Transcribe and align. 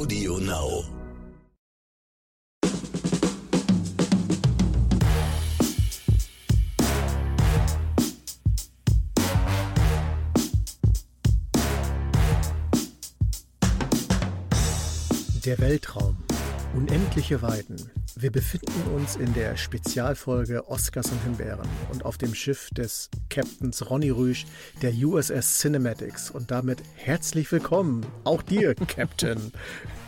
Audio 0.00 0.38
Now. 0.38 0.82
Der 15.44 15.58
Weltraum. 15.58 16.16
Unendliche 16.74 17.42
Weiten. 17.42 17.76
Wir 18.16 18.32
befinden 18.32 18.82
uns 18.94 19.16
in 19.16 19.32
der 19.34 19.56
Spezialfolge 19.56 20.68
Oscars 20.68 21.10
und 21.12 21.22
Himbeeren 21.22 21.66
und 21.92 22.04
auf 22.04 22.18
dem 22.18 22.34
Schiff 22.34 22.68
des 22.70 23.08
Captains 23.28 23.88
Ronny 23.88 24.10
Rüsch 24.10 24.46
der 24.82 24.92
USS 24.92 25.58
Cinematics. 25.58 26.30
Und 26.30 26.50
damit 26.50 26.82
herzlich 26.96 27.50
willkommen, 27.52 28.04
auch 28.24 28.42
dir, 28.42 28.74
Captain. 28.88 29.52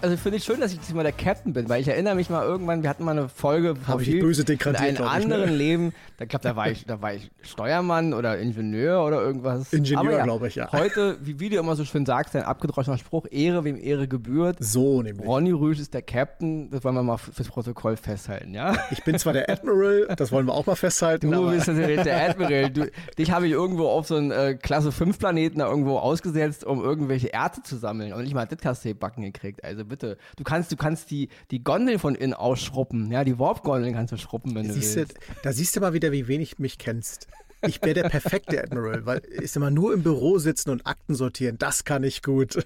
Also 0.01 0.17
finde 0.17 0.39
ich 0.39 0.45
schön, 0.45 0.59
dass 0.59 0.73
ich 0.73 0.81
diesmal 0.81 1.05
der 1.05 1.13
Captain 1.13 1.53
bin, 1.53 1.69
weil 1.69 1.81
ich 1.81 1.87
erinnere 1.87 2.17
mich 2.17 2.29
mal 2.29 2.45
irgendwann, 2.45 2.83
wir 2.83 2.91
hatten 2.91 3.05
mal 3.05 3.13
eine 3.13 3.29
Folge 3.29 3.77
Habe 3.87 4.03
ich 4.03 4.19
böse 4.19 4.43
in 4.43 4.49
einem 4.49 4.59
glaub 4.59 4.83
ich, 4.83 4.99
ne? 4.99 5.07
anderen 5.07 5.53
Leben. 5.53 5.95
Da 6.17 6.25
glaube 6.25 6.43
da 6.43 6.57
war 6.57 6.69
ich, 6.69 6.85
da 6.85 7.01
war 7.01 7.15
ich 7.15 7.31
Steuermann 7.43 8.13
oder 8.13 8.37
Ingenieur 8.39 9.05
oder 9.05 9.23
irgendwas. 9.23 9.73
Ingenieur, 9.73 10.01
Aber 10.01 10.23
glaube 10.25 10.49
ich, 10.49 10.57
ja. 10.57 10.73
Heute, 10.73 11.19
wie, 11.23 11.39
wie 11.39 11.51
du 11.51 11.57
immer 11.57 11.77
so 11.77 11.85
schön 11.85 12.05
sagst, 12.05 12.35
ein 12.35 12.43
abgedroschener 12.43 12.99
Spruch: 12.99 13.27
Ehre 13.31 13.63
wem 13.63 13.79
Ehre 13.79 14.09
gebührt. 14.09 14.57
So 14.59 15.03
nämlich. 15.03 15.25
Ronny 15.25 15.53
Rüsch 15.53 15.79
ist 15.79 15.95
der 15.95 16.03
Captain. 16.03 16.69
Das 16.71 16.83
wollen 16.83 16.97
wir 16.97 17.05
mal 17.05 17.17
fürs 17.17 17.49
Protokoll 17.49 17.92
festhalten, 17.97 18.55
ja? 18.55 18.77
Ich 18.91 19.05
bin 19.05 19.19
zwar 19.19 19.33
der 19.33 19.49
Admiral, 19.49 20.09
das 20.17 20.33
wollen 20.33 20.47
wir 20.47 20.55
auch 20.55 20.67
mal 20.67 20.77
festhalten, 20.77 21.31
Du 21.31 21.51
bist 21.51 21.69
natürlich 21.69 22.03
der 22.03 22.31
Admiral. 22.31 22.71
Du, 22.71 22.91
dich 23.19 23.31
habe 23.31 23.47
ich 23.47 23.53
irgendwo 23.53 23.89
auf 23.89 24.07
so 24.07 24.17
einen 24.17 24.31
äh, 24.31 24.55
Klasse 24.55 24.93
5 24.93 25.19
Planeten 25.19 25.59
da 25.59 25.69
irgendwo 25.69 25.99
ausgesetzt, 25.99 26.65
um 26.65 26.83
irgendwelche 26.83 27.33
Erze 27.33 27.63
zu 27.63 27.77
sammeln. 27.77 28.13
Und 28.13 28.25
nicht 28.25 28.35
mal 28.35 28.47
du 28.47 28.57
gebacken 28.83 29.23
gekriegt. 29.23 29.65
Also 29.65 29.85
bitte. 29.85 30.19
Du 30.37 30.45
kannst, 30.45 30.73
du 30.73 30.77
kannst 30.77 31.11
die, 31.11 31.29
die 31.51 31.63
Gondeln 31.63 31.99
von 31.99 32.15
innen 32.15 32.35
ausschruppen. 32.35 33.11
Ja, 33.11 33.25
die 33.25 33.39
Warp-Gondeln 33.39 33.95
kannst 33.95 34.13
du 34.13 34.17
schruppen, 34.17 34.55
wenn 34.55 34.69
du 34.69 34.75
siehst 34.75 34.95
du, 34.95 35.01
willst. 35.01 35.19
da 35.43 35.53
siehst 35.53 35.77
du 35.77 35.81
mal 35.81 35.93
wieder, 35.93 36.13
wie 36.13 36.29
wenig 36.29 36.59
mich 36.59 36.79
kennst. 36.79 37.29
Ich 37.65 37.81
wäre 37.83 37.95
der 37.95 38.09
perfekte 38.09 38.63
Admiral, 38.63 39.07
weil 39.07 39.23
ich 39.41 39.55
immer 39.55 39.71
nur 39.71 39.95
im 39.95 40.03
Büro 40.03 40.39
sitzen 40.39 40.71
und 40.71 40.87
Akten 40.87 41.15
sortieren, 41.15 41.59
das 41.59 41.85
kann 41.85 42.03
ich 42.03 42.23
gut. 42.23 42.65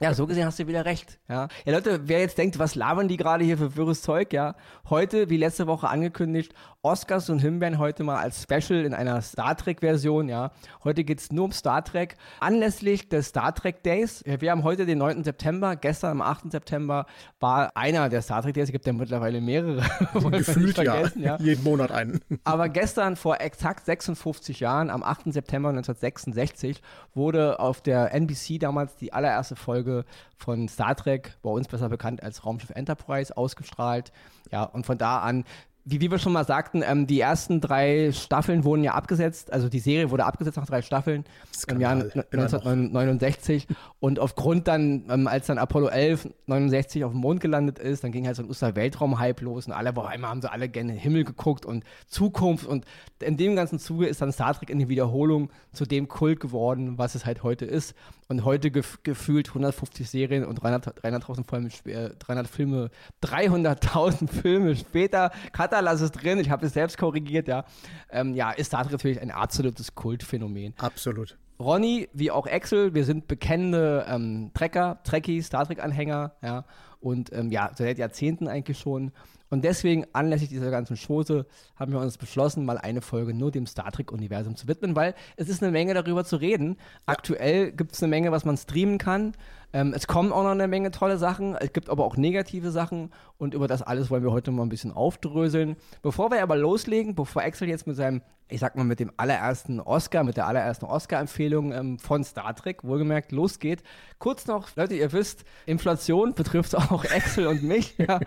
Ja, 0.00 0.14
so 0.14 0.26
gesehen 0.26 0.46
hast 0.46 0.58
du 0.58 0.66
wieder 0.66 0.84
recht. 0.84 1.18
Ja. 1.28 1.48
ja, 1.64 1.72
Leute, 1.72 2.00
wer 2.04 2.20
jetzt 2.20 2.38
denkt, 2.38 2.58
was 2.58 2.74
labern 2.74 3.08
die 3.08 3.16
gerade 3.16 3.44
hier 3.44 3.58
für 3.58 3.76
wirres 3.76 4.02
Zeug, 4.02 4.32
ja. 4.32 4.54
Heute, 4.88 5.28
wie 5.28 5.36
letzte 5.36 5.66
Woche 5.66 5.88
angekündigt, 5.88 6.54
Oscars 6.82 7.30
und 7.30 7.38
Himbeeren 7.40 7.78
heute 7.78 8.04
mal 8.04 8.16
als 8.16 8.42
Special 8.42 8.84
in 8.84 8.94
einer 8.94 9.20
Star 9.22 9.56
Trek-Version, 9.56 10.28
ja. 10.28 10.50
Heute 10.82 11.04
geht's 11.04 11.30
nur 11.30 11.44
um 11.44 11.52
Star 11.52 11.84
Trek. 11.84 12.16
Anlässlich 12.40 13.08
des 13.08 13.28
Star 13.28 13.54
Trek 13.54 13.82
Days, 13.82 14.22
wir 14.24 14.50
haben 14.50 14.64
heute 14.64 14.86
den 14.86 14.98
9. 14.98 15.24
September, 15.24 15.76
gestern 15.76 16.12
am 16.12 16.22
8. 16.22 16.50
September 16.50 17.06
war 17.38 17.76
einer 17.76 18.08
der 18.08 18.22
Star 18.22 18.42
Trek 18.42 18.54
Days, 18.54 18.64
es 18.68 18.72
gibt 18.72 18.86
ja 18.86 18.92
mittlerweile 18.92 19.40
mehrere. 19.40 19.82
Gefühlt 20.30 20.78
ja. 20.78 21.06
ja. 21.16 21.36
Jeden 21.38 21.62
Monat 21.62 21.92
einen. 21.92 22.20
Aber 22.44 22.68
gestern 22.68 23.16
vor 23.16 23.40
exakt 23.40 23.84
56 24.22 24.60
Jahren, 24.60 24.90
am 24.90 25.02
8. 25.02 25.32
September 25.32 25.70
1966, 25.70 26.80
wurde 27.14 27.58
auf 27.58 27.80
der 27.80 28.14
NBC 28.14 28.58
damals 28.58 28.96
die 28.96 29.12
allererste 29.12 29.56
Folge 29.56 30.04
von 30.36 30.68
Star 30.68 30.94
Trek, 30.94 31.36
bei 31.42 31.50
uns 31.50 31.68
besser 31.68 31.88
bekannt 31.88 32.22
als 32.22 32.44
Raumschiff 32.44 32.70
Enterprise, 32.70 33.36
ausgestrahlt. 33.36 34.12
Ja, 34.50 34.64
und 34.64 34.86
von 34.86 34.98
da 34.98 35.18
an 35.18 35.44
wie, 35.84 36.00
wie 36.00 36.10
wir 36.10 36.18
schon 36.18 36.32
mal 36.32 36.44
sagten, 36.44 36.82
ähm, 36.86 37.06
die 37.06 37.20
ersten 37.20 37.60
drei 37.60 38.12
Staffeln 38.12 38.64
wurden 38.64 38.84
ja 38.84 38.94
abgesetzt, 38.94 39.52
also 39.52 39.68
die 39.68 39.80
Serie 39.80 40.10
wurde 40.10 40.24
abgesetzt 40.24 40.56
nach 40.56 40.66
drei 40.66 40.80
Staffeln 40.82 41.24
im 41.68 41.80
Jahr 41.80 41.96
Skandal, 41.96 42.26
immer 42.30 42.42
noch. 42.44 42.52
1969 42.52 43.66
und 43.98 44.20
aufgrund 44.20 44.68
dann, 44.68 45.04
ähm, 45.10 45.26
als 45.26 45.46
dann 45.46 45.58
Apollo 45.58 45.88
11 45.88 46.28
69 46.46 47.04
auf 47.04 47.12
dem 47.12 47.20
Mond 47.20 47.40
gelandet 47.40 47.78
ist, 47.78 48.04
dann 48.04 48.12
ging 48.12 48.26
halt 48.26 48.36
so 48.36 48.42
ein 48.42 48.50
Oster 48.50 48.76
Weltraum-Hype 48.76 49.40
los 49.40 49.66
und 49.66 49.72
alle, 49.72 49.92
boah, 49.92 50.08
einmal 50.08 50.30
haben 50.30 50.40
sie 50.40 50.50
alle 50.50 50.68
gerne 50.68 50.92
in 50.92 50.96
den 50.96 51.02
Himmel 51.02 51.24
geguckt 51.24 51.66
und 51.66 51.84
Zukunft. 52.06 52.66
Und 52.66 52.84
in 53.20 53.36
dem 53.36 53.56
ganzen 53.56 53.78
Zuge 53.78 54.06
ist 54.06 54.22
dann 54.22 54.32
Star 54.32 54.54
Trek 54.54 54.70
in 54.70 54.78
die 54.78 54.88
Wiederholung 54.88 55.50
zu 55.72 55.84
dem 55.84 56.08
Kult 56.08 56.40
geworden, 56.40 56.98
was 56.98 57.14
es 57.14 57.26
halt 57.26 57.42
heute 57.42 57.64
ist 57.64 57.94
und 58.32 58.44
heute 58.44 58.70
gef 58.70 58.98
gefühlt 59.02 59.48
150 59.48 60.08
Serien 60.08 60.44
und 60.44 60.56
300 60.56 61.04
300.000 61.04 61.44
Filme, 61.48 61.68
sp- 61.70 61.92
äh, 61.92 62.10
300 62.18 62.48
Filme, 62.48 62.90
300.000 63.22 64.28
Filme 64.28 64.74
später, 64.76 65.30
Katalas 65.52 66.00
ist 66.00 66.12
drin, 66.12 66.38
ich 66.38 66.50
habe 66.50 66.66
es 66.66 66.72
selbst 66.72 66.98
korrigiert, 66.98 67.48
ja, 67.48 67.64
ähm, 68.10 68.34
ja, 68.34 68.50
ist 68.50 68.68
Star 68.68 68.82
Trek 68.82 68.92
natürlich 68.92 69.20
ein 69.20 69.30
absolutes 69.30 69.94
Kultphänomen. 69.94 70.74
Absolut. 70.78 71.36
Ronny, 71.60 72.08
wie 72.12 72.30
auch 72.30 72.46
Axel, 72.46 72.94
wir 72.94 73.04
sind 73.04 73.28
bekennende 73.28 74.04
ähm, 74.08 74.50
Trekker, 74.54 74.98
Trekkies, 75.04 75.46
Star 75.46 75.66
Trek-Anhänger, 75.66 76.32
ja, 76.42 76.64
und 77.00 77.32
ähm, 77.32 77.50
ja, 77.50 77.70
seit 77.74 77.98
Jahrzehnten 77.98 78.48
eigentlich 78.48 78.78
schon. 78.78 79.12
Und 79.52 79.64
deswegen, 79.64 80.06
anlässlich 80.14 80.48
dieser 80.48 80.70
ganzen 80.70 80.96
Chose, 80.96 81.44
haben 81.76 81.92
wir 81.92 82.00
uns 82.00 82.16
beschlossen, 82.16 82.64
mal 82.64 82.78
eine 82.78 83.02
Folge 83.02 83.34
nur 83.34 83.50
dem 83.50 83.66
Star 83.66 83.92
Trek-Universum 83.92 84.56
zu 84.56 84.66
widmen, 84.66 84.96
weil 84.96 85.14
es 85.36 85.50
ist 85.50 85.62
eine 85.62 85.70
Menge 85.70 85.92
darüber 85.92 86.24
zu 86.24 86.36
reden. 86.36 86.78
Aktuell 87.04 87.70
gibt 87.70 87.92
es 87.92 88.02
eine 88.02 88.08
Menge, 88.08 88.32
was 88.32 88.46
man 88.46 88.56
streamen 88.56 88.96
kann. 88.96 89.34
Ähm, 89.72 89.92
es 89.94 90.06
kommen 90.06 90.32
auch 90.32 90.42
noch 90.42 90.50
eine 90.50 90.68
Menge 90.68 90.90
tolle 90.90 91.18
Sachen. 91.18 91.56
Es 91.56 91.72
gibt 91.72 91.88
aber 91.88 92.04
auch 92.04 92.16
negative 92.16 92.70
Sachen. 92.70 93.10
Und 93.38 93.54
über 93.54 93.66
das 93.66 93.82
alles 93.82 94.10
wollen 94.10 94.22
wir 94.22 94.32
heute 94.32 94.50
mal 94.50 94.62
ein 94.62 94.68
bisschen 94.68 94.92
aufdröseln. 94.92 95.76
Bevor 96.02 96.30
wir 96.30 96.42
aber 96.42 96.56
loslegen, 96.56 97.14
bevor 97.14 97.42
Axel 97.42 97.68
jetzt 97.68 97.86
mit 97.86 97.96
seinem, 97.96 98.22
ich 98.48 98.60
sag 98.60 98.76
mal, 98.76 98.84
mit 98.84 99.00
dem 99.00 99.10
allerersten 99.16 99.80
Oscar, 99.80 100.24
mit 100.24 100.36
der 100.36 100.46
allerersten 100.46 100.84
Oscar-Empfehlung 100.84 101.72
ähm, 101.72 101.98
von 101.98 102.22
Star 102.22 102.54
Trek, 102.54 102.84
wohlgemerkt, 102.84 103.32
losgeht, 103.32 103.82
kurz 104.18 104.46
noch, 104.46 104.68
Leute, 104.76 104.94
ihr 104.94 105.12
wisst, 105.12 105.44
Inflation 105.66 106.34
betrifft 106.34 106.76
auch 106.76 107.04
Axel 107.12 107.48
und 107.48 107.64
mich. 107.64 107.96
Ja. 107.98 108.20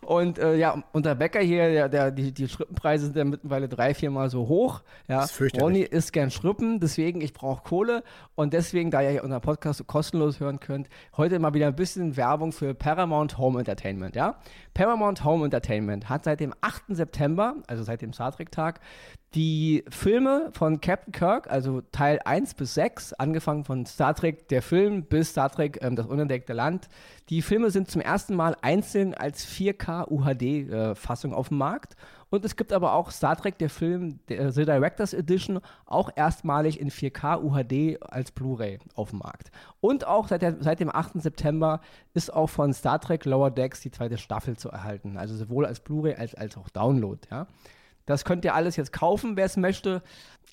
Und 0.00 0.38
äh, 0.38 0.56
ja, 0.56 0.82
unser 0.92 1.14
Bäcker 1.14 1.40
hier, 1.40 1.70
der, 1.70 1.88
der, 1.88 2.10
die, 2.10 2.32
die 2.32 2.48
Schrippenpreise 2.48 3.06
sind 3.06 3.16
ja 3.16 3.24
mittlerweile 3.24 3.68
drei, 3.68 3.94
viermal 3.94 4.30
so 4.30 4.48
hoch. 4.48 4.82
Ja. 5.06 5.18
Das 5.18 5.26
ist 5.26 5.36
fürchterlich. 5.36 5.64
Ronny 5.64 5.82
isst 5.82 6.12
gern 6.12 6.30
Schrippen, 6.32 6.80
deswegen 6.80 7.20
ich 7.20 7.32
brauche 7.32 7.62
Kohle 7.62 8.02
und 8.34 8.52
deswegen, 8.52 8.90
da 8.90 9.02
ihr 9.02 9.10
hier 9.10 9.24
unseren 9.24 9.42
Podcast 9.42 9.78
so 9.78 9.84
kostenlos 9.84 10.40
hören 10.40 10.58
könnt, 10.58 10.85
heute 11.16 11.38
mal 11.38 11.54
wieder 11.54 11.66
ein 11.66 11.76
bisschen 11.76 12.16
Werbung 12.16 12.52
für 12.52 12.74
Paramount 12.74 13.38
Home 13.38 13.58
Entertainment, 13.58 14.16
ja? 14.16 14.36
Paramount 14.74 15.24
Home 15.24 15.44
Entertainment 15.44 16.08
hat 16.08 16.24
seit 16.24 16.40
dem 16.40 16.52
8. 16.60 16.84
September, 16.88 17.56
also 17.66 17.82
seit 17.82 18.02
dem 18.02 18.12
Star 18.12 18.32
Trek 18.32 18.50
Tag, 18.50 18.80
die 19.34 19.84
Filme 19.90 20.50
von 20.52 20.80
Captain 20.80 21.12
Kirk, 21.12 21.50
also 21.50 21.82
Teil 21.92 22.20
1 22.24 22.54
bis 22.54 22.74
6, 22.74 23.12
angefangen 23.14 23.64
von 23.64 23.84
Star 23.84 24.14
Trek 24.14 24.48
der 24.48 24.62
Film 24.62 25.04
bis 25.04 25.30
Star 25.30 25.50
Trek 25.50 25.78
ähm, 25.82 25.96
das 25.96 26.06
unentdeckte 26.06 26.52
Land. 26.52 26.88
Die 27.28 27.42
Filme 27.42 27.70
sind 27.70 27.90
zum 27.90 28.00
ersten 28.00 28.34
Mal 28.34 28.56
einzeln 28.62 29.14
als 29.14 29.46
4K 29.46 30.08
UHD 30.10 30.70
äh, 30.70 30.94
Fassung 30.94 31.34
auf 31.34 31.48
dem 31.48 31.58
Markt 31.58 31.96
und 32.30 32.44
es 32.44 32.56
gibt 32.56 32.72
aber 32.72 32.94
auch 32.94 33.10
Star 33.10 33.36
Trek 33.36 33.58
der 33.58 33.70
Film 33.70 34.18
der, 34.28 34.50
The 34.52 34.64
Directors 34.64 35.14
Edition 35.14 35.60
auch 35.84 36.10
erstmalig 36.16 36.80
in 36.80 36.90
4K 36.90 37.42
UHD 37.42 38.02
als 38.02 38.32
Blu-ray 38.32 38.78
auf 38.94 39.10
dem 39.10 39.20
Markt. 39.20 39.50
Und 39.80 40.06
auch 40.06 40.28
seit, 40.28 40.42
der, 40.42 40.56
seit 40.60 40.80
dem 40.80 40.94
8. 40.94 41.22
September 41.22 41.80
ist 42.14 42.32
auch 42.32 42.48
von 42.48 42.72
Star 42.72 43.00
Trek 43.00 43.24
Lower 43.24 43.50
Decks 43.50 43.80
die 43.80 43.90
zweite 43.90 44.18
Staffel 44.18 44.56
zu 44.56 44.70
erhalten, 44.70 45.16
also 45.16 45.36
sowohl 45.36 45.66
als 45.66 45.80
Blu-ray 45.80 46.14
als, 46.14 46.34
als 46.34 46.56
auch 46.56 46.68
Download, 46.68 47.20
ja. 47.30 47.46
Das 48.06 48.24
könnt 48.24 48.44
ihr 48.44 48.54
alles 48.54 48.76
jetzt 48.76 48.92
kaufen, 48.92 49.36
wer 49.36 49.44
es 49.44 49.56
möchte. 49.56 50.02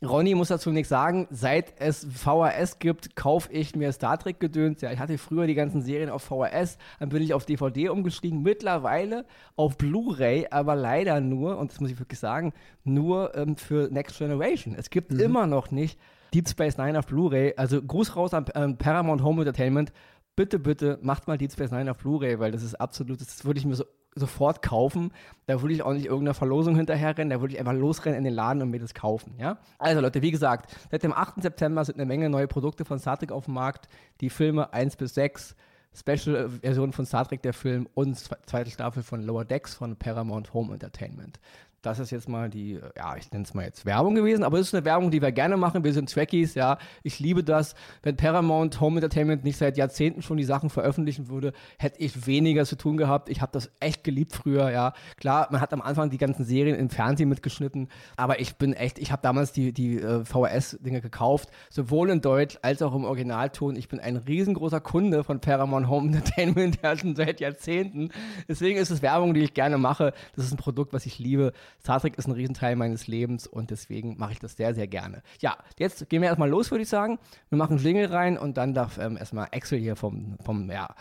Ronny 0.01 0.35
muss 0.35 0.49
dazu 0.49 0.71
nichts 0.71 0.89
sagen. 0.89 1.27
Seit 1.29 1.79
es 1.79 2.05
VHS 2.05 2.79
gibt, 2.79 3.15
kaufe 3.15 3.51
ich 3.53 3.75
mir 3.75 3.91
Star 3.91 4.17
Trek 4.17 4.39
gedöns. 4.39 4.81
Ja, 4.81 4.91
ich 4.91 4.99
hatte 4.99 5.17
früher 5.17 5.47
die 5.47 5.53
ganzen 5.53 5.81
Serien 5.81 6.09
auf 6.09 6.23
VHS, 6.23 6.77
dann 6.99 7.09
bin 7.09 7.21
ich 7.21 7.33
auf 7.33 7.45
DVD 7.45 7.89
umgestiegen. 7.89 8.41
Mittlerweile 8.41 9.25
auf 9.55 9.77
Blu-ray, 9.77 10.47
aber 10.49 10.75
leider 10.75 11.21
nur, 11.21 11.57
und 11.57 11.71
das 11.71 11.79
muss 11.79 11.91
ich 11.91 11.99
wirklich 11.99 12.19
sagen, 12.19 12.53
nur 12.83 13.35
ähm, 13.35 13.55
für 13.55 13.89
Next 13.91 14.17
Generation. 14.17 14.75
Es 14.75 14.89
gibt 14.89 15.13
immer 15.13 15.47
noch 15.47 15.71
nicht 15.71 15.99
Deep 16.33 16.49
Space 16.49 16.77
Nine 16.77 16.97
auf 16.97 17.05
Blu-ray. 17.05 17.53
Also 17.55 17.81
Gruß 17.81 18.15
raus 18.15 18.33
an 18.33 18.45
ähm, 18.55 18.77
Paramount 18.77 19.23
Home 19.23 19.43
Entertainment. 19.43 19.93
Bitte, 20.35 20.57
bitte, 20.57 20.97
macht 21.03 21.27
mal 21.27 21.37
Deep 21.37 21.51
Space 21.51 21.71
Nine 21.71 21.91
auf 21.91 21.97
Blu-ray, 21.97 22.39
weil 22.39 22.51
das 22.51 22.63
ist 22.63 22.75
absolut, 22.75 23.21
das 23.21 23.45
würde 23.45 23.59
ich 23.59 23.65
mir 23.65 23.75
so 23.75 23.85
sofort 24.15 24.61
kaufen. 24.61 25.11
Da 25.47 25.61
würde 25.61 25.73
ich 25.73 25.81
auch 25.83 25.93
nicht 25.93 26.05
irgendeiner 26.05 26.33
Verlosung 26.33 26.75
hinterherrennen, 26.75 27.29
da 27.29 27.41
würde 27.41 27.53
ich 27.53 27.59
einfach 27.59 27.73
losrennen 27.73 28.17
in 28.17 28.23
den 28.23 28.33
Laden 28.33 28.61
und 28.61 28.69
mir 28.69 28.79
das 28.79 28.93
kaufen, 28.93 29.33
ja? 29.37 29.57
Also 29.79 30.01
Leute, 30.01 30.21
wie 30.21 30.31
gesagt, 30.31 30.75
seit 30.91 31.03
dem 31.03 31.13
8. 31.13 31.41
September 31.41 31.83
sind 31.83 31.95
eine 31.95 32.05
Menge 32.05 32.29
neue 32.29 32.47
Produkte 32.47 32.85
von 32.85 32.99
Star 32.99 33.17
Trek 33.17 33.31
auf 33.31 33.45
dem 33.45 33.53
Markt. 33.55 33.87
Die 34.21 34.29
Filme 34.29 34.71
1 34.73 34.95
bis 34.95 35.13
6, 35.15 35.55
Special-Version 35.95 36.91
von 36.91 37.05
Star 37.05 37.27
Trek, 37.27 37.41
der 37.43 37.53
Film 37.53 37.87
und 37.93 38.17
zwe- 38.17 38.37
zweite 38.45 38.71
Staffel 38.71 39.03
von 39.03 39.21
Lower 39.21 39.45
Decks 39.45 39.75
von 39.75 39.95
Paramount 39.95 40.53
Home 40.53 40.73
Entertainment. 40.73 41.39
Das 41.83 41.99
ist 41.99 42.11
jetzt 42.11 42.29
mal 42.29 42.49
die, 42.49 42.79
ja, 42.95 43.15
ich 43.17 43.29
nenne 43.31 43.43
es 43.43 43.53
mal 43.53 43.65
jetzt 43.65 43.85
Werbung 43.85 44.15
gewesen, 44.15 44.43
aber 44.43 44.57
es 44.57 44.67
ist 44.67 44.73
eine 44.73 44.85
Werbung, 44.85 45.11
die 45.11 45.21
wir 45.21 45.33
gerne 45.33 45.57
machen. 45.57 45.83
Wir 45.83 45.91
sind 45.91 46.09
Trekkies, 46.09 46.55
ja. 46.55 46.77
Ich 47.03 47.19
liebe 47.19 47.43
das. 47.43 47.75
Wenn 48.01 48.15
Paramount 48.15 48.79
Home 48.79 48.97
Entertainment 48.97 49.43
nicht 49.43 49.57
seit 49.57 49.75
Jahrzehnten 49.77 50.21
schon 50.21 50.37
die 50.37 50.45
Sachen 50.45 50.69
veröffentlichen 50.69 51.27
würde, 51.27 51.51
hätte 51.77 51.99
ich 51.99 52.25
weniger 52.25 52.65
zu 52.65 52.77
tun 52.77 52.95
gehabt. 52.95 53.27
Ich 53.29 53.41
habe 53.41 53.51
das 53.51 53.69
echt 53.81 54.05
geliebt 54.05 54.33
früher, 54.33 54.71
ja. 54.71 54.93
Klar, 55.17 55.49
man 55.51 55.59
hat 55.59 55.73
am 55.73 55.81
Anfang 55.81 56.09
die 56.09 56.17
ganzen 56.17 56.45
Serien 56.45 56.77
im 56.77 56.89
Fernsehen 56.89 57.27
mitgeschnitten, 57.27 57.89
aber 58.15 58.39
ich 58.39 58.55
bin 58.55 58.71
echt, 58.71 58.97
ich 58.97 59.11
habe 59.11 59.21
damals 59.21 59.51
die, 59.51 59.73
die 59.73 59.97
äh, 59.97 60.23
VHS-Dinge 60.23 61.01
gekauft, 61.01 61.49
sowohl 61.69 62.09
in 62.11 62.21
Deutsch 62.21 62.57
als 62.61 62.81
auch 62.81 62.95
im 62.95 63.03
Originalton. 63.03 63.75
Ich 63.75 63.89
bin 63.89 63.99
ein 63.99 64.15
riesengroßer 64.15 64.79
Kunde 64.79 65.25
von 65.25 65.41
Paramount 65.41 65.89
Home 65.89 66.07
Entertainment, 66.07 66.79
ja, 66.83 66.97
schon 66.97 67.17
seit 67.17 67.41
Jahrzehnten. 67.41 68.09
Deswegen 68.47 68.79
ist 68.79 68.89
es 68.89 69.01
Werbung, 69.01 69.33
die 69.33 69.41
ich 69.41 69.53
gerne 69.53 69.77
mache. 69.77 70.13
Das 70.35 70.45
ist 70.45 70.53
ein 70.53 70.57
Produkt, 70.57 70.93
was 70.93 71.05
ich 71.05 71.19
liebe. 71.19 71.51
Star 71.81 71.99
Trek 71.99 72.17
ist 72.17 72.27
ein 72.27 72.31
Riesenteil 72.31 72.75
meines 72.75 73.07
Lebens 73.07 73.47
und 73.47 73.71
deswegen 73.71 74.17
mache 74.17 74.33
ich 74.33 74.39
das 74.39 74.55
sehr, 74.55 74.73
sehr 74.73 74.87
gerne. 74.87 75.21
Ja, 75.39 75.57
jetzt 75.77 76.09
gehen 76.09 76.21
wir 76.21 76.29
erstmal 76.29 76.49
los, 76.49 76.71
würde 76.71 76.83
ich 76.83 76.89
sagen. 76.89 77.19
Wir 77.49 77.57
machen 77.57 77.77
Jingle 77.77 78.05
rein 78.05 78.37
und 78.37 78.57
dann 78.57 78.73
darf 78.73 78.97
ähm, 78.97 79.17
erstmal 79.17 79.47
Axel 79.51 79.79
hier 79.79 79.95
vom, 79.95 80.37
vom 80.43 80.69
ja, 80.69 80.95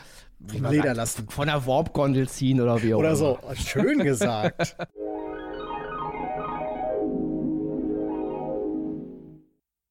vom 0.46 0.64
Leder 0.66 0.94
lassen. 0.94 1.28
Von 1.28 1.46
der 1.46 1.66
Warp-Gondel 1.66 2.28
ziehen 2.28 2.60
oder 2.60 2.82
wie 2.82 2.94
auch 2.94 2.98
Oder 2.98 3.16
so. 3.16 3.38
Schön 3.54 3.98
gesagt. 3.98 4.76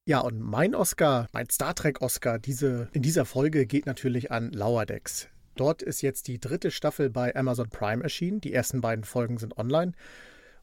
Ja, 0.04 0.18
und 0.18 0.40
mein 0.40 0.74
Oscar, 0.74 1.28
mein 1.32 1.48
Star 1.48 1.76
Trek 1.76 2.02
Oscar 2.02 2.40
diese, 2.40 2.88
in 2.92 3.02
dieser 3.02 3.24
Folge 3.24 3.66
geht 3.66 3.86
natürlich 3.86 4.32
an 4.32 4.50
Lower 4.50 4.84
Decks. 4.84 5.28
Dort 5.54 5.80
ist 5.80 6.02
jetzt 6.02 6.26
die 6.26 6.40
dritte 6.40 6.72
Staffel 6.72 7.08
bei 7.08 7.36
Amazon 7.36 7.68
Prime 7.68 8.02
erschienen. 8.02 8.40
Die 8.40 8.52
ersten 8.52 8.80
beiden 8.80 9.04
Folgen 9.04 9.38
sind 9.38 9.56
online. 9.58 9.92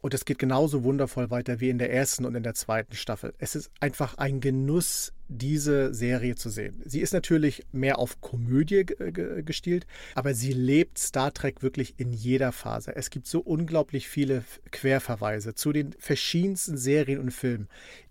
Und 0.02 0.14
es 0.14 0.26
geht 0.26 0.40
genauso 0.40 0.84
wundervoll 0.84 1.30
weiter 1.30 1.60
wie 1.60 1.70
in 1.70 1.78
der 1.78 1.92
ersten 1.92 2.26
und 2.26 2.36
in 2.36 2.44
der 2.44 2.54
zweiten 2.54 2.96
Staffel. 2.96 3.34
Es 3.38 3.56
ist 3.56 3.70
einfach 3.80 4.18
ein 4.18 4.40
Genuss, 4.40 5.14
diese 5.30 5.94
Serie 5.94 6.36
zu 6.36 6.50
sehen. 6.50 6.82
Sie 6.86 7.00
ist 7.00 7.14
natürlich 7.14 7.64
mehr 7.72 8.00
auf 8.00 8.20
Komödie 8.20 8.86
gestielt, 9.46 9.86
aber 10.16 10.34
sie 10.34 10.52
lebt 10.52 10.98
Star 10.98 11.34
Trek 11.34 11.62
wirklich 11.62 11.94
in 11.98 12.12
jeder 12.12 12.52
Phase. 12.52 12.96
Es 12.96 13.12
gibt 13.12 13.28
so 13.28 13.40
unglaublich 13.40 14.10
viele 14.10 14.44
Querverweise 14.72 15.54
zu 15.54 15.72
den 15.72 15.94
verschiedensten 16.00 16.78
Serien 16.78 17.20
und 17.20 17.32
Filmen. 17.32 17.70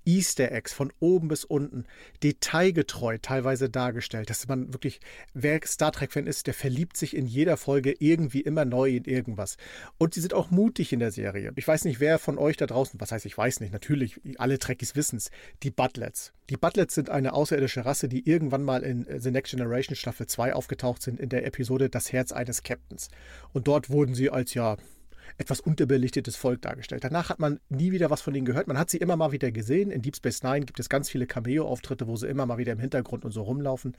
Easter 0.09 0.51
Eggs 0.53 0.73
von 0.73 0.91
oben 1.01 1.29
bis 1.29 1.45
unten, 1.45 1.85
detailgetreu 2.23 3.19
teilweise 3.21 3.69
dargestellt, 3.69 4.31
dass 4.31 4.49
man 4.49 4.73
wirklich, 4.73 5.01
wer 5.35 5.61
Star 5.67 5.93
Trek-Fan 5.93 6.27
ist, 6.27 6.47
der 6.47 6.55
verliebt 6.55 6.97
sich 6.97 7.15
in 7.15 7.27
jeder 7.27 7.59
Folge 7.59 7.95
irgendwie 7.99 8.41
immer 8.41 8.65
neu 8.65 8.97
in 8.97 9.05
irgendwas. 9.05 9.59
Und 9.99 10.15
sie 10.15 10.23
sind 10.23 10.33
auch 10.33 10.51
mutig 10.51 10.95
in 10.95 11.01
der 11.01 11.11
Serie. 11.11 11.53
Ich 11.57 11.69
weiß 11.69 11.85
nicht, 11.85 12.01
wer 12.01 12.19
von 12.19 12.39
euch 12.39 12.57
da 12.57 12.67
draußen, 12.67 12.99
was 12.99 13.13
heißt, 13.13 13.27
ich 13.27 13.37
weiß 13.37 13.61
nicht, 13.61 13.73
natürlich, 13.73 14.19
alle 14.39 14.59
Trekkies 14.59 14.97
wissen 14.97 15.19
es, 15.19 15.31
die 15.63 15.71
Butlets. 15.71 16.33
Die 16.49 16.57
Butlets 16.57 16.95
sind 16.95 17.08
eine 17.09 17.33
außerirdische 17.33 17.85
Rasse, 17.85 18.09
die 18.09 18.29
irgendwann 18.29 18.63
mal 18.63 18.83
in 18.83 19.07
The 19.19 19.31
Next 19.31 19.53
Generation 19.53 19.97
Staffel 19.97 20.27
2 20.27 20.55
aufgetaucht 20.55 21.03
sind, 21.03 21.21
in 21.21 21.29
der 21.29 21.47
Episode 21.47 21.89
Das 21.89 22.13
Herz 22.13 22.33
eines 22.33 22.63
Captains. 22.63 23.09
Und 23.53 23.69
dort 23.69 23.91
wurden 23.91 24.15
sie 24.15 24.31
als 24.31 24.55
ja 24.55 24.77
etwas 25.37 25.61
unterbelichtetes 25.61 26.37
Volk 26.37 26.63
dargestellt. 26.63 27.05
Danach 27.05 27.29
hat 27.29 27.39
man 27.39 27.61
nie 27.69 27.93
wieder 27.93 28.11
was 28.11 28.21
von 28.21 28.35
ihnen 28.35 28.47
gehört. 28.47 28.69
Man 28.69 28.79
hat 28.79 28.91
sie 28.91 28.99
immer 28.99 29.17
mal 29.17 29.33
wieder 29.33 29.51
gesehen. 29.51 29.91
In 29.91 30.03
Deep 30.03 30.17
Space 30.17 30.43
Nine 30.43 30.65
gibt 30.65 30.81
es 30.81 30.89
ganz 30.89 31.11
viele 31.11 31.27
Cameo-Auftritte, 31.27 32.07
wo 32.07 32.17
sie 32.17 32.29
immer 32.29 32.47
mal 32.47 32.59
wieder 32.59 32.73
im 32.73 32.79
Hintergrund 32.79 33.25
und 33.25 33.33
so 33.33 33.43
rumlaufen. 33.43 33.97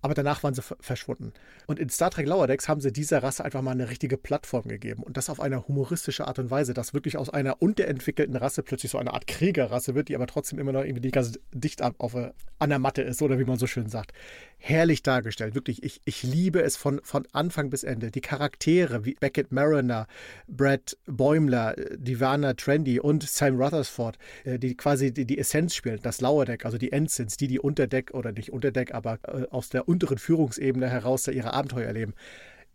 Aber 0.00 0.14
danach 0.14 0.42
waren 0.42 0.54
sie 0.54 0.62
verschwunden. 0.80 1.32
Und 1.66 1.78
in 1.78 1.88
Star 1.88 2.10
Trek 2.10 2.26
Lower 2.26 2.46
Decks 2.46 2.68
haben 2.68 2.80
sie 2.80 2.92
dieser 2.92 3.22
Rasse 3.22 3.44
einfach 3.44 3.62
mal 3.62 3.70
eine 3.70 3.88
richtige 3.88 4.16
Plattform 4.16 4.66
gegeben. 4.66 5.02
Und 5.04 5.16
das 5.16 5.30
auf 5.30 5.40
eine 5.40 5.68
humoristische 5.68 6.26
Art 6.26 6.38
und 6.38 6.50
Weise, 6.50 6.74
dass 6.74 6.92
wirklich 6.92 7.16
aus 7.16 7.30
einer 7.30 7.62
unterentwickelten 7.62 8.34
Rasse 8.36 8.62
plötzlich 8.62 8.90
so 8.90 8.98
eine 8.98 9.14
Art 9.14 9.26
Kriegerrasse 9.26 9.94
wird, 9.94 10.08
die 10.08 10.16
aber 10.16 10.26
trotzdem 10.26 10.58
immer 10.58 10.72
noch 10.72 10.84
irgendwie 10.84 11.10
ganz 11.10 11.38
dicht 11.52 11.82
auf, 11.82 12.14
an 12.14 12.68
der 12.70 12.78
Matte 12.78 13.02
ist, 13.02 13.22
oder 13.22 13.38
wie 13.38 13.44
man 13.44 13.58
so 13.58 13.66
schön 13.66 13.88
sagt. 13.88 14.12
Herrlich 14.58 15.02
dargestellt. 15.02 15.54
Wirklich, 15.54 15.82
ich, 15.82 16.00
ich 16.04 16.22
liebe 16.22 16.62
es 16.62 16.76
von, 16.76 17.00
von 17.04 17.26
Anfang 17.32 17.70
bis 17.70 17.84
Ende. 17.84 18.10
Die 18.10 18.20
Charaktere 18.20 19.04
wie 19.04 19.14
Beckett 19.14 19.52
Mariner, 19.52 20.06
Brad 20.48 20.71
Brett 20.72 20.96
Bäumler, 21.04 21.74
Divana 21.98 22.54
Trendy 22.54 22.98
und 22.98 23.28
Sam 23.28 23.60
Rutherford, 23.60 24.16
äh, 24.44 24.58
die 24.58 24.74
quasi 24.74 25.12
die, 25.12 25.26
die 25.26 25.36
Essenz 25.36 25.74
spielen, 25.74 26.00
das 26.02 26.22
Lower 26.22 26.46
Deck, 26.46 26.64
also 26.64 26.78
die 26.78 26.92
Ensigns, 26.92 27.36
die 27.36 27.46
die 27.46 27.60
Unterdeck 27.60 28.14
oder 28.14 28.32
nicht 28.32 28.50
Unterdeck, 28.54 28.94
aber 28.94 29.18
äh, 29.24 29.46
aus 29.50 29.68
der 29.68 29.86
unteren 29.86 30.16
Führungsebene 30.16 30.88
heraus 30.88 31.28
ihre 31.28 31.52
Abenteuer 31.52 31.84
erleben. 31.84 32.14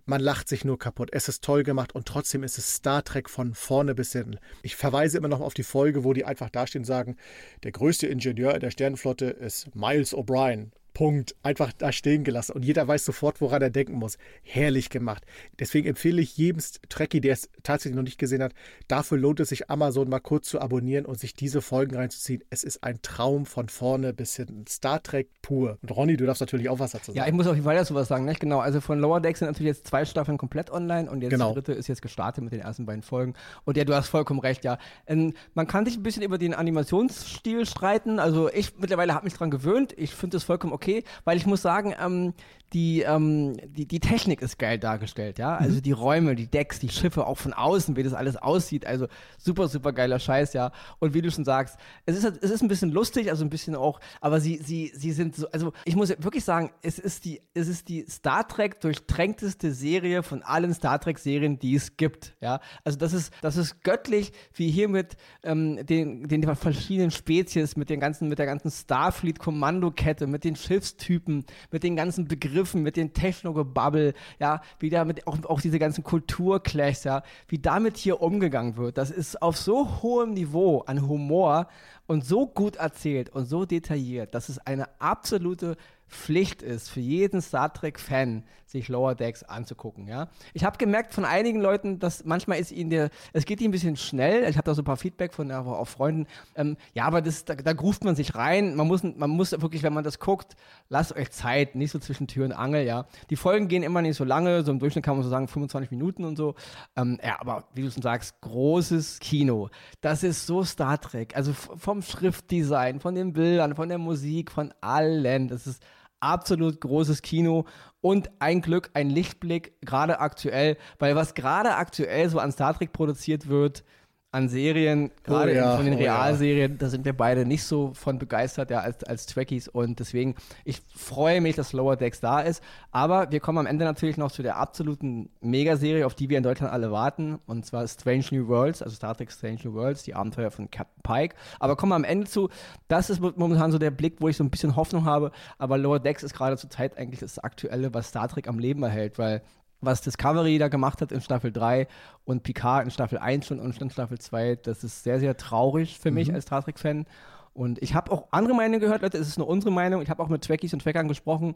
Man 0.05 0.21
lacht 0.21 0.47
sich 0.47 0.63
nur 0.63 0.77
kaputt. 0.77 1.09
Es 1.11 1.27
ist 1.27 1.43
toll 1.43 1.63
gemacht 1.63 1.95
und 1.95 2.07
trotzdem 2.07 2.43
ist 2.43 2.59
es 2.59 2.75
Star 2.75 3.03
Trek 3.03 3.31
von 3.31 3.55
vorne 3.55 3.95
bis 3.95 4.11
hinten. 4.11 4.37
Ich 4.61 4.75
verweise 4.75 5.17
immer 5.17 5.27
noch 5.27 5.41
auf 5.41 5.55
die 5.55 5.63
Folge, 5.63 6.03
wo 6.03 6.13
die 6.13 6.23
einfach 6.23 6.51
dastehen 6.51 6.81
und 6.81 6.85
sagen, 6.85 7.17
der 7.63 7.71
größte 7.71 8.05
Ingenieur 8.05 8.59
der 8.59 8.69
Sternenflotte 8.69 9.25
ist 9.25 9.75
Miles 9.75 10.13
O'Brien. 10.15 10.67
Punkt. 10.97 11.35
Einfach 11.43 11.71
da 11.73 11.91
stehen 11.91 12.23
gelassen. 12.23 12.53
Und 12.53 12.65
jeder 12.65 12.87
weiß 12.87 13.05
sofort, 13.05 13.39
woran 13.39 13.61
er 13.61 13.69
denken 13.69 13.93
muss. 13.93 14.17
Herrlich 14.41 14.89
gemacht. 14.89 15.23
Deswegen 15.59 15.87
empfehle 15.87 16.19
ich 16.19 16.35
jedem 16.37 16.59
Trekkie, 16.89 17.21
der 17.21 17.33
es 17.33 17.51
tatsächlich 17.61 17.95
noch 17.95 18.01
nicht 18.01 18.17
gesehen 18.17 18.41
hat, 18.41 18.53
dafür 18.87 19.19
lohnt 19.19 19.39
es 19.39 19.49
sich, 19.49 19.69
Amazon 19.69 20.09
mal 20.09 20.19
kurz 20.19 20.49
zu 20.49 20.59
abonnieren 20.59 21.05
und 21.05 21.19
sich 21.19 21.35
diese 21.35 21.61
Folgen 21.61 21.95
reinzuziehen. 21.95 22.43
Es 22.49 22.63
ist 22.63 22.83
ein 22.83 22.99
Traum 23.03 23.45
von 23.45 23.69
vorne 23.69 24.11
bis 24.11 24.35
hinten. 24.37 24.65
Star 24.65 25.03
Trek 25.03 25.29
pur. 25.43 25.77
Und 25.83 25.95
Ronny, 25.95 26.17
du 26.17 26.25
darfst 26.25 26.41
natürlich 26.41 26.67
auch 26.67 26.79
was 26.79 26.93
dazu 26.93 27.11
sagen. 27.11 27.17
Ja, 27.19 27.27
ich 27.27 27.33
muss 27.33 27.45
auf 27.45 27.53
jeden 27.53 27.65
Fall 27.65 27.75
dazu 27.75 27.93
was 27.93 28.07
sagen. 28.07 28.25
Nicht? 28.25 28.39
Genau, 28.39 28.57
also 28.57 28.81
von 28.81 28.97
Lower 28.97 29.21
Decks 29.21 29.37
sind 29.37 29.49
natürlich 29.49 29.77
jetzt 29.77 29.85
zwei 29.85 30.03
Staffeln 30.03 30.39
komplett 30.39 30.71
online 30.71 31.11
und 31.11 31.21
jetzt 31.21 31.29
genau. 31.29 31.49
die 31.49 31.61
dritte 31.61 31.73
ist 31.73 31.87
jetzt 31.87 32.01
gestartet 32.01 32.43
mit 32.43 32.53
den 32.53 32.61
ersten 32.61 32.87
beiden 32.87 33.03
Folgen. 33.03 33.35
Und 33.65 33.77
ja, 33.77 33.85
du 33.85 33.93
hast 33.93 34.07
vollkommen 34.07 34.39
recht, 34.39 34.63
ja. 34.63 34.79
Ähm, 35.05 35.35
man 35.53 35.67
kann 35.67 35.85
sich 35.85 35.95
ein 35.95 36.01
bisschen 36.01 36.23
über 36.23 36.39
den 36.39 36.55
Animationsstil 36.55 37.67
streiten. 37.67 38.17
Also 38.17 38.51
ich 38.51 38.79
mittlerweile 38.79 39.13
habe 39.13 39.25
mich 39.25 39.33
daran 39.33 39.51
gewöhnt. 39.51 39.93
Ich 39.95 40.15
finde 40.15 40.37
es 40.37 40.43
vollkommen 40.43 40.73
okay 40.73 40.86
okay, 40.87 41.03
weil 41.25 41.37
ich 41.37 41.45
muss 41.45 41.61
sagen, 41.61 41.93
ähm, 41.99 42.33
die, 42.73 43.01
ähm, 43.01 43.55
die, 43.65 43.87
die 43.87 44.01
Technik 44.01 44.41
ist 44.41 44.59
geil 44.59 44.77
dargestellt, 44.77 45.39
ja. 45.39 45.55
Also 45.55 45.77
mhm. 45.77 45.81
die 45.83 45.91
Räume, 45.93 46.35
die 46.35 46.47
Decks, 46.47 46.79
die 46.79 46.89
Schiffe, 46.89 47.25
auch 47.25 47.37
von 47.37 47.53
außen, 47.53 47.95
wie 47.95 48.03
das 48.03 48.13
alles 48.13 48.35
aussieht. 48.35 48.85
Also 48.85 49.07
super, 49.37 49.69
super 49.69 49.93
geiler 49.93 50.19
Scheiß, 50.19 50.51
ja. 50.51 50.71
Und 50.99 51.13
wie 51.13 51.21
du 51.21 51.31
schon 51.31 51.45
sagst, 51.45 51.77
es 52.05 52.17
ist, 52.17 52.25
es 52.41 52.51
ist 52.51 52.61
ein 52.61 52.67
bisschen 52.67 52.91
lustig, 52.91 53.29
also 53.29 53.45
ein 53.45 53.49
bisschen 53.49 53.75
auch, 53.75 54.01
aber 54.19 54.41
sie, 54.41 54.57
sie, 54.57 54.91
sie 54.93 55.13
sind 55.13 55.35
so, 55.35 55.49
also 55.51 55.71
ich 55.85 55.95
muss 55.95 56.09
wirklich 56.09 56.43
sagen, 56.43 56.71
es 56.81 56.99
ist 56.99 57.23
die, 57.23 57.41
es 57.53 57.69
ist 57.69 57.87
die 57.87 58.05
Star 58.09 58.45
Trek 58.45 58.81
durchtränkteste 58.81 59.71
Serie 59.71 60.21
von 60.21 60.43
allen 60.43 60.73
Star 60.73 60.99
Trek-Serien, 60.99 61.59
die 61.59 61.75
es 61.75 61.95
gibt, 61.95 62.35
ja. 62.41 62.59
Also 62.83 62.97
das 62.97 63.13
ist, 63.13 63.33
das 63.41 63.55
ist 63.55 63.81
göttlich, 63.83 64.33
wie 64.53 64.69
hier 64.69 64.89
mit 64.89 65.15
ähm, 65.43 65.85
den, 65.85 66.27
den 66.27 66.43
verschiedenen 66.55 67.11
Spezies, 67.11 67.77
mit 67.77 67.89
den 67.89 68.01
ganzen, 68.01 68.27
mit 68.27 68.39
der 68.39 68.45
ganzen 68.45 68.71
Starfleet-Kommandokette, 68.71 70.27
mit 70.27 70.43
den 70.43 70.57
Schiffstypen, 70.77 71.45
mit 71.71 71.83
den 71.83 71.95
ganzen 71.95 72.27
Begriffen 72.27 72.83
mit 72.83 72.97
den 72.97 73.13
Techno-Gebubble, 73.13 74.13
ja, 74.39 74.61
wie 74.79 74.89
damit 74.89 75.25
auch, 75.25 75.37
auch 75.45 75.61
diese 75.61 75.79
ganzen 75.79 76.03
Kulturclashs, 76.03 77.03
ja, 77.03 77.23
wie 77.47 77.57
damit 77.57 77.97
hier 77.97 78.21
umgegangen 78.21 78.77
wird. 78.77 78.97
Das 78.97 79.09
ist 79.09 79.41
auf 79.41 79.57
so 79.57 80.01
hohem 80.03 80.33
Niveau 80.33 80.81
an 80.81 81.07
Humor 81.07 81.67
und 82.05 82.23
so 82.23 82.45
gut 82.45 82.75
erzählt 82.75 83.29
und 83.29 83.45
so 83.45 83.65
detailliert, 83.65 84.35
dass 84.35 84.49
es 84.49 84.59
eine 84.59 84.87
absolute 84.99 85.77
Pflicht 86.07 86.61
ist 86.61 86.89
für 86.89 87.01
jeden 87.01 87.41
Star 87.41 87.73
Trek-Fan, 87.73 88.43
sich 88.67 88.89
Lower 88.89 89.15
Decks 89.15 89.43
anzugucken. 89.43 90.07
Ja? 90.07 90.27
Ich 90.53 90.63
habe 90.63 90.77
gemerkt 90.77 91.13
von 91.13 91.25
einigen 91.25 91.61
Leuten, 91.61 91.99
dass 91.99 92.25
manchmal 92.25 92.59
ist 92.59 92.71
ihnen 92.71 92.89
der, 92.89 93.09
es 93.33 93.45
geht 93.45 93.61
ihnen 93.61 93.69
ein 93.69 93.71
bisschen 93.71 93.95
schnell. 93.95 94.49
Ich 94.49 94.57
habe 94.57 94.65
da 94.65 94.75
so 94.75 94.81
ein 94.81 94.85
paar 94.85 94.97
Feedback 94.97 95.33
von 95.33 95.49
ja, 95.49 95.61
auch 95.61 95.87
Freunden. 95.87 96.27
Ähm, 96.55 96.77
ja, 96.93 97.05
aber 97.05 97.21
das, 97.21 97.45
da, 97.45 97.55
da 97.55 97.71
ruft 97.71 98.03
man 98.03 98.15
sich 98.15 98.35
rein. 98.35 98.75
Man 98.75 98.87
muss, 98.87 99.03
man 99.03 99.29
muss 99.29 99.53
wirklich, 99.53 99.83
wenn 99.83 99.93
man 99.93 100.03
das 100.03 100.19
guckt, 100.19 100.55
lasst 100.89 101.15
euch 101.15 101.31
Zeit, 101.31 101.75
nicht 101.75 101.91
so 101.91 101.99
zwischen 101.99 102.27
Tür 102.27 102.45
und 102.45 102.51
Angel. 102.51 102.85
Ja, 102.85 103.05
die 103.29 103.37
Folgen 103.37 103.67
gehen 103.67 103.83
immer 103.83 104.01
nicht 104.01 104.17
so 104.17 104.23
lange. 104.23 104.63
So 104.63 104.71
im 104.71 104.79
Durchschnitt 104.79 105.05
kann 105.05 105.15
man 105.15 105.23
so 105.23 105.29
sagen 105.29 105.47
25 105.47 105.91
Minuten 105.91 106.25
und 106.25 106.35
so. 106.35 106.55
Ähm, 106.95 107.19
ja, 107.23 107.39
aber 107.39 107.63
wie 107.73 107.83
du 107.83 107.91
schon 107.91 108.03
sagst, 108.03 108.41
großes 108.41 109.19
Kino. 109.19 109.69
Das 110.01 110.23
ist 110.23 110.45
so 110.45 110.63
Star 110.63 110.99
Trek. 110.99 111.35
Also 111.35 111.53
vom 111.53 112.01
Schriftdesign, 112.01 112.99
von 112.99 113.15
den 113.15 113.33
Bildern, 113.33 113.75
von 113.75 113.87
der 113.87 113.97
Musik, 113.97 114.51
von 114.51 114.73
allen. 114.81 115.47
Das 115.47 115.67
ist 115.67 115.81
absolut 116.19 116.81
großes 116.81 117.21
Kino 117.21 117.65
und 118.01 118.29
ein 118.39 118.61
Glück, 118.61 118.89
ein 118.93 119.09
Lichtblick, 119.09 119.79
gerade 119.81 120.19
aktuell, 120.19 120.77
weil 120.99 121.15
was 121.15 121.33
gerade 121.33 121.75
aktuell 121.75 122.29
so 122.29 122.39
an 122.39 122.51
Star 122.51 122.73
Trek 122.73 122.93
produziert 122.93 123.47
wird, 123.47 123.83
an 124.31 124.49
Serien, 124.49 125.09
gerade 125.23 125.51
oh 125.51 125.55
ja, 125.55 125.75
von 125.77 125.85
den 125.85 125.95
oh 125.95 125.97
Realserien, 125.97 126.71
ja. 126.73 126.77
da 126.77 126.89
sind 126.89 127.05
wir 127.05 127.15
beide 127.15 127.45
nicht 127.45 127.63
so 127.63 127.93
von 127.93 128.19
begeistert, 128.19 128.69
ja, 128.69 128.81
als, 128.81 129.03
als 129.05 129.25
Trekkies. 129.25 129.69
Und 129.69 129.99
deswegen, 129.99 130.35
ich 130.65 130.81
freue 130.95 131.39
mich, 131.39 131.55
dass 131.55 131.71
Lower 131.71 131.95
Decks 131.95 132.19
da 132.19 132.41
ist. 132.41 132.61
Aber 132.91 133.31
wir 133.31 133.39
kommen 133.39 133.57
am 133.57 133.65
Ende 133.65 133.85
natürlich 133.85 134.17
noch 134.17 134.31
zu 134.31 134.43
der 134.43 134.57
absoluten 134.57 135.29
Megaserie, 135.39 136.05
auf 136.05 136.13
die 136.13 136.29
wir 136.29 136.37
in 136.37 136.43
Deutschland 136.43 136.73
alle 136.73 136.91
warten. 136.91 137.39
Und 137.45 137.65
zwar 137.65 137.87
Strange 137.87 138.25
New 138.31 138.47
Worlds, 138.47 138.81
also 138.81 138.95
Star 138.95 139.15
Trek 139.15 139.31
Strange 139.31 139.59
New 139.63 139.73
Worlds, 139.73 140.03
die 140.03 140.13
Abenteuer 140.13 140.51
von 140.51 140.69
Captain 140.69 141.01
Pike. 141.03 141.35
Aber 141.59 141.77
kommen 141.77 141.91
wir 141.91 141.95
am 141.95 142.03
Ende 142.03 142.27
zu. 142.27 142.49
Das 142.89 143.09
ist 143.09 143.21
momentan 143.21 143.71
so 143.71 143.77
der 143.77 143.91
Blick, 143.91 144.17
wo 144.19 144.27
ich 144.27 144.35
so 144.35 144.43
ein 144.43 144.49
bisschen 144.49 144.75
Hoffnung 144.75 145.05
habe. 145.05 145.31
Aber 145.57 145.77
Lower 145.77 145.99
Decks 145.99 146.23
ist 146.23 146.33
gerade 146.33 146.57
zur 146.57 146.69
Zeit 146.69 146.97
eigentlich 146.97 147.21
das 147.21 147.39
Aktuelle, 147.39 147.93
was 147.93 148.09
Star 148.09 148.27
Trek 148.27 148.49
am 148.49 148.59
Leben 148.59 148.83
erhält, 148.83 149.17
weil 149.17 149.41
was 149.81 150.01
Discovery 150.01 150.57
da 150.57 150.67
gemacht 150.67 151.01
hat 151.01 151.11
in 151.11 151.21
Staffel 151.21 151.51
3 151.51 151.87
und 152.25 152.43
Picard 152.43 152.85
in 152.85 152.91
Staffel 152.91 153.17
1 153.17 153.45
schon 153.45 153.59
und 153.59 153.79
in 153.79 153.89
Staffel 153.89 154.17
2, 154.17 154.55
das 154.55 154.83
ist 154.83 155.03
sehr, 155.03 155.19
sehr 155.19 155.37
traurig 155.37 155.99
für 155.99 156.11
mich 156.11 156.33
als 156.33 156.45
Star 156.45 156.63
Trek-Fan. 156.63 157.05
Und 157.53 157.81
ich 157.81 157.95
habe 157.95 158.11
auch 158.11 158.27
andere 158.31 158.55
Meinungen 158.55 158.79
gehört, 158.79 159.01
Leute, 159.01 159.17
es 159.17 159.27
ist 159.27 159.37
nur 159.37 159.47
unsere 159.47 159.71
Meinung. 159.71 160.01
Ich 160.01 160.09
habe 160.09 160.21
auch 160.21 160.29
mit 160.29 160.43
Twackies 160.43 160.73
und 160.73 160.81
Trackern 160.81 161.07
gesprochen, 161.07 161.55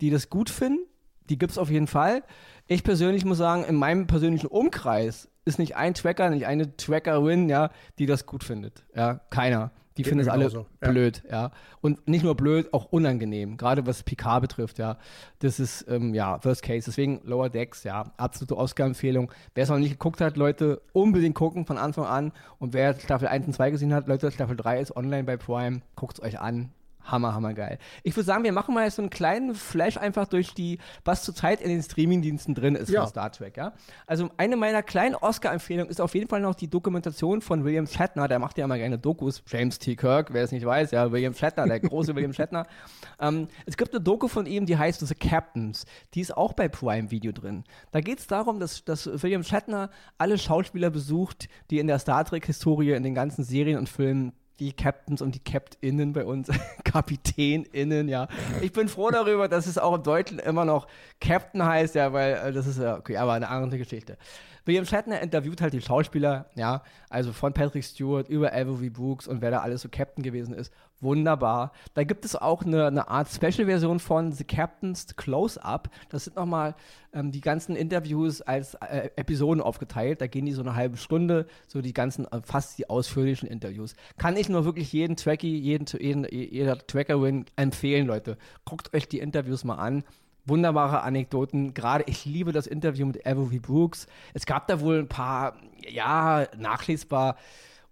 die 0.00 0.10
das 0.10 0.28
gut 0.28 0.50
finden. 0.50 0.80
Die 1.28 1.38
gibt 1.38 1.52
es 1.52 1.58
auf 1.58 1.70
jeden 1.70 1.86
Fall. 1.86 2.22
Ich 2.66 2.84
persönlich 2.84 3.24
muss 3.24 3.38
sagen, 3.38 3.64
in 3.64 3.76
meinem 3.76 4.06
persönlichen 4.06 4.46
Umkreis 4.46 5.28
ist 5.44 5.58
nicht 5.58 5.76
ein 5.76 5.94
Tracker, 5.94 6.30
nicht 6.30 6.46
eine 6.46 6.76
Trackerin, 6.76 7.48
ja, 7.48 7.70
die 7.98 8.06
das 8.06 8.26
gut 8.26 8.44
findet. 8.44 8.84
Ja, 8.94 9.20
keiner. 9.30 9.70
Die 9.96 10.04
finden 10.04 10.20
es 10.20 10.28
alle 10.28 10.48
genauso, 10.48 10.66
ja. 10.82 10.90
blöd, 10.90 11.22
ja. 11.30 11.50
Und 11.80 12.06
nicht 12.08 12.22
nur 12.22 12.34
blöd, 12.34 12.72
auch 12.72 12.86
unangenehm. 12.86 13.56
Gerade 13.56 13.86
was 13.86 14.02
Picard 14.02 14.42
betrifft, 14.42 14.78
ja. 14.78 14.98
Das 15.38 15.58
ist, 15.58 15.86
ähm, 15.88 16.14
ja, 16.14 16.42
Worst 16.44 16.62
Case. 16.62 16.86
Deswegen 16.86 17.20
Lower 17.24 17.48
Decks, 17.48 17.84
ja, 17.84 18.12
absolute 18.16 18.56
Oscar-Empfehlung. 18.56 19.32
Wer 19.54 19.64
es 19.64 19.70
noch 19.70 19.78
nicht 19.78 19.92
geguckt 19.92 20.20
hat, 20.20 20.36
Leute, 20.36 20.80
unbedingt 20.92 21.34
gucken 21.34 21.66
von 21.66 21.78
Anfang 21.78 22.04
an. 22.04 22.32
Und 22.58 22.74
wer 22.74 22.98
Staffel 22.98 23.28
1 23.28 23.46
und 23.46 23.52
2 23.54 23.70
gesehen 23.70 23.94
hat, 23.94 24.08
Leute, 24.08 24.30
Staffel 24.30 24.56
3 24.56 24.80
ist 24.80 24.96
online 24.96 25.24
bei 25.24 25.36
Prime. 25.36 25.80
Guckt 25.94 26.18
es 26.18 26.24
euch 26.24 26.40
an. 26.40 26.70
Hammer, 27.06 27.34
hammer 27.34 27.54
geil. 27.54 27.78
Ich 28.02 28.16
würde 28.16 28.26
sagen, 28.26 28.44
wir 28.44 28.52
machen 28.52 28.74
mal 28.74 28.84
jetzt 28.84 28.96
so 28.96 29.02
einen 29.02 29.10
kleinen 29.10 29.54
Flash 29.54 29.96
einfach 29.96 30.26
durch 30.26 30.54
die, 30.54 30.78
was 31.04 31.22
zurzeit 31.22 31.60
in 31.60 31.68
den 31.68 31.82
Streamingdiensten 31.82 32.54
drin 32.54 32.74
ist 32.74 32.90
Ja. 32.90 33.02
von 33.02 33.10
Star 33.10 33.32
Trek, 33.32 33.56
ja. 33.56 33.72
Also 34.06 34.28
eine 34.36 34.56
meiner 34.56 34.82
kleinen 34.82 35.14
Oscar-Empfehlungen 35.14 35.90
ist 35.90 36.00
auf 36.00 36.14
jeden 36.14 36.28
Fall 36.28 36.40
noch 36.40 36.54
die 36.54 36.68
Dokumentation 36.68 37.40
von 37.40 37.64
William 37.64 37.86
Shatner, 37.86 38.28
der 38.28 38.38
macht 38.38 38.58
ja 38.58 38.64
immer 38.64 38.76
gerne 38.78 38.98
Dokus. 38.98 39.42
James 39.46 39.78
T. 39.78 39.96
Kirk, 39.96 40.32
wer 40.32 40.42
es 40.42 40.52
nicht 40.52 40.66
weiß, 40.66 40.90
ja, 40.90 41.10
William 41.12 41.34
Shatner, 41.34 41.66
der 41.66 41.80
große 41.80 42.14
William 42.14 42.32
Shatner. 42.32 42.66
Ähm, 43.18 43.48
es 43.64 43.78
gibt 43.78 43.94
eine 43.94 44.02
Doku 44.02 44.28
von 44.28 44.44
ihm, 44.44 44.66
die 44.66 44.76
heißt 44.76 45.00
The 45.06 45.14
Captains. 45.14 45.86
Die 46.12 46.20
ist 46.20 46.36
auch 46.36 46.52
bei 46.52 46.68
Prime 46.68 47.10
Video 47.10 47.32
drin. 47.32 47.64
Da 47.90 48.00
geht 48.02 48.18
es 48.18 48.26
darum, 48.26 48.60
dass, 48.60 48.84
dass 48.84 49.06
William 49.22 49.42
Shatner 49.42 49.88
alle 50.18 50.36
Schauspieler 50.36 50.90
besucht, 50.90 51.48
die 51.70 51.78
in 51.78 51.86
der 51.86 51.98
Star 51.98 52.24
Trek-Historie, 52.26 52.92
in 52.92 53.02
den 53.02 53.14
ganzen 53.14 53.42
Serien 53.42 53.78
und 53.78 53.88
Filmen 53.88 54.32
die 54.58 54.72
Captains 54.72 55.22
und 55.22 55.34
die 55.34 55.40
Captinnen 55.42 56.12
bei 56.12 56.24
uns, 56.24 56.48
KapitänInnen, 56.84 58.08
ja. 58.08 58.28
Ich 58.62 58.72
bin 58.72 58.88
froh 58.88 59.10
darüber, 59.10 59.48
dass 59.48 59.66
es 59.66 59.78
auch 59.78 59.94
im 59.94 60.02
Deutschen 60.02 60.38
immer 60.38 60.64
noch 60.64 60.86
Captain 61.20 61.64
heißt, 61.64 61.94
ja, 61.94 62.12
weil 62.12 62.34
äh, 62.34 62.52
das 62.52 62.66
ist 62.66 62.78
ja, 62.78 62.96
okay, 62.96 63.16
aber 63.16 63.32
eine 63.32 63.48
andere 63.48 63.78
Geschichte. 63.78 64.16
William 64.64 64.84
Shatner 64.84 65.20
interviewt 65.20 65.60
halt 65.60 65.72
die 65.72 65.80
Schauspieler, 65.80 66.46
ja, 66.56 66.82
also 67.08 67.32
von 67.32 67.52
Patrick 67.52 67.84
Stewart 67.84 68.28
über 68.28 68.52
Avery 68.52 68.90
Brooks 68.90 69.28
und 69.28 69.40
wer 69.40 69.52
da 69.52 69.60
alles 69.60 69.82
so 69.82 69.88
Captain 69.88 70.24
gewesen 70.24 70.54
ist. 70.54 70.72
Wunderbar. 71.00 71.72
Da 71.92 72.04
gibt 72.04 72.24
es 72.24 72.36
auch 72.36 72.62
eine, 72.62 72.86
eine 72.86 73.08
Art 73.08 73.28
Special-Version 73.28 73.98
von 73.98 74.32
The 74.32 74.44
Captain's 74.44 75.06
Close-Up. 75.16 75.90
Das 76.08 76.24
sind 76.24 76.36
nochmal 76.36 76.74
ähm, 77.12 77.32
die 77.32 77.42
ganzen 77.42 77.76
Interviews 77.76 78.40
als 78.40 78.74
äh, 78.74 79.10
Episoden 79.16 79.62
aufgeteilt. 79.62 80.22
Da 80.22 80.26
gehen 80.26 80.46
die 80.46 80.52
so 80.52 80.62
eine 80.62 80.74
halbe 80.74 80.96
Stunde, 80.96 81.46
so 81.66 81.82
die 81.82 81.92
ganzen, 81.92 82.24
äh, 82.32 82.40
fast 82.42 82.78
die 82.78 82.88
ausführlichen 82.88 83.46
Interviews. 83.46 83.94
Kann 84.16 84.38
ich 84.38 84.48
nur 84.48 84.64
wirklich 84.64 84.90
jeden 84.92 85.16
Trackie, 85.16 85.58
jeden, 85.58 85.86
jeden, 86.00 86.26
jeder 86.30 86.78
Trackerin 86.78 87.44
empfehlen, 87.56 88.06
Leute. 88.06 88.38
Guckt 88.64 88.94
euch 88.94 89.06
die 89.06 89.18
Interviews 89.18 89.64
mal 89.64 89.76
an 89.76 90.02
wunderbare 90.46 91.02
Anekdoten. 91.02 91.74
Gerade 91.74 92.04
ich 92.06 92.24
liebe 92.24 92.52
das 92.52 92.66
Interview 92.66 93.04
mit 93.06 93.26
Avery 93.26 93.58
Brooks. 93.58 94.06
Es 94.32 94.46
gab 94.46 94.68
da 94.68 94.80
wohl 94.80 95.00
ein 95.00 95.08
paar, 95.08 95.56
ja, 95.88 96.46
nachlesbar 96.56 97.36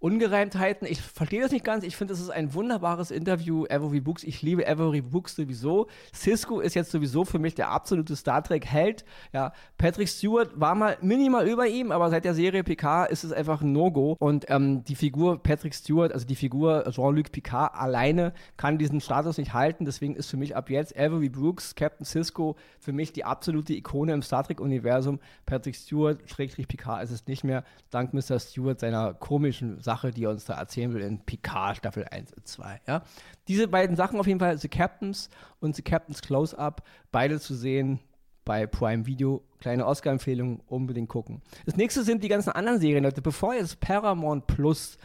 Ungereimtheiten. 0.05 0.87
Ich 0.87 1.01
verstehe 1.01 1.41
das 1.41 1.51
nicht 1.51 1.65
ganz. 1.65 1.83
Ich 1.83 1.95
finde, 1.95 2.13
es 2.13 2.19
ist 2.19 2.29
ein 2.29 2.53
wunderbares 2.53 3.09
Interview. 3.09 3.65
Avery 3.71 4.01
Brooks, 4.01 4.23
ich 4.23 4.43
liebe 4.43 4.67
Avery 4.67 5.01
Brooks 5.01 5.35
sowieso. 5.35 5.87
Cisco 6.13 6.59
ist 6.59 6.75
jetzt 6.75 6.91
sowieso 6.91 7.25
für 7.25 7.39
mich 7.39 7.55
der 7.55 7.71
absolute 7.71 8.15
Star 8.15 8.43
Trek-Held. 8.43 9.03
Ja, 9.33 9.51
Patrick 9.79 10.07
Stewart 10.07 10.51
war 10.59 10.75
mal 10.75 10.95
minimal 11.01 11.47
über 11.47 11.65
ihm, 11.65 11.91
aber 11.91 12.11
seit 12.11 12.23
der 12.23 12.35
Serie 12.35 12.63
Picard 12.63 13.09
ist 13.09 13.23
es 13.23 13.31
einfach 13.31 13.61
ein 13.61 13.71
No-Go. 13.71 14.15
Und 14.19 14.45
ähm, 14.49 14.83
die 14.83 14.93
Figur 14.93 15.41
Patrick 15.41 15.73
Stewart, 15.73 16.13
also 16.13 16.27
die 16.27 16.35
Figur 16.35 16.83
Jean-Luc 16.91 17.31
Picard 17.31 17.73
alleine 17.73 18.33
kann 18.57 18.77
diesen 18.77 19.01
Status 19.01 19.39
nicht 19.39 19.55
halten. 19.55 19.85
Deswegen 19.85 20.15
ist 20.15 20.29
für 20.29 20.37
mich 20.37 20.55
ab 20.55 20.69
jetzt 20.69 20.95
Avery 20.95 21.29
Brooks, 21.29 21.73
Captain 21.73 22.05
Cisco, 22.05 22.57
für 22.79 22.93
mich 22.93 23.11
die 23.11 23.23
absolute 23.23 23.73
Ikone 23.73 24.13
im 24.13 24.21
Star 24.21 24.43
Trek-Universum. 24.43 25.19
Patrick 25.47 25.75
Stewart, 25.75 26.19
Schrägstrich 26.29 26.67
Picard 26.67 27.03
ist 27.03 27.09
es 27.09 27.25
nicht 27.25 27.43
mehr, 27.43 27.63
dank 27.89 28.13
Mr. 28.13 28.39
Stewart 28.39 28.79
seiner 28.79 29.15
komischen 29.15 29.81
Sache, 29.81 29.94
die 30.03 30.23
er 30.25 30.29
uns 30.31 30.45
da 30.45 30.55
erzählen 30.55 30.93
will 30.93 31.01
in 31.01 31.19
Picard 31.19 31.77
Staffel 31.77 32.05
1 32.09 32.33
und 32.33 32.47
2. 32.47 32.81
Ja? 32.87 33.01
Diese 33.47 33.67
beiden 33.67 33.95
Sachen 33.95 34.19
auf 34.19 34.27
jeden 34.27 34.39
Fall, 34.39 34.57
The 34.57 34.67
Captains 34.69 35.29
und 35.59 35.75
The 35.75 35.81
Captains 35.81 36.21
Close-Up, 36.21 36.83
beide 37.11 37.39
zu 37.39 37.55
sehen 37.55 37.99
bei 38.43 38.67
Prime 38.67 39.05
Video. 39.05 39.43
Kleine 39.59 39.85
Oscar-Empfehlung, 39.87 40.59
unbedingt 40.67 41.09
gucken. 41.09 41.41
Das 41.65 41.75
nächste 41.75 42.03
sind 42.03 42.23
die 42.23 42.27
ganzen 42.27 42.51
anderen 42.51 42.79
Serien, 42.79 43.03
Leute. 43.03 43.21
Bevor 43.21 43.55
jetzt 43.55 43.79
Paramount 43.79 44.45
Plus 44.45 44.97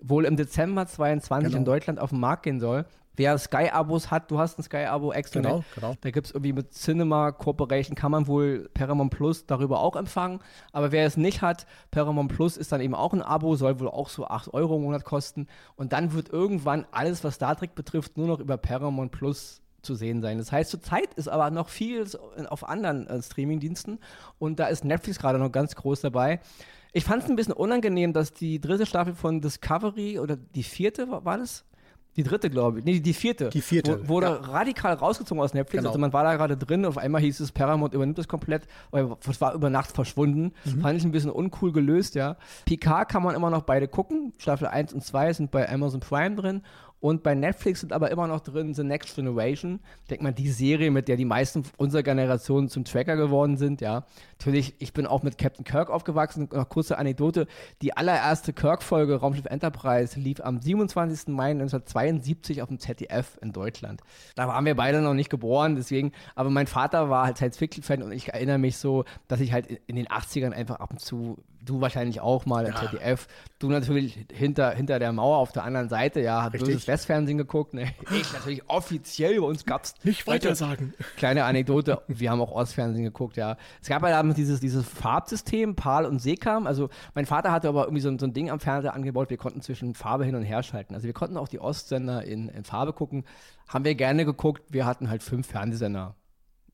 wohl 0.00 0.24
im 0.24 0.36
Dezember 0.36 0.86
22 0.86 1.48
Genau. 1.48 1.58
in 1.58 1.64
Deutschland 1.64 2.00
auf 2.00 2.10
den 2.10 2.20
Markt 2.20 2.42
gehen 2.44 2.58
soll, 2.60 2.84
wer 3.18 3.36
Sky-Abos 3.36 4.10
hat, 4.10 4.30
du 4.30 4.38
hast 4.38 4.58
ein 4.58 4.62
Sky-Abo 4.62 5.12
extra. 5.12 5.40
Genau, 5.40 5.64
genau. 5.74 5.94
Da 6.00 6.10
gibt 6.10 6.28
es 6.28 6.32
irgendwie 6.32 6.52
mit 6.52 6.72
Cinema 6.72 7.32
Corporation, 7.32 7.94
kann 7.94 8.12
man 8.12 8.26
wohl 8.26 8.70
Paramount 8.74 9.10
Plus 9.10 9.46
darüber 9.46 9.80
auch 9.80 9.96
empfangen. 9.96 10.40
Aber 10.72 10.92
wer 10.92 11.04
es 11.04 11.16
nicht 11.16 11.42
hat, 11.42 11.66
Paramount 11.90 12.32
Plus 12.34 12.56
ist 12.56 12.72
dann 12.72 12.80
eben 12.80 12.94
auch 12.94 13.12
ein 13.12 13.22
Abo, 13.22 13.56
soll 13.56 13.80
wohl 13.80 13.88
auch 13.88 14.08
so 14.08 14.26
8 14.26 14.54
Euro 14.54 14.76
im 14.76 14.82
Monat 14.82 15.04
kosten. 15.04 15.46
Und 15.76 15.92
dann 15.92 16.12
wird 16.12 16.30
irgendwann 16.30 16.86
alles, 16.92 17.24
was 17.24 17.34
Star 17.34 17.56
Trek 17.56 17.74
betrifft, 17.74 18.16
nur 18.16 18.28
noch 18.28 18.40
über 18.40 18.56
Paramount 18.56 19.12
Plus 19.12 19.60
zu 19.82 19.94
sehen 19.94 20.20
sein. 20.20 20.38
Das 20.38 20.52
heißt, 20.52 20.70
zurzeit 20.70 21.14
ist 21.14 21.28
aber 21.28 21.50
noch 21.50 21.68
viel 21.68 22.06
auf 22.48 22.68
anderen 22.68 23.06
äh, 23.06 23.22
Streamingdiensten 23.22 23.98
und 24.38 24.58
da 24.58 24.66
ist 24.66 24.84
Netflix 24.84 25.18
gerade 25.18 25.38
noch 25.38 25.52
ganz 25.52 25.74
groß 25.74 26.00
dabei. 26.00 26.40
Ich 26.92 27.04
fand 27.04 27.22
es 27.22 27.28
ein 27.28 27.36
bisschen 27.36 27.52
unangenehm, 27.52 28.12
dass 28.12 28.32
die 28.32 28.60
dritte 28.60 28.86
Staffel 28.86 29.14
von 29.14 29.40
Discovery 29.40 30.18
oder 30.18 30.36
die 30.36 30.62
vierte 30.62 31.10
war, 31.10 31.24
war 31.24 31.38
das? 31.38 31.64
Die 32.18 32.24
dritte, 32.24 32.50
glaube 32.50 32.80
ich. 32.80 32.84
Nee, 32.84 32.98
die 32.98 33.14
vierte. 33.14 33.48
Die 33.50 33.60
vierte, 33.60 34.00
Wo, 34.02 34.14
wurde 34.14 34.26
ja. 34.26 34.32
radikal 34.32 34.94
rausgezogen 34.94 35.40
aus 35.40 35.54
Netflix. 35.54 35.82
Genau. 35.82 35.90
Also 35.90 36.00
man 36.00 36.12
war 36.12 36.24
da 36.24 36.34
gerade 36.34 36.56
drin, 36.56 36.84
auf 36.84 36.98
einmal 36.98 37.20
hieß 37.20 37.38
es, 37.38 37.52
Paramount 37.52 37.94
übernimmt 37.94 38.18
das 38.18 38.26
komplett. 38.26 38.66
weil 38.90 39.08
Es 39.28 39.40
war 39.40 39.54
über 39.54 39.70
Nacht 39.70 39.92
verschwunden. 39.92 40.52
Mhm. 40.64 40.80
Fand 40.80 40.98
ich 40.98 41.04
ein 41.04 41.12
bisschen 41.12 41.30
uncool 41.30 41.70
gelöst, 41.70 42.16
ja. 42.16 42.36
Picard 42.64 43.08
kann 43.08 43.22
man 43.22 43.36
immer 43.36 43.50
noch 43.50 43.62
beide 43.62 43.86
gucken. 43.86 44.32
Staffel 44.38 44.66
1 44.66 44.92
und 44.92 45.04
2 45.04 45.32
sind 45.32 45.52
bei 45.52 45.72
Amazon 45.72 46.00
Prime 46.00 46.34
drin. 46.34 46.62
Und 47.00 47.22
bei 47.22 47.34
Netflix 47.34 47.80
sind 47.80 47.92
aber 47.92 48.10
immer 48.10 48.26
noch 48.26 48.40
drin 48.40 48.74
The 48.74 48.82
Next 48.82 49.14
Generation. 49.14 49.78
Ich 50.02 50.08
denke 50.08 50.24
mal, 50.24 50.32
die 50.32 50.50
Serie, 50.50 50.90
mit 50.90 51.06
der 51.06 51.16
die 51.16 51.24
meisten 51.24 51.62
unserer 51.76 52.02
Generation 52.02 52.68
zum 52.68 52.84
Tracker 52.84 53.14
geworden 53.16 53.56
sind, 53.56 53.80
ja. 53.80 54.04
Natürlich, 54.38 54.74
ich 54.78 54.92
bin 54.92 55.06
auch 55.06 55.22
mit 55.22 55.38
Captain 55.38 55.64
Kirk 55.64 55.90
aufgewachsen. 55.90 56.48
Noch 56.52 56.68
kurze 56.68 56.98
Anekdote. 56.98 57.46
Die 57.82 57.96
allererste 57.96 58.52
Kirk-Folge 58.52 59.16
Raumschiff 59.16 59.46
Enterprise 59.46 60.18
lief 60.18 60.40
am 60.40 60.60
27. 60.60 61.28
Mai 61.28 61.50
1972 61.50 62.62
auf 62.62 62.68
dem 62.68 62.78
ZDF 62.78 63.38
in 63.42 63.52
Deutschland. 63.52 64.00
Da 64.34 64.48
waren 64.48 64.64
wir 64.64 64.74
beide 64.74 65.00
noch 65.00 65.14
nicht 65.14 65.30
geboren, 65.30 65.76
deswegen, 65.76 66.12
aber 66.34 66.50
mein 66.50 66.66
Vater 66.66 67.10
war 67.10 67.26
halt 67.26 67.36
Science-Fiction-Fan 67.36 68.02
und 68.02 68.12
ich 68.12 68.28
erinnere 68.28 68.58
mich 68.58 68.76
so, 68.76 69.04
dass 69.28 69.40
ich 69.40 69.52
halt 69.52 69.66
in- 69.66 69.78
in 69.86 69.96
den 69.96 70.08
80ern 70.08 70.52
einfach 70.52 70.76
ab 70.80 70.90
und 70.90 71.00
zu, 71.00 71.38
du 71.64 71.80
wahrscheinlich 71.80 72.20
auch 72.20 72.46
mal 72.46 72.64
im 72.66 72.74
ZDF, 72.76 73.26
du 73.58 73.68
natürlich 73.68 74.26
hinter, 74.32 74.70
hinter 74.70 74.98
der 74.98 75.12
Mauer 75.12 75.38
auf 75.38 75.52
der 75.52 75.64
anderen 75.64 75.88
Seite, 75.88 76.20
ja, 76.20 76.42
hat 76.42 76.54
Richtig. 76.54 76.68
böses 76.70 76.88
Westfernsehen 76.88 77.38
geguckt, 77.38 77.74
ne? 77.74 77.92
Ich 78.10 78.32
natürlich 78.32 78.68
offiziell, 78.68 79.40
bei 79.40 79.46
uns 79.46 79.64
gab's 79.64 79.94
Nicht 80.04 80.26
weiter 80.26 80.54
sagen. 80.54 80.94
Kleine 81.16 81.44
Anekdote, 81.44 82.02
wir 82.08 82.30
haben 82.30 82.40
auch 82.40 82.52
Ostfernsehen 82.52 83.04
geguckt, 83.04 83.36
ja. 83.36 83.56
Es 83.82 83.88
gab 83.88 84.02
ja 84.02 84.10
damals 84.10 84.36
dieses, 84.36 84.60
dieses 84.60 84.86
Farbsystem, 84.86 85.74
PAL 85.74 86.06
und 86.06 86.20
SECAM. 86.20 86.66
Also 86.66 86.88
mein 87.14 87.26
Vater 87.26 87.52
hatte 87.52 87.68
aber 87.68 87.84
irgendwie 87.84 88.02
so, 88.02 88.08
ein- 88.08 88.18
so 88.18 88.26
ein 88.26 88.32
Ding 88.32 88.50
am 88.50 88.60
Fernseher 88.60 88.94
angebaut, 88.94 89.30
wir 89.30 89.36
konnten 89.36 89.60
zwischen 89.60 89.94
Farbe 89.94 90.24
hin 90.24 90.34
und 90.34 90.42
her 90.44 90.62
schalten. 90.62 90.94
Also 90.94 91.06
wir 91.06 91.14
konnten 91.14 91.36
auch 91.36 91.48
die 91.48 91.60
Ostsender 91.60 92.24
in, 92.24 92.48
in 92.48 92.64
Farbe 92.64 92.92
gucken. 92.92 93.24
Haben 93.68 93.84
wir 93.84 93.94
gerne 93.94 94.24
geguckt, 94.24 94.62
wir 94.70 94.86
hatten 94.86 95.10
halt 95.10 95.22
fünf 95.22 95.46
Fernsehsender. 95.48 96.14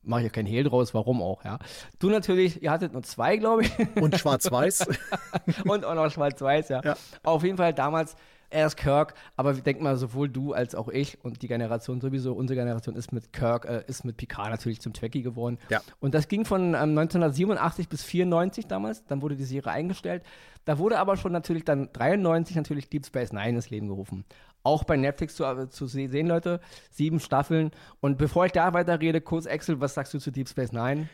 Mache 0.05 0.21
ich 0.21 0.25
ja 0.25 0.31
kein 0.31 0.45
Hehl 0.45 0.63
draus, 0.63 0.93
warum 0.93 1.21
auch, 1.21 1.43
ja. 1.43 1.59
Du 1.99 2.09
natürlich, 2.09 2.61
ihr 2.61 2.71
hattet 2.71 2.93
nur 2.93 3.03
zwei, 3.03 3.37
glaube 3.37 3.63
ich. 3.63 3.71
Und 3.95 4.17
schwarz-weiß. 4.17 4.87
und 5.65 5.85
auch 5.85 5.95
noch 5.95 6.11
schwarz-weiß, 6.11 6.69
ja. 6.69 6.81
Ja. 6.83 6.95
Auf 7.23 7.43
jeden 7.43 7.57
Fall 7.57 7.73
damals 7.73 8.15
erst 8.49 8.77
Kirk, 8.77 9.13
aber 9.35 9.51
ich 9.51 9.63
denke 9.63 9.83
mal, 9.83 9.97
sowohl 9.97 10.29
du 10.29 10.53
als 10.53 10.75
auch 10.75 10.87
ich 10.87 11.23
und 11.23 11.41
die 11.41 11.47
Generation 11.47 12.01
sowieso, 12.01 12.33
unsere 12.33 12.59
Generation 12.59 12.95
ist 12.95 13.11
mit 13.11 13.33
Kirk, 13.33 13.65
äh, 13.65 13.83
ist 13.87 14.05
mit 14.05 14.17
Picard 14.17 14.49
natürlich 14.49 14.81
zum 14.81 14.93
Trekkie 14.93 15.21
geworden. 15.21 15.57
Ja. 15.69 15.81
Und 15.99 16.13
das 16.13 16.27
ging 16.27 16.45
von 16.45 16.69
ähm, 16.69 16.97
1987 16.97 17.89
bis 17.89 18.03
94 18.03 18.67
damals, 18.67 19.05
dann 19.05 19.21
wurde 19.21 19.35
die 19.35 19.43
Serie 19.43 19.71
eingestellt. 19.71 20.23
Da 20.63 20.79
wurde 20.79 20.97
aber 20.97 21.17
schon 21.17 21.31
natürlich 21.31 21.63
dann 21.63 21.89
93 21.93 22.55
natürlich 22.55 22.89
Deep 22.89 23.05
Space 23.05 23.31
Nine 23.31 23.49
ins 23.49 23.69
Leben 23.69 23.87
gerufen. 23.87 24.25
Auch 24.65 24.83
bei 24.83 24.97
Netflix 24.97 25.35
zu, 25.35 25.45
äh, 25.45 25.69
zu 25.69 25.87
se- 25.87 26.09
sehen, 26.09 26.27
Leute. 26.27 26.59
Sieben 26.91 27.19
Staffeln. 27.19 27.71
Und 28.01 28.17
bevor 28.17 28.47
ich 28.47 28.51
da 28.51 28.73
weiter 28.73 28.99
rede, 28.99 29.21
kurz 29.21 29.47
Axel, 29.47 29.79
was 29.79 29.93
sagst 29.93 30.13
du 30.13 30.19
zu 30.19 30.31
Deep 30.31 30.49
Space 30.49 30.71
Nine? 30.73 31.07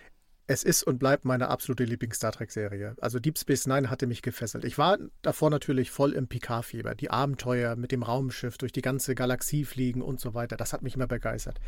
Es 0.47 0.63
ist 0.63 0.83
und 0.83 0.97
bleibt 0.97 1.23
meine 1.23 1.47
absolute 1.49 1.85
Lieblings-Star 1.85 2.31
Trek-Serie. 2.33 2.95
Also 2.99 3.19
Deep 3.19 3.37
Space 3.37 3.67
Nine 3.67 3.89
hatte 3.89 4.07
mich 4.07 4.21
gefesselt. 4.21 4.65
Ich 4.65 4.77
war 4.77 4.97
davor 5.21 5.49
natürlich 5.49 5.91
voll 5.91 6.11
im 6.13 6.27
Picard-Fieber. 6.27 6.95
Die 6.95 7.09
Abenteuer 7.09 7.75
mit 7.75 7.91
dem 7.93 8.03
Raumschiff 8.03 8.57
durch 8.57 8.73
die 8.73 8.81
ganze 8.81 9.15
Galaxie 9.15 9.63
fliegen 9.63 10.01
und 10.01 10.19
so 10.19 10.33
weiter. 10.33 10.57
Das 10.57 10.73
hat 10.73 10.81
mich 10.81 10.95
immer 10.95 11.07
begeistert. 11.07 11.59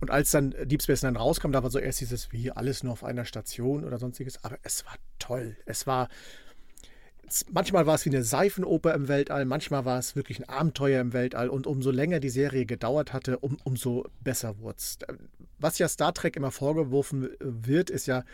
Und 0.00 0.10
als 0.10 0.30
dann 0.30 0.54
Deep 0.64 0.82
Space 0.82 1.02
Nine 1.02 1.18
rauskam, 1.18 1.50
da 1.52 1.62
war 1.62 1.70
so 1.70 1.78
erst 1.80 2.00
dieses, 2.00 2.30
wie 2.30 2.52
alles 2.52 2.84
nur 2.84 2.92
auf 2.92 3.02
einer 3.02 3.24
Station 3.24 3.84
oder 3.84 3.98
sonstiges. 3.98 4.44
Aber 4.44 4.58
es 4.62 4.84
war 4.84 4.94
toll. 5.18 5.56
Es 5.66 5.86
war 5.86 6.08
manchmal 7.50 7.86
war 7.86 7.94
es 7.94 8.04
wie 8.04 8.10
eine 8.10 8.22
Seifenoper 8.22 8.94
im 8.94 9.08
Weltall, 9.08 9.44
manchmal 9.44 9.84
war 9.84 9.98
es 9.98 10.16
wirklich 10.16 10.40
ein 10.40 10.48
Abenteuer 10.48 11.00
im 11.00 11.12
Weltall 11.12 11.48
und 11.48 11.66
umso 11.66 11.90
länger 11.90 12.20
die 12.20 12.28
Serie 12.28 12.66
gedauert 12.66 13.12
hatte, 13.12 13.38
um, 13.38 13.58
umso 13.64 14.06
besser 14.20 14.58
wurde 14.58 14.76
es. 14.78 14.98
Was 15.58 15.78
ja 15.78 15.88
Star 15.88 16.14
Trek 16.14 16.36
immer 16.36 16.50
vorgeworfen 16.50 17.30
wird, 17.40 17.90
ist 17.90 18.06
ja, 18.06 18.24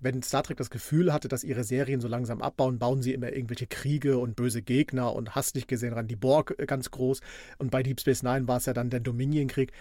wenn 0.00 0.22
Star 0.22 0.42
Trek 0.42 0.56
das 0.56 0.70
Gefühl 0.70 1.12
hatte, 1.12 1.28
dass 1.28 1.44
ihre 1.44 1.64
Serien 1.64 2.00
so 2.00 2.08
langsam 2.08 2.42
abbauen, 2.42 2.78
bauen 2.78 3.02
sie 3.02 3.12
immer 3.12 3.32
irgendwelche 3.32 3.66
Kriege 3.66 4.18
und 4.18 4.34
böse 4.34 4.62
Gegner 4.62 5.14
und 5.14 5.34
hast 5.34 5.54
nicht 5.54 5.68
gesehen 5.68 5.92
ran 5.92 6.08
die 6.08 6.16
Borg 6.16 6.54
äh, 6.58 6.66
ganz 6.66 6.90
groß 6.90 7.20
und 7.58 7.70
bei 7.70 7.82
Deep 7.82 8.00
Space 8.00 8.22
Nine 8.22 8.48
war 8.48 8.56
es 8.56 8.66
ja 8.66 8.72
dann 8.72 8.90
der 8.90 9.00
Dominion-Krieg. 9.00 9.72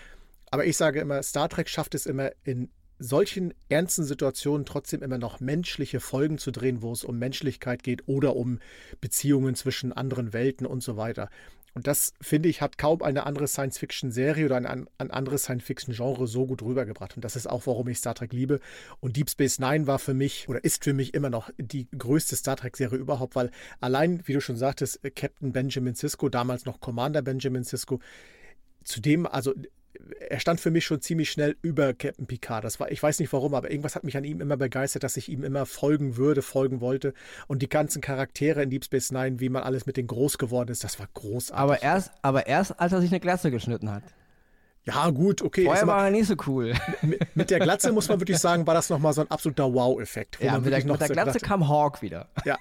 Aber 0.51 0.66
ich 0.66 0.78
sage 0.78 1.00
immer, 1.00 1.24
Star 1.24 1.50
Trek 1.50 1.70
schafft 1.70 1.96
es 1.96 2.06
immer 2.06 2.32
in 2.44 2.70
solchen 3.01 3.53
ernsten 3.67 4.03
Situationen 4.03 4.65
trotzdem 4.65 5.01
immer 5.01 5.17
noch 5.17 5.39
menschliche 5.39 6.00
Folgen 6.00 6.38
zu 6.38 6.51
drehen, 6.51 6.81
wo 6.81 6.91
es 6.91 7.03
um 7.03 7.17
Menschlichkeit 7.17 7.84
geht 7.84 8.08
oder 8.08 8.36
um 8.36 8.60
Beziehungen 9.01 9.55
zwischen 9.55 9.91
anderen 9.91 10.34
Welten 10.34 10.67
und 10.67 10.84
so 10.84 10.98
weiter. 10.98 11.29
Und 11.74 11.88
das, 11.88 12.13
finde 12.20 12.50
ich, 12.50 12.62
hat 12.62 12.77
kaum 12.77 13.01
eine 13.01 13.25
andere 13.25 13.48
Science-Fiction-Serie 13.48 14.46
oder 14.46 14.58
ein, 14.58 14.88
ein 14.98 15.12
anderes 15.12 15.43
Science-Fiction-Genre 15.43 16.27
so 16.27 16.46
gut 16.46 16.62
rübergebracht. 16.62 17.15
Und 17.15 17.24
das 17.24 17.38
ist 17.38 17.48
auch, 17.48 17.65
warum 17.65 17.88
ich 17.88 17.98
Star 17.98 18.13
Trek 18.13 18.34
liebe. 18.34 18.60
Und 19.00 19.15
Deep 19.15 19.29
Space 19.29 19.58
Nine 19.58 19.88
war 19.88 19.98
für 19.98 20.13
mich 20.13 20.50
oder 20.50 20.63
ist 20.63 20.84
für 20.84 20.93
mich 20.93 21.13
immer 21.13 21.29
noch 21.29 21.50
die 21.58 21.88
größte 21.98 22.36
Star 22.36 22.58
Trek-Serie 22.58 23.00
überhaupt, 23.00 23.36
weil 23.36 23.51
allein, 23.79 24.22
wie 24.25 24.34
du 24.34 24.41
schon 24.41 24.58
sagtest, 24.58 25.00
Captain 25.15 25.53
Benjamin 25.53 25.96
Sisko, 25.96 26.27
damals 26.27 26.65
noch 26.65 26.81
Commander 26.81 27.22
Benjamin 27.22 27.63
Sisko, 27.63 28.01
zudem, 28.84 29.25
also 29.25 29.53
er 30.29 30.39
stand 30.39 30.60
für 30.60 30.71
mich 30.71 30.86
schon 30.86 31.01
ziemlich 31.01 31.31
schnell 31.31 31.55
über 31.62 31.93
Captain 31.93 32.25
Picard. 32.25 32.63
Das 32.63 32.79
war, 32.79 32.91
ich 32.91 33.01
weiß 33.01 33.19
nicht 33.19 33.31
warum, 33.33 33.53
aber 33.53 33.69
irgendwas 33.71 33.95
hat 33.95 34.03
mich 34.03 34.17
an 34.17 34.24
ihm 34.24 34.41
immer 34.41 34.57
begeistert, 34.57 35.03
dass 35.03 35.17
ich 35.17 35.29
ihm 35.29 35.43
immer 35.43 35.65
folgen 35.65 36.17
würde, 36.17 36.41
folgen 36.41 36.81
wollte. 36.81 37.13
Und 37.48 37.62
die 37.62 37.69
ganzen 37.69 38.01
Charaktere 38.01 38.63
in 38.63 38.69
Deep 38.69 38.86
Space 38.86 39.12
Nine, 39.12 39.39
wie 39.39 39.50
man 39.50 39.63
alles 39.63 39.86
mit 39.86 39.98
denen 39.98 40.07
groß 40.07 40.38
geworden 40.38 40.71
ist, 40.71 40.83
das 40.83 41.00
war 41.00 41.07
großartig. 41.13 41.55
Aber 41.55 41.81
erst, 41.81 42.12
aber 42.21 42.48
erst 42.48 42.79
als 42.79 42.93
er 42.93 43.01
sich 43.01 43.12
eine 43.12 43.19
Glatze 43.19 43.51
geschnitten 43.51 43.91
hat. 43.91 44.03
Ja, 44.86 45.10
gut, 45.12 45.44
okay. 45.44 45.66
Vorher 45.66 45.86
war 45.86 46.06
er 46.06 46.12
nicht 46.12 46.26
so 46.26 46.36
cool. 46.48 46.74
Mit, 47.04 47.36
mit, 47.36 47.50
der 47.52 47.60
Glatze 47.60 47.92
muss 47.92 48.10
man 48.10 48.20
wirklich 48.20 48.40
sagen, 48.40 48.66
war 48.66 48.74
das 48.74 48.90
nochmal 48.90 49.14
so 49.14 49.22
ein 49.22 49.30
absoluter 49.30 49.72
Wow-Effekt. 49.72 50.40
Ja, 50.42 50.58
mit 50.58 50.72
der, 50.72 50.84
mit 50.84 51.00
der 51.00 51.10
Glatze 51.10 51.40
kam 51.40 51.68
Hawk 51.70 52.02
wieder. 52.02 52.30
Ja, 52.46 52.58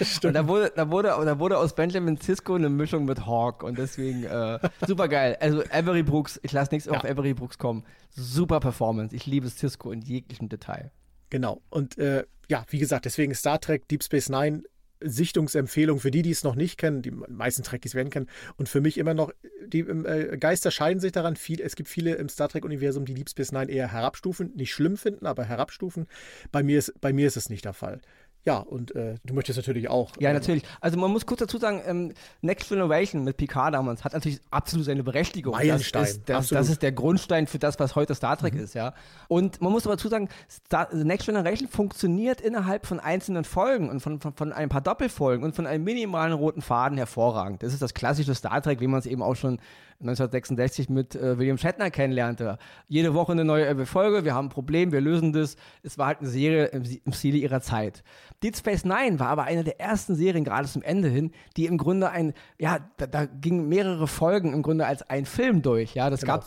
stimmt. 0.00 0.24
Und 0.24 0.34
da 0.34 0.48
wurde, 0.48 0.72
da, 0.76 0.90
wurde, 0.90 1.08
da 1.08 1.38
wurde 1.40 1.58
aus 1.58 1.74
Benjamin 1.74 2.20
Cisco 2.20 2.54
eine 2.54 2.68
Mischung 2.68 3.04
mit 3.04 3.26
Hawk 3.26 3.64
und 3.64 3.78
deswegen 3.78 4.24
äh, 4.24 4.58
super 4.86 5.08
geil. 5.08 5.36
Also 5.40 5.62
Avery 5.70 6.02
Brooks, 6.04 6.38
ich 6.42 6.52
lasse 6.52 6.72
nichts 6.72 6.86
ja. 6.86 6.92
auf 6.92 7.04
Avery 7.04 7.34
Brooks 7.34 7.58
kommen. 7.58 7.84
Super 8.10 8.60
Performance. 8.60 9.14
Ich 9.14 9.26
liebe 9.26 9.48
Cisco 9.48 9.90
in 9.90 10.02
jeglichem 10.02 10.48
Detail. 10.48 10.92
Genau. 11.30 11.62
Und 11.70 11.98
äh, 11.98 12.24
ja, 12.48 12.64
wie 12.68 12.78
gesagt, 12.78 13.04
deswegen 13.04 13.34
Star 13.34 13.60
Trek 13.60 13.88
Deep 13.88 14.04
Space 14.04 14.28
Nine 14.28 14.62
Sichtungsempfehlung 15.00 16.00
für 16.00 16.10
die, 16.10 16.22
die 16.22 16.30
es 16.30 16.44
noch 16.44 16.54
nicht 16.54 16.78
kennen. 16.78 17.02
Die 17.02 17.10
meisten 17.10 17.62
Trekkies 17.62 17.94
werden 17.94 18.10
kennen. 18.10 18.28
Und 18.56 18.68
für 18.68 18.80
mich 18.80 18.98
immer 18.98 19.14
noch, 19.14 19.32
die 19.66 19.80
äh, 19.80 20.36
Geister 20.38 20.70
scheiden 20.70 21.00
sich 21.00 21.12
daran. 21.12 21.36
Viel, 21.36 21.60
es 21.60 21.76
gibt 21.76 21.88
viele 21.88 22.14
im 22.14 22.28
Star 22.28 22.48
Trek-Universum, 22.48 23.04
die 23.04 23.14
Deep 23.14 23.28
Space 23.30 23.52
Nine 23.52 23.70
eher 23.70 23.92
herabstufen. 23.92 24.52
Nicht 24.54 24.72
schlimm 24.72 24.96
finden, 24.96 25.26
aber 25.26 25.44
herabstufen. 25.44 26.06
Bei 26.52 26.62
mir 26.62 26.78
ist, 26.78 27.00
bei 27.00 27.12
mir 27.12 27.26
ist 27.26 27.36
es 27.36 27.50
nicht 27.50 27.64
der 27.64 27.74
Fall. 27.74 28.00
Ja, 28.46 28.58
und 28.58 28.94
äh, 28.94 29.16
du 29.24 29.34
möchtest 29.34 29.56
natürlich 29.56 29.90
auch. 29.90 30.12
Ja, 30.20 30.30
äh, 30.30 30.32
natürlich. 30.32 30.62
Also 30.80 30.96
man 30.98 31.10
muss 31.10 31.26
kurz 31.26 31.40
dazu 31.40 31.58
sagen, 31.58 31.82
ähm, 31.84 32.12
Next 32.42 32.68
Generation 32.68 33.24
mit 33.24 33.36
Picard 33.36 33.74
damals 33.74 34.04
hat 34.04 34.12
natürlich 34.12 34.40
absolut 34.52 34.86
seine 34.86 35.02
Berechtigung. 35.02 35.52
Meilenstein. 35.52 36.02
Das 36.02 36.10
ist, 36.12 36.28
das, 36.28 36.48
das 36.50 36.68
ist 36.68 36.82
der 36.82 36.92
Grundstein 36.92 37.48
für 37.48 37.58
das, 37.58 37.80
was 37.80 37.96
heute 37.96 38.14
Star 38.14 38.36
Trek 38.36 38.54
mhm. 38.54 38.60
ist, 38.60 38.74
ja. 38.74 38.94
Und 39.26 39.60
man 39.60 39.72
muss 39.72 39.84
aber 39.84 39.96
dazu 39.96 40.08
sagen, 40.08 40.28
Star, 40.48 40.94
Next 40.94 41.26
Generation 41.26 41.68
funktioniert 41.68 42.40
innerhalb 42.40 42.86
von 42.86 43.00
einzelnen 43.00 43.42
Folgen 43.42 43.90
und 43.90 43.98
von, 43.98 44.20
von, 44.20 44.32
von 44.32 44.52
ein 44.52 44.68
paar 44.68 44.80
Doppelfolgen 44.80 45.44
und 45.44 45.56
von 45.56 45.66
einem 45.66 45.82
minimalen 45.82 46.32
roten 46.32 46.62
Faden 46.62 46.98
hervorragend. 46.98 47.64
Das 47.64 47.72
ist 47.72 47.82
das 47.82 47.94
klassische 47.94 48.36
Star 48.36 48.62
Trek, 48.62 48.80
wie 48.80 48.86
man 48.86 49.00
es 49.00 49.06
eben 49.06 49.22
auch 49.22 49.34
schon 49.34 49.58
1966 50.00 50.88
mit 50.88 51.14
äh, 51.14 51.38
William 51.38 51.58
Shatner 51.58 51.90
kennenlernte. 51.90 52.58
Jede 52.88 53.14
Woche 53.14 53.32
eine 53.32 53.44
neue 53.44 53.86
Folge, 53.86 54.24
wir 54.24 54.34
haben 54.34 54.46
ein 54.46 54.50
Problem, 54.50 54.92
wir 54.92 55.00
lösen 55.00 55.32
das. 55.32 55.56
Es 55.82 55.98
war 55.98 56.08
halt 56.08 56.20
eine 56.20 56.28
Serie 56.28 56.66
im, 56.66 56.82
im 57.04 57.12
Stile 57.12 57.38
ihrer 57.38 57.60
Zeit. 57.60 58.02
Deep 58.42 58.56
Space 58.56 58.84
Nine 58.84 59.18
war 59.18 59.28
aber 59.28 59.44
eine 59.44 59.64
der 59.64 59.80
ersten 59.80 60.14
Serien, 60.14 60.44
gerade 60.44 60.68
zum 60.68 60.82
Ende 60.82 61.08
hin, 61.08 61.32
die 61.56 61.66
im 61.66 61.78
Grunde 61.78 62.10
ein, 62.10 62.34
ja, 62.58 62.78
da, 62.98 63.06
da 63.06 63.26
gingen 63.26 63.68
mehrere 63.68 64.06
Folgen 64.06 64.52
im 64.52 64.62
Grunde 64.62 64.86
als 64.86 65.02
ein 65.02 65.24
Film 65.24 65.62
durch. 65.62 65.94
Ja, 65.94 66.10
das 66.10 66.20
genau. 66.20 66.40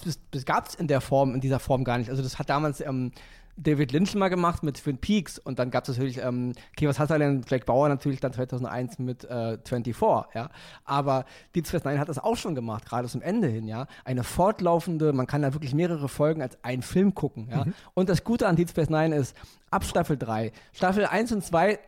gab 0.45 0.67
es 0.67 0.75
in 0.75 0.87
der 0.87 1.01
Form, 1.01 1.33
in 1.33 1.41
dieser 1.41 1.59
Form 1.59 1.83
gar 1.83 1.97
nicht. 1.97 2.09
Also 2.09 2.21
das 2.21 2.39
hat 2.39 2.49
damals 2.49 2.81
ähm, 2.81 3.11
David 3.61 3.91
Lynch 3.91 4.15
mal 4.15 4.29
gemacht 4.29 4.63
mit 4.63 4.77
Twin 4.77 4.97
Peaks 4.97 5.37
und 5.37 5.59
dann 5.59 5.69
gab 5.69 5.83
es 5.83 5.89
natürlich 5.89 6.17
ähm, 6.19 6.53
Kivas 6.77 6.97
Sutherland, 6.97 7.49
Jack 7.49 7.65
Bauer 7.65 7.89
natürlich 7.89 8.19
dann 8.19 8.33
2001 8.33 8.99
mit 8.99 9.23
äh, 9.25 9.57
24, 9.63 10.33
ja. 10.33 10.49
Aber 10.85 11.25
Deep 11.55 11.67
Space 11.67 11.83
Nine 11.83 11.99
hat 11.99 12.09
das 12.09 12.19
auch 12.19 12.37
schon 12.37 12.55
gemacht, 12.55 12.85
gerade 12.85 13.07
zum 13.07 13.21
Ende 13.21 13.47
hin, 13.47 13.67
ja. 13.67 13.87
Eine 14.05 14.23
fortlaufende, 14.23 15.13
man 15.13 15.27
kann 15.27 15.41
da 15.41 15.53
wirklich 15.53 15.73
mehrere 15.73 16.07
Folgen 16.07 16.41
als 16.41 16.57
einen 16.63 16.81
Film 16.81 17.13
gucken, 17.13 17.49
ja. 17.51 17.65
Mhm. 17.65 17.73
Und 17.93 18.09
das 18.09 18.23
Gute 18.23 18.47
an 18.47 18.55
Deep 18.55 18.69
Space 18.69 18.89
Nine 18.89 19.15
ist, 19.15 19.35
ab 19.71 19.83
Staffel 19.83 20.17
3, 20.17 20.51
Staffel 20.71 21.05
1 21.05 21.31
und 21.31 21.43
2 21.43 21.79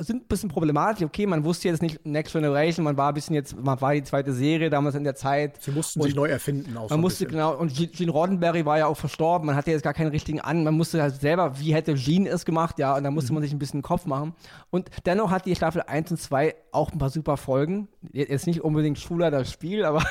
sind 0.00 0.24
ein 0.24 0.28
bisschen 0.28 0.48
problematisch. 0.48 1.04
Okay, 1.04 1.26
man 1.26 1.44
wusste 1.44 1.68
jetzt 1.68 1.82
nicht 1.82 2.04
Next 2.04 2.32
Generation, 2.32 2.84
man 2.84 2.96
war 2.96 3.08
ein 3.08 3.14
bisschen 3.14 3.34
jetzt, 3.34 3.56
man 3.56 3.80
war 3.80 3.94
die 3.94 4.02
zweite 4.02 4.32
Serie 4.32 4.70
damals 4.70 4.94
in 4.94 5.04
der 5.04 5.14
Zeit. 5.14 5.62
Sie 5.62 5.70
mussten 5.70 6.02
sich 6.02 6.14
neu 6.14 6.28
erfinden. 6.28 6.76
Auch 6.76 6.90
man 6.90 7.00
musste 7.00 7.26
genau, 7.26 7.56
und 7.56 7.74
Gene 7.74 8.10
Roddenberry 8.10 8.64
war 8.64 8.78
ja 8.78 8.86
auch 8.86 8.96
verstorben, 8.96 9.46
man 9.46 9.56
hatte 9.56 9.70
jetzt 9.70 9.82
gar 9.82 9.94
keinen 9.94 10.10
richtigen 10.10 10.40
an, 10.40 10.64
man 10.64 10.74
musste 10.74 11.02
halt 11.02 11.20
selber, 11.20 11.58
wie 11.58 11.74
hätte 11.74 11.94
Gene 11.94 12.28
es 12.28 12.44
gemacht, 12.44 12.78
ja, 12.78 12.96
und 12.96 13.04
da 13.04 13.10
musste 13.10 13.32
mhm. 13.32 13.36
man 13.36 13.42
sich 13.42 13.52
ein 13.52 13.58
bisschen 13.58 13.80
den 13.80 13.84
Kopf 13.84 14.06
machen. 14.06 14.34
Und 14.70 14.90
dennoch 15.06 15.30
hat 15.30 15.46
die 15.46 15.54
Staffel 15.54 15.82
1 15.82 16.10
und 16.10 16.18
2 16.18 16.54
auch 16.72 16.92
ein 16.92 16.98
paar 16.98 17.10
super 17.10 17.36
Folgen. 17.36 17.88
Jetzt 18.12 18.46
nicht 18.46 18.62
unbedingt 18.62 18.98
Schuler 18.98 19.30
das 19.30 19.50
Spiel, 19.50 19.84
aber. 19.84 20.02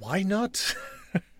Why 0.00 0.24
not? 0.24 0.76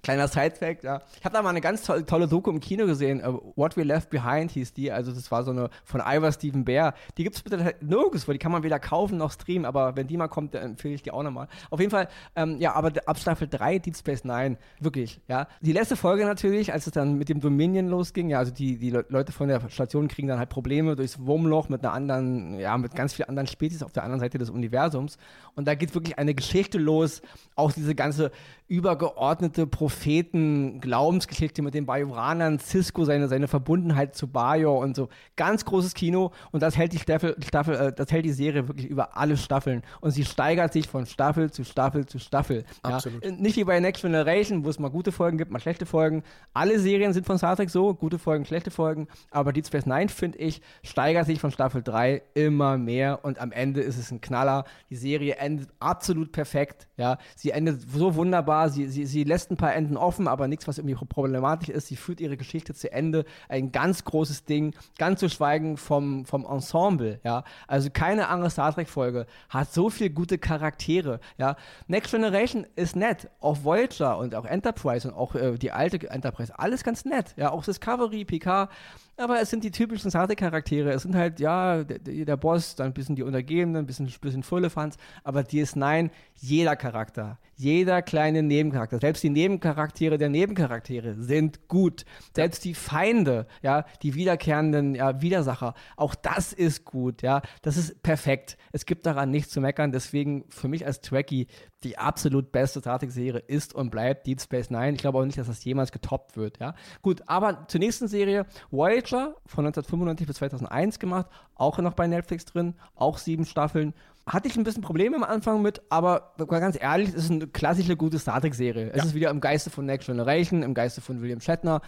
Kleiner 0.08 0.26
Sidefact, 0.26 0.84
ja. 0.84 1.02
Ich 1.18 1.24
habe 1.26 1.34
da 1.34 1.42
mal 1.42 1.50
eine 1.50 1.60
ganz 1.60 1.82
tolle, 1.82 2.06
tolle 2.06 2.26
Doku 2.28 2.50
im 2.50 2.60
Kino 2.60 2.86
gesehen. 2.86 3.20
Uh, 3.22 3.52
What 3.56 3.76
We 3.76 3.82
Left 3.82 4.08
Behind 4.08 4.50
hieß 4.50 4.72
die. 4.72 4.90
Also, 4.90 5.12
das 5.12 5.30
war 5.30 5.44
so 5.44 5.50
eine 5.50 5.68
von 5.84 6.00
Ivor 6.00 6.32
Stephen 6.32 6.64
Bear. 6.64 6.94
Die 7.18 7.24
gibt 7.24 7.36
es 7.36 7.42
bitte 7.42 7.62
halt 7.62 7.82
nirgends, 7.82 8.26
weil 8.26 8.32
die 8.32 8.38
kann 8.38 8.50
man 8.50 8.62
weder 8.62 8.78
kaufen 8.78 9.18
noch 9.18 9.32
streamen. 9.32 9.66
Aber 9.66 9.96
wenn 9.96 10.06
die 10.06 10.16
mal 10.16 10.28
kommt, 10.28 10.54
dann 10.54 10.62
empfehle 10.62 10.94
ich 10.94 11.02
die 11.02 11.10
auch 11.10 11.22
nochmal. 11.22 11.46
Auf 11.68 11.78
jeden 11.78 11.90
Fall, 11.90 12.08
ähm, 12.36 12.56
ja, 12.58 12.72
aber 12.72 12.90
ab 13.04 13.18
Staffel 13.18 13.48
3 13.48 13.80
Deep 13.80 13.96
Space 13.98 14.24
Nine, 14.24 14.56
wirklich, 14.80 15.20
ja. 15.28 15.46
Die 15.60 15.72
letzte 15.72 15.94
Folge 15.94 16.24
natürlich, 16.24 16.72
als 16.72 16.86
es 16.86 16.94
dann 16.94 17.18
mit 17.18 17.28
dem 17.28 17.40
Dominion 17.40 17.88
losging, 17.88 18.30
ja, 18.30 18.38
also 18.38 18.50
die, 18.50 18.78
die 18.78 18.88
Leute 18.88 19.32
von 19.32 19.48
der 19.48 19.68
Station 19.68 20.08
kriegen 20.08 20.26
dann 20.26 20.38
halt 20.38 20.48
Probleme 20.48 20.96
durchs 20.96 21.18
Wurmloch 21.18 21.68
mit 21.68 21.84
einer 21.84 21.92
anderen, 21.92 22.58
ja, 22.58 22.78
mit 22.78 22.94
ganz 22.94 23.12
vielen 23.12 23.28
anderen 23.28 23.46
Spezies 23.46 23.82
auf 23.82 23.92
der 23.92 24.04
anderen 24.04 24.20
Seite 24.20 24.38
des 24.38 24.48
Universums. 24.48 25.18
Und 25.54 25.68
da 25.68 25.74
geht 25.74 25.94
wirklich 25.94 26.18
eine 26.18 26.34
Geschichte 26.34 26.78
los. 26.78 27.20
Auch 27.56 27.72
diese 27.72 27.94
ganze 27.94 28.30
übergeordnete 28.68 29.66
Propheten-Glaubensgeschichte 29.66 31.62
mit 31.62 31.72
den 31.72 31.86
Bajoranern, 31.86 32.58
Cisco, 32.58 33.06
seine, 33.06 33.28
seine 33.28 33.48
Verbundenheit 33.48 34.14
zu 34.14 34.28
Bajor 34.28 34.78
und 34.80 34.94
so. 34.94 35.08
Ganz 35.36 35.64
großes 35.64 35.94
Kino 35.94 36.32
und 36.52 36.62
das 36.62 36.76
hält 36.76 36.92
die 36.92 36.98
Staffel, 36.98 37.34
Staffel 37.42 37.74
äh, 37.74 37.92
das 37.92 38.12
hält 38.12 38.26
die 38.26 38.32
Serie 38.32 38.68
wirklich 38.68 38.86
über 38.86 39.16
alle 39.16 39.38
Staffeln 39.38 39.82
und 40.02 40.10
sie 40.10 40.26
steigert 40.26 40.74
sich 40.74 40.86
von 40.86 41.06
Staffel 41.06 41.50
zu 41.50 41.64
Staffel 41.64 42.04
zu 42.04 42.18
Staffel. 42.18 42.64
Absolut. 42.82 43.24
Ja? 43.24 43.30
Nicht 43.30 43.56
wie 43.56 43.64
bei 43.64 43.80
Next 43.80 44.02
Generation, 44.02 44.64
wo 44.66 44.68
es 44.68 44.78
mal 44.78 44.90
gute 44.90 45.12
Folgen 45.12 45.38
gibt, 45.38 45.50
mal 45.50 45.60
schlechte 45.60 45.86
Folgen. 45.86 46.22
Alle 46.52 46.78
Serien 46.78 47.14
sind 47.14 47.24
von 47.24 47.38
Star 47.38 47.56
Trek 47.56 47.70
so, 47.70 47.94
gute 47.94 48.18
Folgen, 48.18 48.44
schlechte 48.44 48.70
Folgen, 48.70 49.08
aber 49.30 49.54
Deep 49.54 49.66
Space 49.66 49.86
Nine, 49.86 50.10
finde 50.10 50.38
ich, 50.38 50.60
steigert 50.82 51.24
sich 51.24 51.40
von 51.40 51.50
Staffel 51.50 51.82
3 51.82 52.20
immer 52.34 52.76
mehr 52.76 53.24
und 53.24 53.38
am 53.38 53.50
Ende 53.50 53.80
ist 53.80 53.96
es 53.96 54.10
ein 54.10 54.20
Knaller. 54.20 54.64
Die 54.90 54.96
Serie 54.96 55.36
endet 55.36 55.70
absolut 55.80 56.32
perfekt, 56.32 56.86
ja. 56.98 57.16
Sie 57.34 57.50
endet 57.50 57.80
so 57.90 58.14
wunderbar 58.14 58.57
war. 58.58 58.70
Sie, 58.70 58.88
sie, 58.88 59.06
sie 59.06 59.24
lässt 59.24 59.50
ein 59.50 59.56
paar 59.56 59.74
Enden 59.74 59.96
offen, 59.96 60.28
aber 60.28 60.48
nichts, 60.48 60.66
was 60.66 60.78
irgendwie 60.78 60.94
problematisch 60.94 61.68
ist. 61.68 61.86
Sie 61.86 61.96
führt 61.96 62.20
ihre 62.20 62.36
Geschichte 62.36 62.74
zu 62.74 62.92
Ende. 62.92 63.24
Ein 63.48 63.72
ganz 63.72 64.04
großes 64.04 64.44
Ding, 64.44 64.74
ganz 64.98 65.20
zu 65.20 65.28
schweigen 65.28 65.76
vom, 65.76 66.24
vom 66.24 66.44
Ensemble. 66.44 67.20
Ja? 67.24 67.44
Also 67.66 67.90
keine 67.90 68.28
andere 68.28 68.50
Star 68.50 68.74
Trek-Folge 68.74 69.26
hat 69.48 69.72
so 69.72 69.90
viele 69.90 70.10
gute 70.10 70.38
Charaktere. 70.38 71.20
Ja? 71.38 71.56
Next 71.86 72.10
Generation 72.10 72.66
ist 72.76 72.96
nett. 72.96 73.28
Auch 73.40 73.64
Voyager 73.64 74.18
und 74.18 74.34
auch 74.34 74.44
Enterprise 74.44 75.08
und 75.08 75.14
auch 75.14 75.34
äh, 75.34 75.56
die 75.56 75.72
alte 75.72 76.08
Enterprise. 76.10 76.58
Alles 76.58 76.84
ganz 76.84 77.04
nett. 77.04 77.34
Ja? 77.36 77.50
Auch 77.50 77.64
Discovery, 77.64 78.24
Picard. 78.24 78.70
Aber 79.18 79.40
es 79.40 79.50
sind 79.50 79.64
die 79.64 79.70
typischen 79.70 80.10
Star 80.10 80.26
Trek-Charaktere. 80.26 80.90
Es 80.92 81.02
sind 81.02 81.14
halt, 81.14 81.40
ja, 81.40 81.84
der, 81.84 81.98
der, 81.98 82.36
Boss, 82.36 82.76
dann 82.76 82.88
ein 82.88 82.92
bisschen 82.94 83.16
die 83.16 83.22
Untergebenen, 83.22 83.76
ein 83.76 83.86
bisschen, 83.86 84.12
bisschen 84.20 84.42
Fans, 84.42 84.96
aber 85.24 85.40
DS9, 85.40 86.10
jeder 86.36 86.76
Charakter, 86.76 87.38
jeder 87.56 88.02
kleine 88.02 88.42
Nebencharakter, 88.42 89.00
selbst 89.00 89.22
die 89.22 89.30
Nebencharaktere 89.30 90.18
der 90.18 90.28
Nebencharaktere 90.28 91.14
sind 91.14 91.68
gut. 91.68 92.04
Selbst 92.34 92.64
die 92.64 92.74
Feinde, 92.74 93.46
ja, 93.62 93.84
die 94.02 94.14
wiederkehrenden 94.14 94.94
ja, 94.94 95.20
Widersacher, 95.20 95.74
auch 95.96 96.14
das 96.14 96.52
ist 96.52 96.84
gut, 96.84 97.22
ja. 97.22 97.42
Das 97.62 97.76
ist 97.76 98.02
perfekt. 98.02 98.56
Es 98.72 98.86
gibt 98.86 99.06
daran 99.06 99.30
nichts 99.30 99.50
zu 99.50 99.60
meckern. 99.60 99.92
Deswegen 99.92 100.44
für 100.48 100.68
mich 100.68 100.86
als 100.86 101.00
Trekkie 101.00 101.48
die 101.84 101.96
absolut 101.96 102.50
beste 102.50 102.80
Star 102.80 102.98
Trek-Serie 102.98 103.42
ist 103.46 103.74
und 103.74 103.90
bleibt 103.90 104.26
Deep 104.26 104.40
Space 104.40 104.70
Nine. 104.70 104.92
Ich 104.92 104.98
glaube 104.98 105.18
auch 105.18 105.24
nicht, 105.24 105.38
dass 105.38 105.46
das 105.46 105.62
jemals 105.64 105.92
getoppt 105.92 106.36
wird, 106.36 106.58
ja. 106.58 106.74
Gut, 107.02 107.22
aber 107.26 107.66
zur 107.68 107.78
nächsten 107.78 108.08
Serie, 108.08 108.46
Voyager 108.70 109.36
von 109.46 109.64
1995 109.66 110.26
bis 110.26 110.36
2001 110.36 110.98
gemacht, 110.98 111.26
auch 111.54 111.78
noch 111.78 111.94
bei 111.94 112.06
Netflix 112.06 112.44
drin, 112.44 112.74
auch 112.94 113.18
sieben 113.18 113.44
Staffeln 113.44 113.94
hatte 114.32 114.48
ich 114.48 114.56
ein 114.56 114.64
bisschen 114.64 114.82
Probleme 114.82 115.16
am 115.16 115.24
Anfang 115.24 115.62
mit, 115.62 115.80
aber 115.88 116.34
ganz 116.48 116.76
ehrlich, 116.80 117.08
es 117.08 117.14
ist 117.14 117.30
eine 117.30 117.46
klassische 117.46 117.96
gute 117.96 118.18
Star 118.18 118.40
Trek-Serie. 118.40 118.90
Es 118.90 118.98
ja. 118.98 119.04
ist 119.04 119.14
wieder 119.14 119.30
im 119.30 119.40
Geiste 119.40 119.70
von 119.70 119.86
Next 119.86 120.06
Generation, 120.06 120.62
im 120.62 120.74
Geiste 120.74 121.00
von 121.00 121.22
William 121.22 121.40
Shatner. 121.40 121.80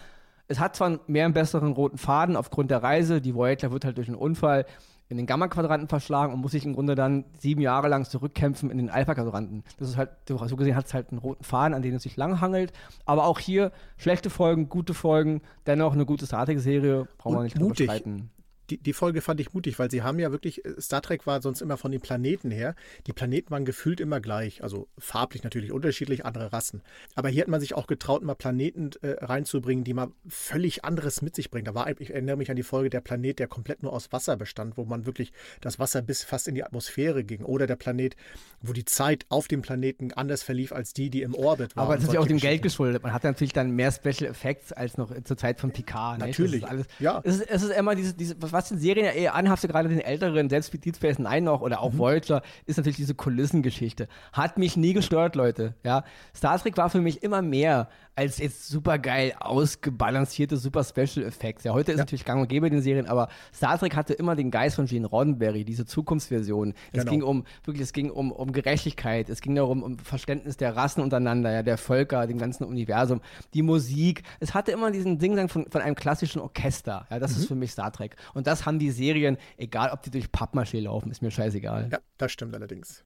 Es 0.47 0.59
hat 0.59 0.75
zwar 0.75 0.99
mehr 1.07 1.25
einen 1.25 1.33
besseren 1.33 1.71
roten 1.73 1.97
Faden 1.97 2.35
aufgrund 2.35 2.71
der 2.71 2.83
Reise. 2.83 3.21
Die 3.21 3.35
Voyager 3.35 3.71
wird 3.71 3.85
halt 3.85 3.97
durch 3.97 4.07
einen 4.07 4.17
Unfall 4.17 4.65
in 5.11 5.17
den 5.17 5.25
Gamma-Quadranten 5.25 5.87
verschlagen 5.87 6.33
und 6.33 6.39
muss 6.39 6.51
sich 6.51 6.65
im 6.65 6.73
Grunde 6.73 6.95
dann 6.95 7.25
sieben 7.37 7.61
Jahre 7.61 7.89
lang 7.89 8.05
zurückkämpfen 8.05 8.71
in 8.71 8.77
den 8.77 8.89
Alpha-Quadranten. 8.89 9.63
Das 9.77 9.89
ist 9.89 9.97
halt, 9.97 10.09
so 10.27 10.55
gesehen 10.55 10.75
hat 10.75 10.85
es 10.85 10.93
halt 10.93 11.11
einen 11.11 11.19
roten 11.19 11.43
Faden, 11.43 11.73
an 11.73 11.81
dem 11.81 11.95
es 11.95 12.03
sich 12.03 12.17
langhangelt. 12.17 12.71
Aber 13.05 13.25
auch 13.25 13.39
hier 13.39 13.71
schlechte 13.97 14.29
Folgen, 14.29 14.69
gute 14.69 14.93
Folgen, 14.93 15.41
dennoch 15.67 15.93
eine 15.93 16.05
gute 16.05 16.25
Star 16.25 16.45
Trek-Serie, 16.45 17.07
brauchen 17.17 17.35
wir 17.35 17.43
nicht 17.43 17.59
drüber 17.59 17.75
streiten 17.75 18.31
die, 18.71 18.77
die 18.77 18.93
Folge 18.93 19.21
fand 19.21 19.39
ich 19.39 19.53
mutig, 19.53 19.77
weil 19.79 19.91
sie 19.91 20.01
haben 20.01 20.17
ja 20.19 20.31
wirklich, 20.31 20.65
äh, 20.65 20.79
Star 20.79 21.01
Trek 21.01 21.27
war 21.27 21.41
sonst 21.41 21.61
immer 21.61 21.77
von 21.77 21.91
den 21.91 22.01
Planeten 22.01 22.51
her, 22.51 22.75
die 23.05 23.13
Planeten 23.13 23.51
waren 23.51 23.65
gefühlt 23.65 23.99
immer 23.99 24.19
gleich, 24.19 24.63
also 24.63 24.87
farblich 24.97 25.43
natürlich 25.43 25.71
unterschiedlich, 25.71 26.25
andere 26.25 26.53
Rassen. 26.53 26.81
Aber 27.15 27.29
hier 27.29 27.41
hat 27.41 27.49
man 27.49 27.59
sich 27.59 27.75
auch 27.75 27.87
getraut, 27.87 28.23
mal 28.23 28.35
Planeten 28.35 28.91
äh, 29.01 29.23
reinzubringen, 29.23 29.83
die 29.83 29.93
mal 29.93 30.11
völlig 30.27 30.85
anderes 30.85 31.21
mit 31.21 31.35
sich 31.35 31.51
bringen. 31.51 31.65
Da 31.65 31.75
war, 31.75 31.89
ich 31.99 32.11
erinnere 32.11 32.37
mich 32.37 32.49
an 32.49 32.55
die 32.55 32.63
Folge 32.63 32.89
der 32.89 33.01
Planet, 33.01 33.39
der 33.39 33.47
komplett 33.47 33.83
nur 33.83 33.93
aus 33.93 34.11
Wasser 34.11 34.37
bestand, 34.37 34.77
wo 34.77 34.85
man 34.85 35.05
wirklich 35.05 35.33
das 35.59 35.79
Wasser 35.79 36.01
bis 36.01 36.23
fast 36.23 36.47
in 36.47 36.55
die 36.55 36.63
Atmosphäre 36.63 37.23
ging. 37.23 37.43
Oder 37.43 37.67
der 37.67 37.75
Planet, 37.75 38.15
wo 38.61 38.73
die 38.73 38.85
Zeit 38.85 39.25
auf 39.29 39.47
dem 39.47 39.61
Planeten 39.61 40.13
anders 40.13 40.43
verlief 40.43 40.71
als 40.71 40.93
die, 40.93 41.09
die 41.09 41.21
im 41.21 41.35
Orbit 41.35 41.75
waren. 41.75 41.85
Aber 41.85 41.95
das 41.95 42.05
ist 42.05 42.13
ja 42.13 42.19
auch 42.19 42.27
dem 42.27 42.37
Geld 42.37 42.61
geschuldet. 42.61 43.03
Man 43.03 43.13
hat 43.13 43.23
natürlich 43.23 43.53
dann 43.53 43.71
mehr 43.71 43.91
Special 43.91 44.29
Effects 44.29 44.71
als 44.71 44.97
noch 44.97 45.11
zur 45.23 45.37
Zeit 45.37 45.59
von 45.59 45.71
Picard. 45.71 46.19
Natürlich. 46.19 46.65
Alles, 46.65 46.85
ja. 46.99 47.21
Es 47.23 47.35
ist, 47.35 47.49
es 47.49 47.63
ist 47.63 47.71
immer 47.71 47.95
diese, 47.95 48.13
diese, 48.13 48.35
was 48.39 48.60
was 48.61 48.69
den 48.69 48.77
Serien 48.77 49.05
ja 49.05 49.11
eher 49.11 49.35
anhafte, 49.35 49.67
gerade 49.67 49.89
den 49.89 49.99
älteren, 49.99 50.49
selbst 50.49 50.71
wie 50.73 50.77
Deep 50.77 50.95
Space 50.95 51.17
Nine 51.17 51.41
noch 51.41 51.61
oder 51.61 51.81
auch 51.81 51.93
mhm. 51.93 51.97
Voyager, 51.97 52.41
ist 52.65 52.77
natürlich 52.77 52.97
diese 52.97 53.15
Kulissengeschichte. 53.15 54.07
Hat 54.33 54.57
mich 54.57 54.77
nie 54.77 54.93
gestört, 54.93 55.35
Leute. 55.35 55.73
Ja? 55.83 56.03
Star 56.35 56.59
Trek 56.59 56.77
war 56.77 56.89
für 56.89 57.01
mich 57.01 57.23
immer 57.23 57.41
mehr 57.41 57.89
als 58.15 58.37
jetzt 58.39 58.67
super 58.67 58.99
geil 58.99 59.33
ausgebalancierte 59.39 60.57
super 60.57 60.83
Special 60.83 61.25
Effects. 61.25 61.63
Ja, 61.63 61.73
heute 61.73 61.91
ist 61.91 61.97
ja. 61.97 62.03
natürlich 62.03 62.25
gang 62.25 62.41
und 62.41 62.47
gäbe 62.47 62.67
in 62.67 62.73
den 62.73 62.81
Serien, 62.81 63.07
aber 63.07 63.29
Star 63.53 63.77
Trek 63.77 63.95
hatte 63.95 64.13
immer 64.13 64.35
den 64.35 64.51
Geist 64.51 64.75
von 64.75 64.85
Gene 64.85 65.07
Roddenberry, 65.07 65.63
diese 65.63 65.85
Zukunftsversion. 65.85 66.73
Es 66.91 66.99
genau. 66.99 67.11
ging 67.11 67.23
um, 67.23 67.45
wirklich, 67.63 67.83
es 67.83 67.93
ging 67.93 68.11
um, 68.11 68.31
um 68.31 68.51
Gerechtigkeit, 68.51 69.29
es 69.29 69.41
ging 69.41 69.55
darum, 69.55 69.83
um 69.83 69.97
Verständnis 69.99 70.57
der 70.57 70.75
Rassen 70.75 71.01
untereinander, 71.01 71.51
ja, 71.51 71.63
der 71.63 71.77
Völker, 71.77 72.27
dem 72.27 72.37
ganzen 72.37 72.65
Universum, 72.65 73.21
die 73.53 73.61
Musik. 73.61 74.23
Es 74.39 74.53
hatte 74.53 74.71
immer 74.71 74.91
diesen 74.91 75.17
Ding 75.17 75.47
von, 75.47 75.65
von 75.69 75.81
einem 75.81 75.95
klassischen 75.95 76.41
Orchester. 76.41 77.07
Ja, 77.09 77.19
das 77.19 77.35
mhm. 77.35 77.37
ist 77.37 77.47
für 77.47 77.55
mich 77.55 77.71
Star 77.71 77.91
Trek. 77.91 78.15
Und 78.33 78.47
das 78.47 78.65
haben 78.65 78.79
die 78.79 78.91
Serien, 78.91 79.37
egal 79.57 79.91
ob 79.91 80.01
die 80.01 80.11
durch 80.11 80.25
Pappmaché 80.25 80.81
laufen, 80.81 81.11
ist 81.11 81.21
mir 81.21 81.31
scheißegal. 81.31 81.89
Ja, 81.91 81.99
das 82.17 82.31
stimmt 82.31 82.53
allerdings. 82.53 83.03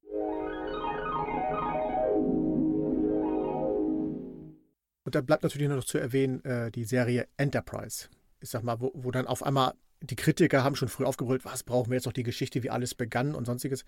Und 5.06 5.16
da 5.16 5.22
bleibt 5.22 5.44
natürlich 5.44 5.68
nur 5.68 5.78
noch 5.78 5.86
zu 5.86 5.98
erwähnen, 5.98 6.44
äh, 6.44 6.72
die 6.72 6.84
Serie 6.84 7.28
Enterprise. 7.38 8.10
Ich 8.42 8.50
sag 8.50 8.64
mal, 8.64 8.82
wo, 8.82 8.92
wo 8.94 9.12
dann 9.12 9.28
auf 9.28 9.44
einmal 9.44 9.74
die 10.02 10.16
Kritiker 10.16 10.64
haben 10.64 10.76
schon 10.76 10.90
früh 10.90 11.06
aufgebrüllt, 11.06 11.46
was 11.46 11.64
brauchen 11.64 11.90
wir 11.90 11.96
jetzt 11.96 12.06
noch 12.06 12.14
die 12.14 12.24
Geschichte, 12.24 12.64
wie 12.64 12.70
alles 12.70 12.96
begann 12.96 13.34
und 13.34 13.46
sonstiges. 13.46 13.86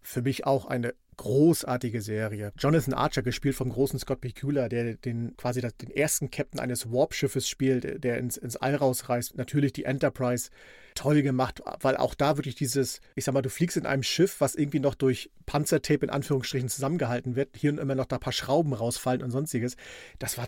Für 0.00 0.22
mich 0.22 0.46
auch 0.46 0.66
eine 0.66 0.94
großartige 1.16 2.00
Serie. 2.00 2.52
Jonathan 2.58 2.94
Archer, 2.94 3.22
gespielt 3.22 3.54
vom 3.54 3.70
großen 3.70 3.98
Scott 3.98 4.20
Bakula, 4.20 4.68
der 4.68 4.94
den 4.94 5.36
quasi 5.36 5.60
den 5.60 5.90
ersten 5.90 6.30
Captain 6.30 6.60
eines 6.60 6.90
Warp-Schiffes 6.90 7.48
spielt, 7.48 8.02
der 8.02 8.18
ins, 8.18 8.36
ins 8.36 8.56
All 8.56 8.74
rausreist. 8.74 9.36
Natürlich 9.36 9.72
die 9.72 9.84
Enterprise 9.84 10.50
toll 11.00 11.22
gemacht, 11.22 11.62
weil 11.80 11.96
auch 11.96 12.14
da 12.14 12.36
wirklich 12.36 12.56
dieses, 12.56 13.00
ich 13.14 13.24
sag 13.24 13.32
mal, 13.32 13.40
du 13.40 13.48
fliegst 13.48 13.78
in 13.78 13.86
einem 13.86 14.02
Schiff, 14.02 14.42
was 14.42 14.54
irgendwie 14.54 14.80
noch 14.80 14.94
durch 14.94 15.30
Panzertape 15.46 16.04
in 16.04 16.10
Anführungsstrichen 16.10 16.68
zusammengehalten 16.68 17.36
wird, 17.36 17.56
hier 17.56 17.72
und 17.72 17.78
immer 17.78 17.94
noch 17.94 18.04
da 18.04 18.16
ein 18.16 18.20
paar 18.20 18.34
Schrauben 18.34 18.74
rausfallen 18.74 19.22
und 19.22 19.30
sonstiges. 19.30 19.76
Das 20.18 20.36
war 20.36 20.46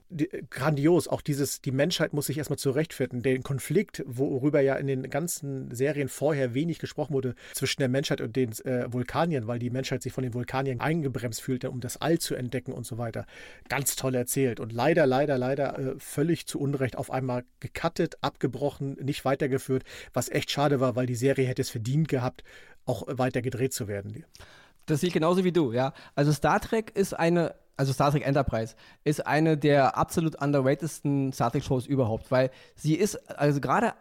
grandios. 0.50 1.08
Auch 1.08 1.22
dieses, 1.22 1.62
die 1.62 1.70
Menschheit 1.72 2.12
muss 2.12 2.26
sich 2.26 2.36
erstmal 2.36 2.58
zurechtfinden. 2.58 3.22
Den 3.22 3.42
Konflikt, 3.42 4.04
worüber 4.06 4.60
ja 4.60 4.74
in 4.76 4.86
den 4.86 5.08
ganzen 5.08 5.74
Serien 5.74 6.10
vorher 6.10 6.52
wenig 6.52 6.78
gesprochen 6.78 7.14
wurde, 7.14 7.34
zwischen 7.54 7.80
der 7.80 7.88
Menschheit 7.88 8.20
und 8.20 8.36
den 8.36 8.52
äh, 8.66 8.92
Vulkaniern, 8.92 9.46
weil 9.46 9.58
die 9.58 9.70
Menschheit 9.70 10.02
sich 10.02 10.12
von 10.12 10.22
den 10.22 10.34
Vulkaniern 10.34 10.80
eingebremst 10.80 11.40
fühlte, 11.40 11.70
um 11.70 11.80
das 11.80 11.96
All 11.96 12.18
zu 12.18 12.34
entdecken 12.34 12.72
und 12.72 12.84
so 12.84 12.98
weiter. 12.98 13.24
Ganz 13.70 13.96
toll 13.96 14.14
erzählt. 14.14 14.60
Und 14.60 14.70
leider, 14.70 15.06
leider, 15.06 15.38
leider 15.38 15.78
äh, 15.78 15.94
völlig 15.96 16.46
zu 16.46 16.60
Unrecht 16.60 16.96
auf 16.96 17.10
einmal 17.10 17.44
gecuttet, 17.60 18.18
abgebrochen, 18.20 18.98
nicht 19.00 19.24
weitergeführt, 19.24 19.84
was 20.12 20.28
echt 20.28 20.41
schade 20.50 20.80
war, 20.80 20.96
weil 20.96 21.06
die 21.06 21.14
Serie 21.14 21.46
hätte 21.46 21.62
es 21.62 21.70
verdient 21.70 22.08
gehabt, 22.08 22.44
auch 22.84 23.04
weiter 23.06 23.42
gedreht 23.42 23.72
zu 23.72 23.88
werden. 23.88 24.24
Das 24.86 25.00
sehe 25.00 25.08
ich 25.08 25.14
genauso 25.14 25.44
wie 25.44 25.52
du, 25.52 25.72
ja. 25.72 25.92
Also 26.14 26.32
Star 26.32 26.60
Trek 26.60 26.90
ist 26.94 27.14
eine, 27.14 27.54
also 27.76 27.92
Star 27.92 28.10
Trek 28.10 28.26
Enterprise 28.26 28.74
ist 29.04 29.26
eine 29.26 29.56
der 29.56 29.96
absolut 29.96 30.40
underratedsten 30.40 31.32
Star 31.32 31.50
Trek 31.52 31.64
Shows 31.64 31.86
überhaupt, 31.86 32.30
weil 32.30 32.50
sie 32.74 32.94
ist, 32.94 33.16
also 33.38 33.60
gerade 33.60 33.94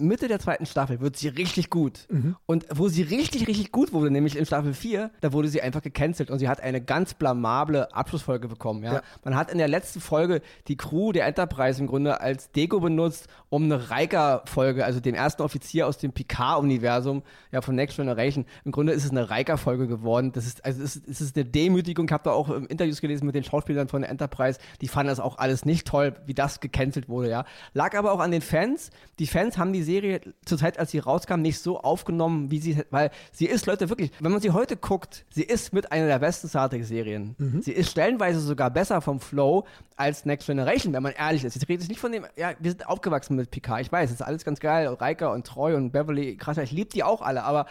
Mitte 0.00 0.28
der 0.28 0.38
zweiten 0.38 0.66
Staffel 0.66 1.00
wird 1.00 1.16
sie 1.16 1.28
richtig 1.28 1.70
gut. 1.70 2.06
Mhm. 2.08 2.36
Und 2.46 2.66
wo 2.72 2.88
sie 2.88 3.02
richtig, 3.02 3.46
richtig 3.46 3.72
gut 3.72 3.92
wurde, 3.92 4.10
nämlich 4.10 4.36
in 4.36 4.46
Staffel 4.46 4.74
4, 4.74 5.10
da 5.20 5.32
wurde 5.32 5.48
sie 5.48 5.62
einfach 5.62 5.82
gecancelt 5.82 6.30
und 6.30 6.38
sie 6.38 6.48
hat 6.48 6.60
eine 6.60 6.80
ganz 6.80 7.14
blamable 7.14 7.94
Abschlussfolge 7.94 8.48
bekommen. 8.48 8.82
Ja? 8.82 8.94
ja. 8.94 9.02
Man 9.24 9.36
hat 9.36 9.50
in 9.50 9.58
der 9.58 9.68
letzten 9.68 10.00
Folge 10.00 10.42
die 10.68 10.76
Crew 10.76 11.12
der 11.12 11.26
Enterprise 11.26 11.80
im 11.80 11.86
Grunde 11.86 12.20
als 12.20 12.50
Deko 12.52 12.80
benutzt, 12.80 13.28
um 13.48 13.64
eine 13.64 13.90
Riker-Folge, 13.90 14.84
also 14.84 15.00
den 15.00 15.14
ersten 15.14 15.42
Offizier 15.42 15.86
aus 15.86 15.98
dem 15.98 16.12
Picard-Universum, 16.12 17.22
ja, 17.52 17.60
von 17.60 17.74
Next 17.74 17.96
Generation. 17.96 18.46
Im 18.64 18.72
Grunde 18.72 18.92
ist 18.92 19.04
es 19.04 19.10
eine 19.10 19.30
Riker-Folge 19.30 19.86
geworden. 19.86 20.32
Das 20.32 20.46
ist, 20.46 20.64
also 20.64 20.82
es 20.82 20.96
ist, 20.96 21.08
es 21.08 21.20
ist 21.20 21.36
eine 21.36 21.44
Demütigung. 21.44 22.06
Ich 22.06 22.12
habe 22.12 22.24
da 22.24 22.30
auch 22.30 22.48
Interviews 22.48 23.00
gelesen 23.00 23.26
mit 23.26 23.34
den 23.34 23.44
Schauspielern 23.44 23.88
von 23.88 24.02
der 24.02 24.10
Enterprise. 24.10 24.58
Die 24.80 24.88
fanden 24.88 25.08
das 25.08 25.20
auch 25.20 25.38
alles 25.38 25.64
nicht 25.64 25.86
toll, 25.86 26.14
wie 26.26 26.34
das 26.34 26.60
gecancelt 26.60 27.08
wurde, 27.08 27.30
ja. 27.30 27.44
Lag 27.74 27.96
aber 27.96 28.12
auch 28.12 28.20
an 28.20 28.30
den 28.30 28.42
Fans. 28.42 28.90
Die 29.18 29.26
Fans 29.26 29.58
haben 29.58 29.72
die 29.72 29.82
Serie 29.90 30.20
zur 30.44 30.58
Zeit, 30.58 30.78
als 30.78 30.92
sie 30.92 30.98
rauskam, 30.98 31.40
nicht 31.40 31.58
so 31.58 31.80
aufgenommen, 31.80 32.50
wie 32.50 32.60
sie, 32.60 32.82
weil 32.90 33.10
sie 33.32 33.46
ist, 33.46 33.66
Leute, 33.66 33.88
wirklich, 33.88 34.12
wenn 34.20 34.30
man 34.30 34.40
sie 34.40 34.50
heute 34.50 34.76
guckt, 34.76 35.24
sie 35.30 35.42
ist 35.42 35.72
mit 35.72 35.90
einer 35.90 36.06
der 36.06 36.18
besten 36.20 36.48
Star 36.48 36.70
Trek-Serien. 36.70 37.34
Mhm. 37.38 37.62
Sie 37.62 37.72
ist 37.72 37.90
stellenweise 37.90 38.40
sogar 38.40 38.70
besser 38.70 39.00
vom 39.00 39.20
Flow 39.20 39.66
als 39.96 40.24
Next 40.24 40.46
Generation, 40.46 40.92
wenn 40.92 41.02
man 41.02 41.12
ehrlich 41.12 41.44
ist. 41.44 41.58
Sie 41.58 41.66
redet 41.66 41.88
nicht 41.88 42.00
von 42.00 42.12
dem, 42.12 42.24
ja, 42.36 42.52
wir 42.58 42.70
sind 42.70 42.88
aufgewachsen 42.88 43.36
mit 43.36 43.50
Picard, 43.50 43.80
ich 43.80 43.92
weiß, 43.92 44.10
es 44.10 44.16
ist 44.16 44.22
alles 44.22 44.44
ganz 44.44 44.60
geil, 44.60 44.86
Riker 44.88 45.32
und 45.32 45.46
Troy 45.46 45.74
und 45.74 45.90
Beverly, 45.90 46.36
krass, 46.36 46.58
ich 46.58 46.72
liebe 46.72 46.90
die 46.90 47.02
auch 47.02 47.20
alle, 47.20 47.42
aber 47.42 47.66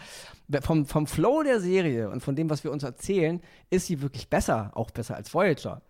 vom, 0.62 0.86
vom 0.86 1.06
Flow 1.06 1.42
der 1.42 1.60
Serie 1.60 2.10
und 2.10 2.22
von 2.22 2.36
dem, 2.36 2.50
was 2.50 2.64
wir 2.64 2.72
uns 2.72 2.82
erzählen, 2.82 3.40
ist 3.70 3.86
sie 3.86 4.02
wirklich 4.02 4.28
besser, 4.28 4.72
auch 4.74 4.90
besser 4.90 5.16
als 5.16 5.32
Voyager. 5.32 5.80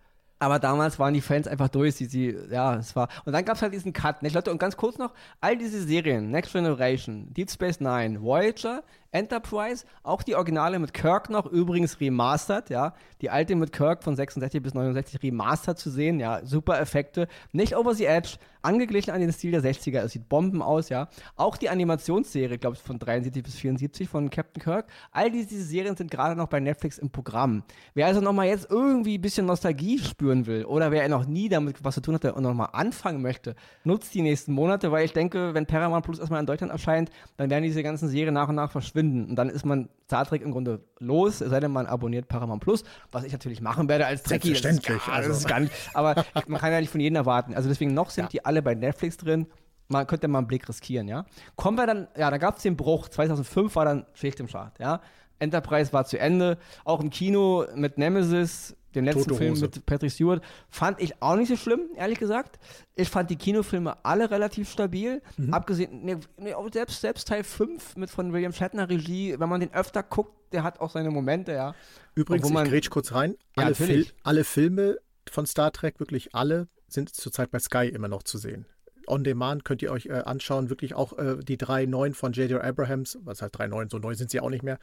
Aber 0.41 0.57
damals 0.57 0.97
waren 0.97 1.13
die 1.13 1.21
Fans 1.21 1.47
einfach 1.47 1.69
durch. 1.69 1.93
Sie, 1.93 2.05
sie, 2.05 2.35
ja, 2.49 2.75
es 2.75 2.95
war. 2.95 3.09
Und 3.25 3.33
dann 3.33 3.45
gab 3.45 3.57
es 3.57 3.61
halt 3.61 3.73
diesen 3.73 3.93
Cut. 3.93 4.23
Ne? 4.23 4.29
Leute, 4.29 4.49
und 4.49 4.57
ganz 4.57 4.75
kurz 4.75 4.97
noch: 4.97 5.13
all 5.39 5.55
diese 5.55 5.83
Serien, 5.83 6.31
Next 6.31 6.53
Generation, 6.53 7.31
Deep 7.31 7.51
Space 7.51 7.79
Nine, 7.79 8.19
Voyager, 8.19 8.81
Enterprise, 9.11 9.85
auch 10.03 10.23
die 10.23 10.35
Originale 10.35 10.79
mit 10.79 10.93
Kirk 10.93 11.29
noch, 11.29 11.45
übrigens 11.45 11.99
remastered, 11.99 12.69
ja. 12.69 12.93
Die 13.21 13.29
alte 13.29 13.55
mit 13.55 13.73
Kirk 13.73 14.03
von 14.03 14.15
66 14.15 14.63
bis 14.63 14.73
69 14.73 15.21
remastered 15.21 15.77
zu 15.77 15.89
sehen, 15.89 16.19
ja. 16.19 16.45
Super 16.45 16.79
Effekte. 16.79 17.27
Nicht 17.51 17.75
over 17.75 17.93
the 17.93 18.05
edge, 18.05 18.37
angeglichen 18.61 19.13
an 19.13 19.19
den 19.19 19.33
Stil 19.33 19.51
der 19.51 19.61
60er. 19.61 19.99
Es 19.99 20.13
sieht 20.13 20.29
Bomben 20.29 20.61
aus, 20.61 20.87
ja. 20.89 21.09
Auch 21.35 21.57
die 21.57 21.69
Animationsserie, 21.69 22.57
glaube 22.57 22.77
ich, 22.77 22.81
von 22.81 22.99
73 22.99 23.43
bis 23.43 23.55
74 23.55 24.07
von 24.07 24.29
Captain 24.29 24.63
Kirk. 24.63 24.85
All 25.11 25.29
diese 25.29 25.61
Serien 25.61 25.97
sind 25.97 26.09
gerade 26.09 26.35
noch 26.35 26.47
bei 26.47 26.61
Netflix 26.61 26.97
im 26.97 27.09
Programm. 27.09 27.63
Wer 27.93 28.07
also 28.07 28.21
nochmal 28.21 28.47
jetzt 28.47 28.69
irgendwie 28.69 29.17
ein 29.17 29.21
bisschen 29.21 29.45
Nostalgie 29.45 29.99
spüren 29.99 30.45
will 30.45 30.63
oder 30.63 30.91
wer 30.91 31.07
noch 31.09 31.25
nie 31.25 31.49
damit 31.49 31.83
was 31.83 31.95
zu 31.95 32.01
tun 32.01 32.15
hatte 32.15 32.33
und 32.33 32.43
nochmal 32.43 32.69
anfangen 32.71 33.21
möchte, 33.21 33.55
nutzt 33.83 34.13
die 34.13 34.21
nächsten 34.21 34.53
Monate, 34.53 34.91
weil 34.91 35.03
ich 35.03 35.13
denke, 35.13 35.53
wenn 35.53 35.65
Paramount 35.65 36.05
Plus 36.05 36.19
erstmal 36.19 36.39
in 36.39 36.45
Deutschland 36.45 36.71
erscheint, 36.71 37.09
dann 37.35 37.49
werden 37.49 37.63
diese 37.63 37.83
ganzen 37.83 38.07
Serien 38.07 38.33
nach 38.33 38.47
und 38.47 38.55
nach 38.55 38.71
verschwinden 38.71 39.00
verschwinden. 39.01 39.29
Und 39.29 39.35
dann 39.35 39.49
ist 39.49 39.65
man 39.65 39.89
Star 40.05 40.25
Trek 40.25 40.41
im 40.41 40.51
Grunde 40.51 40.83
los, 40.99 41.41
es 41.41 41.49
sei 41.49 41.59
denn, 41.59 41.71
man 41.71 41.85
abonniert 41.85 42.27
Paramount 42.27 42.61
Plus, 42.61 42.83
was 43.11 43.23
ich 43.23 43.31
natürlich 43.31 43.61
machen 43.61 43.87
werde 43.89 44.05
als 44.05 44.23
Trekkie. 44.23 44.49
Selbstverständlich. 44.55 44.97
Das 44.97 45.07
ist, 45.07 45.07
ja, 45.07 45.17
das 45.17 45.27
ist 45.27 45.45
also. 45.45 45.47
ganz, 45.47 45.71
aber 45.93 46.25
man 46.47 46.59
kann 46.59 46.71
ja 46.71 46.79
nicht 46.79 46.89
von 46.89 47.01
jedem 47.01 47.15
erwarten. 47.15 47.53
Also 47.53 47.69
deswegen 47.69 47.93
noch 47.93 48.09
sind 48.09 48.25
ja. 48.25 48.29
die 48.29 48.45
alle 48.45 48.61
bei 48.61 48.75
Netflix 48.75 49.17
drin. 49.17 49.47
man 49.87 50.07
könnte 50.07 50.27
mal 50.27 50.39
einen 50.39 50.47
Blick 50.47 50.67
riskieren, 50.67 51.07
ja. 51.07 51.25
Kommen 51.55 51.77
wir 51.77 51.87
dann, 51.87 52.07
ja, 52.17 52.29
da 52.29 52.37
gab 52.37 52.57
es 52.57 52.63
den 52.63 52.77
Bruch. 52.77 53.09
2005 53.09 53.75
war 53.75 53.85
dann 53.85 54.05
Schicht 54.13 54.39
im 54.39 54.47
Schacht, 54.47 54.79
ja. 54.79 55.01
Enterprise 55.41 55.91
war 55.93 56.05
zu 56.05 56.17
Ende. 56.19 56.57
Auch 56.85 56.99
im 57.01 57.09
Kino 57.09 57.65
mit 57.75 57.97
Nemesis, 57.97 58.75
dem 58.95 59.05
letzten 59.05 59.23
Tote 59.23 59.35
Film 59.35 59.51
Hose. 59.51 59.61
mit 59.63 59.85
Patrick 59.85 60.11
Stewart, 60.11 60.43
fand 60.69 61.01
ich 61.01 61.21
auch 61.21 61.35
nicht 61.35 61.47
so 61.47 61.55
schlimm, 61.55 61.81
ehrlich 61.95 62.19
gesagt. 62.19 62.59
Ich 62.95 63.09
fand 63.09 63.29
die 63.29 63.35
Kinofilme 63.37 64.03
alle 64.05 64.29
relativ 64.31 64.69
stabil. 64.69 65.21
Mhm. 65.37 65.53
Abgesehen, 65.53 66.19
nee, 66.37 66.53
auch 66.53 66.67
selbst, 66.71 67.01
selbst 67.01 67.27
Teil 67.27 67.43
5 67.43 67.95
mit 67.97 68.09
von 68.09 68.33
William 68.33 68.51
Shatner 68.53 68.89
Regie, 68.89 69.35
wenn 69.39 69.49
man 69.49 69.59
den 69.61 69.73
öfter 69.73 70.03
guckt, 70.03 70.53
der 70.53 70.63
hat 70.63 70.79
auch 70.81 70.89
seine 70.89 71.09
Momente, 71.11 71.53
ja. 71.53 71.73
Übrigens, 72.15 72.49
man- 72.49 72.65
ich 72.65 72.71
grätsch 72.71 72.89
kurz 72.89 73.13
rein. 73.13 73.35
Ja, 73.57 73.63
Alle, 73.65 73.75
Fil 73.75 73.87
natürlich. 73.87 74.13
alle 74.23 74.43
Filme 74.43 74.97
von 75.29 75.45
Star 75.45 75.71
Trek, 75.71 75.99
wirklich 75.99 76.35
alle, 76.35 76.67
sind 76.87 77.13
zurzeit 77.15 77.51
bei 77.51 77.59
Sky 77.59 77.87
immer 77.87 78.09
noch 78.09 78.23
zu 78.23 78.37
sehen. 78.37 78.65
On 79.11 79.23
Demand 79.23 79.65
könnt 79.65 79.81
ihr 79.81 79.91
euch 79.91 80.05
äh, 80.07 80.13
anschauen, 80.13 80.69
wirklich 80.69 80.95
auch 80.95 81.17
äh, 81.17 81.37
die 81.43 81.57
drei 81.57 81.85
neuen 81.85 82.13
von 82.13 82.31
J.J. 82.31 82.63
Abrahams, 82.63 83.19
was 83.23 83.41
heißt 83.41 83.57
drei 83.57 83.67
neuen, 83.67 83.89
so 83.89 83.97
neu 83.99 84.15
sind 84.15 84.31
sie 84.31 84.39
auch 84.39 84.49
nicht 84.49 84.63
mehr. 84.63 84.79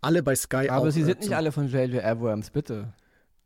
Alle 0.00 0.22
bei 0.22 0.34
Sky 0.36 0.68
auch. 0.68 0.74
Aber 0.74 0.92
sie 0.92 1.00
äh, 1.00 1.04
sind 1.04 1.20
nicht 1.20 1.28
zum- 1.28 1.36
alle 1.36 1.50
von 1.50 1.66
J.J. 1.68 2.04
Abrams, 2.04 2.50
bitte. 2.50 2.92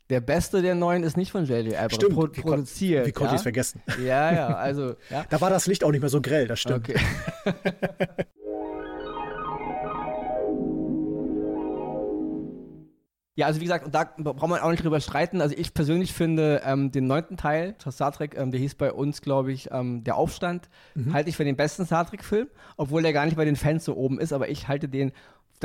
Der 0.09 0.19
beste 0.19 0.61
der 0.61 0.75
neuen 0.75 1.03
ist 1.03 1.17
nicht 1.17 1.31
von 1.31 1.45
J.J. 1.45 1.73
Abrams 1.75 1.95
Stimmt, 1.95 2.13
pro 2.13 2.27
wie 2.31 2.41
produziert. 2.41 3.07
Wie 3.07 3.11
konnte 3.11 3.29
ja? 3.29 3.33
ich 3.35 3.39
es 3.39 3.43
vergessen? 3.43 3.81
Ja, 4.05 4.33
ja, 4.33 4.47
also, 4.55 4.95
ja. 5.09 5.25
Da 5.29 5.41
war 5.41 5.49
das 5.49 5.65
Licht 5.65 5.83
auch 5.83 5.91
nicht 5.91 6.01
mehr 6.01 6.09
so 6.09 6.21
grell, 6.21 6.47
das 6.47 6.59
stimmt. 6.59 6.89
Okay. 6.89 6.99
Ja, 13.37 13.47
also 13.47 13.59
wie 13.59 13.65
gesagt, 13.65 13.85
und 13.85 13.93
da 13.93 14.05
braucht 14.15 14.49
man 14.49 14.61
auch 14.61 14.71
nicht 14.71 14.83
drüber 14.83 15.01
streiten. 15.01 15.41
Also 15.41 15.55
ich 15.57 15.73
persönlich 15.73 16.13
finde 16.13 16.61
ähm, 16.65 16.91
den 16.91 17.05
neunten 17.05 17.35
Teil 17.35 17.75
von 17.79 17.91
Star 17.91 18.13
Trek, 18.13 18.33
ähm, 18.37 18.49
der 18.51 18.61
hieß 18.61 18.75
bei 18.75 18.93
uns, 18.93 19.21
glaube 19.21 19.51
ich, 19.51 19.69
ähm, 19.71 20.05
Der 20.05 20.15
Aufstand, 20.15 20.69
halte 21.11 21.29
ich 21.29 21.35
für 21.35 21.43
den 21.43 21.57
besten 21.57 21.85
Star 21.85 22.07
Trek-Film, 22.07 22.47
obwohl 22.77 23.01
der 23.01 23.11
gar 23.11 23.25
nicht 23.25 23.35
bei 23.35 23.43
den 23.43 23.57
Fans 23.57 23.83
so 23.83 23.95
oben 23.97 24.21
ist, 24.21 24.31
aber 24.31 24.47
ich 24.49 24.69
halte 24.69 24.87
den, 24.87 25.11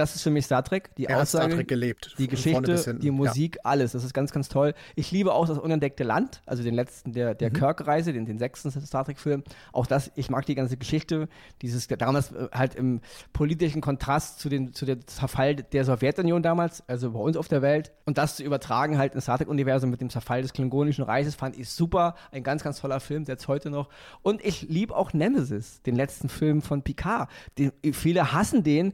das 0.01 0.17
ist 0.17 0.23
für 0.23 0.31
mich 0.31 0.47
Star 0.47 0.65
Trek, 0.65 0.95
die 0.97 1.05
Er 1.05 1.19
hat 1.19 1.29
Star 1.29 1.43
Aussage, 1.43 1.57
Trek 1.57 1.69
gelebt. 1.69 2.15
die 2.19 2.27
Geschichte, 2.27 2.95
die 3.01 3.11
Musik, 3.11 3.59
alles. 3.65 3.93
Das 3.93 4.03
ist 4.03 4.15
ganz, 4.15 4.33
ganz 4.33 4.49
toll. 4.49 4.75
Ich 4.97 5.13
liebe 5.13 5.33
auch 5.35 5.47
das 5.47 5.59
unentdeckte 5.59 6.03
Land, 6.05 6.43
also 6.47 6.63
den 6.63 6.75
letzten, 6.75 7.13
der, 7.13 7.35
Mhm. 7.35 7.39
der 7.39 7.51
Kirk-Reise, 7.51 8.13
den, 8.13 8.25
den 8.25 8.39
sechsten 8.39 8.71
Star 8.71 9.05
Trek-Film. 9.05 9.45
Auch 9.73 9.87
das, 9.87 10.11
ich 10.15 10.31
mag 10.31 10.47
die 10.47 10.55
ganze 10.55 10.77
Geschichte, 10.77 11.29
dieses 11.63 11.87
damals 11.87 12.33
äh, 12.33 12.49
halt 12.53 12.75
im 12.75 13.01
politischen 13.33 13.81
Kontrast 13.81 14.41
zu, 14.41 14.49
den, 14.49 14.73
zu 14.73 14.87
dem 14.87 15.07
Zerfall 15.07 15.55
der 15.57 15.85
Sowjetunion 15.85 16.43
damals, 16.43 16.83
also 16.89 17.13
bei 17.13 17.21
uns 17.21 17.37
auf 17.37 17.49
der 17.49 17.63
Welt. 17.63 17.93
Und 18.07 18.19
das 18.19 18.37
zu 18.37 18.43
übertragen 18.43 18.99
halt 18.99 19.15
ins 19.15 19.25
Star 19.25 19.39
Trek-Universum 19.39 19.91
mit 19.91 20.01
dem 20.01 20.11
Zerfall 20.11 20.43
des 20.43 20.53
Klingonischen 20.53 21.05
Reiches, 21.05 21.35
fand 21.35 21.59
ich 21.59 21.69
super. 21.69 22.15
Ein 22.33 22.43
ganz, 22.43 22.63
ganz 22.63 22.81
toller 22.81 23.01
Film, 23.01 23.25
selbst 23.25 23.47
heute 23.49 23.71
noch. 23.71 23.89
Und 24.23 24.45
ich 24.45 24.63
liebe 24.63 24.97
auch 24.97 25.13
Nemesis, 25.13 25.83
den 25.83 25.95
letzten 25.97 26.29
Film 26.29 26.63
von 26.63 26.83
Picard. 26.83 27.29
Den, 27.59 27.73
viele 27.93 28.33
hassen 28.33 28.63
den, 28.63 28.93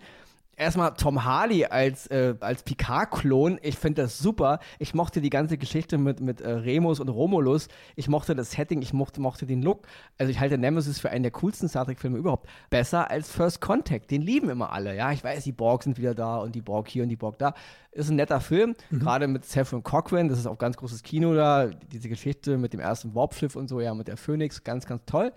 Erstmal 0.59 0.95
Tom 0.95 1.23
Hardy 1.23 1.67
als, 1.67 2.07
äh, 2.07 2.35
als 2.41 2.63
Picard-Klon, 2.63 3.59
ich 3.61 3.77
finde 3.77 4.03
das 4.03 4.17
super. 4.19 4.59
Ich 4.79 4.95
mochte 4.95 5.21
die 5.21 5.29
ganze 5.29 5.59
Geschichte 5.59 5.99
mit, 5.99 6.21
mit 6.21 6.41
äh, 6.41 6.51
Remus 6.51 6.99
und 6.99 7.11
Romulus. 7.11 7.69
Ich 7.95 8.09
mochte 8.09 8.35
das 8.35 8.53
Setting, 8.53 8.81
ich 8.81 8.95
mochte, 8.95 9.21
mochte 9.21 9.45
den 9.45 9.61
Look. 9.61 9.87
Also 10.17 10.31
ich 10.31 10.41
halte 10.41 10.57
Nemesis 10.57 10.99
für 10.99 11.11
einen 11.11 11.25
der 11.25 11.33
coolsten 11.33 11.69
Star 11.69 11.85
Trek-Filme 11.85 12.17
überhaupt. 12.17 12.49
Besser 12.71 13.11
als 13.11 13.31
First 13.31 13.61
Contact. 13.61 14.11
Den 14.11 14.23
lieben 14.23 14.49
immer 14.49 14.73
alle. 14.73 14.97
Ja, 14.97 15.13
ich 15.13 15.23
weiß, 15.23 15.45
die 15.45 15.53
Borg 15.53 15.83
sind 15.83 15.99
wieder 15.99 16.15
da 16.15 16.39
und 16.39 16.55
die 16.55 16.63
Borg 16.63 16.89
hier 16.89 17.03
und 17.03 17.11
die 17.11 17.17
Borg 17.17 17.39
da. 17.39 17.53
Ist 17.93 18.09
ein 18.09 18.17
netter 18.17 18.41
Film, 18.41 18.75
gerade 18.91 19.29
mit 19.29 19.45
Saffron 19.45 19.83
Cochran. 19.83 20.29
Das 20.29 20.39
ist 20.39 20.47
auch 20.47 20.57
ganz 20.57 20.79
großes 20.79 21.03
Kino 21.03 21.35
da. 21.35 21.67
Diese 21.67 22.09
Geschichte 22.09 22.57
mit 22.57 22.73
dem 22.73 22.81
ersten 22.81 23.15
Warpschiff 23.15 23.57
und 23.57 23.69
so, 23.69 23.81
ja, 23.83 23.93
mit 23.93 24.09
der 24.09 24.17
Phoenix. 24.17 24.65
Ganz, 24.65 24.87
ganz 24.87 25.05
toll. 25.05 25.33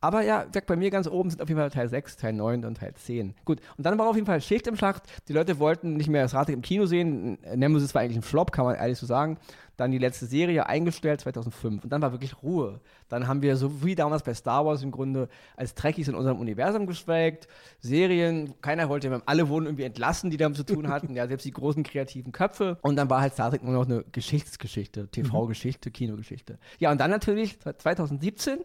Aber 0.00 0.22
ja, 0.22 0.44
gesagt, 0.44 0.66
bei 0.66 0.76
mir 0.76 0.90
ganz 0.90 1.08
oben 1.08 1.30
sind 1.30 1.42
auf 1.42 1.48
jeden 1.48 1.60
Fall 1.60 1.70
Teil 1.70 1.88
6, 1.88 2.16
Teil 2.16 2.32
9 2.32 2.64
und 2.64 2.76
Teil 2.76 2.94
10. 2.94 3.34
Gut, 3.44 3.60
und 3.76 3.84
dann 3.84 3.98
war 3.98 4.06
auf 4.06 4.14
jeden 4.14 4.26
Fall 4.26 4.40
Schicht 4.40 4.66
im 4.68 4.76
Schacht. 4.76 5.02
Die 5.26 5.32
Leute 5.32 5.58
wollten 5.58 5.94
nicht 5.94 6.08
mehr 6.08 6.22
das 6.22 6.34
Radtrek 6.34 6.54
im 6.54 6.62
Kino 6.62 6.86
sehen. 6.86 7.38
Nemesis 7.54 7.94
war 7.94 8.02
eigentlich 8.02 8.18
ein 8.18 8.22
Flop, 8.22 8.52
kann 8.52 8.64
man 8.64 8.76
ehrlich 8.76 8.98
so 8.98 9.06
sagen. 9.06 9.38
Dann 9.76 9.90
die 9.90 9.98
letzte 9.98 10.26
Serie 10.26 10.66
eingestellt, 10.66 11.20
2005. 11.20 11.84
Und 11.84 11.90
dann 11.90 12.02
war 12.02 12.12
wirklich 12.12 12.42
Ruhe. 12.42 12.80
Dann 13.08 13.26
haben 13.26 13.42
wir, 13.42 13.56
so 13.56 13.84
wie 13.84 13.94
damals 13.94 14.22
bei 14.22 14.34
Star 14.34 14.66
Wars 14.66 14.82
im 14.82 14.90
Grunde, 14.90 15.28
als 15.56 15.74
Trekkies 15.74 16.08
in 16.08 16.14
unserem 16.14 16.38
Universum 16.38 16.86
geschwelgt. 16.86 17.48
Serien, 17.80 18.60
keiner 18.60 18.88
wollte 18.88 19.08
mehr, 19.08 19.22
alle 19.26 19.48
wurden 19.48 19.66
irgendwie 19.66 19.84
entlassen, 19.84 20.30
die 20.30 20.36
damit 20.36 20.56
zu 20.58 20.64
tun 20.64 20.88
hatten. 20.88 21.14
ja, 21.14 21.26
selbst 21.26 21.44
die 21.44 21.52
großen 21.52 21.82
kreativen 21.82 22.32
Köpfe. 22.32 22.78
Und 22.82 22.96
dann 22.96 23.10
war 23.10 23.20
halt 23.20 23.34
Star 23.34 23.50
Trek 23.50 23.62
nur 23.62 23.72
noch 23.72 23.86
eine 23.86 24.04
Geschichtsgeschichte, 24.12 25.08
TV-Geschichte, 25.08 25.90
Kinogeschichte. 25.90 26.58
Ja, 26.78 26.90
und 26.90 27.00
dann 27.00 27.10
natürlich 27.10 27.58
2017 27.60 28.58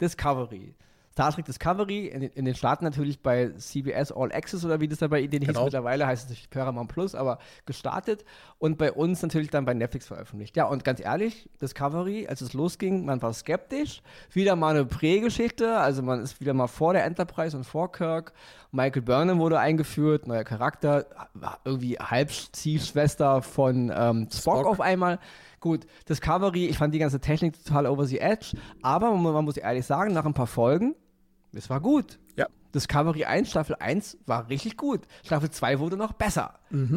Discovery. 0.00 0.74
Star 1.12 1.32
Trek 1.32 1.46
Discovery, 1.46 2.08
in 2.08 2.20
den, 2.20 2.30
in 2.32 2.44
den 2.44 2.54
Staaten 2.54 2.84
natürlich 2.84 3.22
bei 3.22 3.48
CBS 3.56 4.12
All 4.12 4.30
Access 4.32 4.66
oder 4.66 4.80
wie 4.82 4.86
das 4.88 4.98
da 4.98 5.08
bei 5.08 5.26
denen 5.26 5.46
hieß 5.46 5.48
Genau. 5.54 5.64
mittlerweile, 5.64 6.06
heißt 6.06 6.30
es 6.30 6.46
Paramount 6.48 6.92
Plus, 6.92 7.14
aber 7.14 7.38
gestartet 7.64 8.22
und 8.58 8.76
bei 8.76 8.92
uns 8.92 9.22
natürlich 9.22 9.48
dann 9.48 9.64
bei 9.64 9.72
Netflix 9.72 10.08
veröffentlicht. 10.08 10.58
Ja, 10.58 10.66
und 10.66 10.84
ganz 10.84 11.00
ehrlich, 11.00 11.48
Discovery, 11.58 12.26
als 12.28 12.42
es 12.42 12.52
losging, 12.52 13.06
man 13.06 13.22
war 13.22 13.32
skeptisch, 13.32 14.02
wieder 14.34 14.56
mal 14.56 14.74
eine 14.76 14.84
Prägeschichte, 14.84 15.78
also 15.78 16.02
man 16.02 16.20
ist 16.20 16.38
wieder 16.38 16.52
mal 16.52 16.66
vor 16.66 16.92
der 16.92 17.06
Enterprise 17.06 17.56
und 17.56 17.64
vor 17.64 17.90
Kirk. 17.92 18.34
Michael 18.70 19.00
Burnham 19.00 19.38
wurde 19.38 19.58
eingeführt, 19.58 20.26
neuer 20.26 20.44
Charakter, 20.44 21.06
war 21.32 21.60
irgendwie 21.64 21.96
Halbziehschwester 21.98 23.40
von 23.40 23.90
ähm, 23.94 24.28
Spock, 24.30 24.58
Spock. 24.58 24.66
auf 24.66 24.80
einmal. 24.82 25.18
Gut, 25.60 25.86
Discovery, 26.08 26.66
ich 26.66 26.78
fand 26.78 26.94
die 26.94 26.98
ganze 26.98 27.20
Technik 27.20 27.62
total 27.64 27.86
over 27.86 28.04
the 28.06 28.18
edge, 28.20 28.56
aber 28.82 29.10
man, 29.16 29.32
man 29.32 29.44
muss 29.44 29.56
ehrlich 29.56 29.86
sagen, 29.86 30.12
nach 30.12 30.26
ein 30.26 30.34
paar 30.34 30.46
Folgen, 30.46 30.94
es 31.52 31.70
war 31.70 31.80
gut. 31.80 32.18
Ja. 32.36 32.46
Discovery 32.74 33.24
1, 33.24 33.48
Staffel 33.50 33.74
1 33.78 34.18
war 34.26 34.50
richtig 34.50 34.76
gut. 34.76 35.00
Staffel 35.24 35.50
2 35.50 35.78
wurde 35.78 35.96
noch 35.96 36.12
besser. 36.12 36.54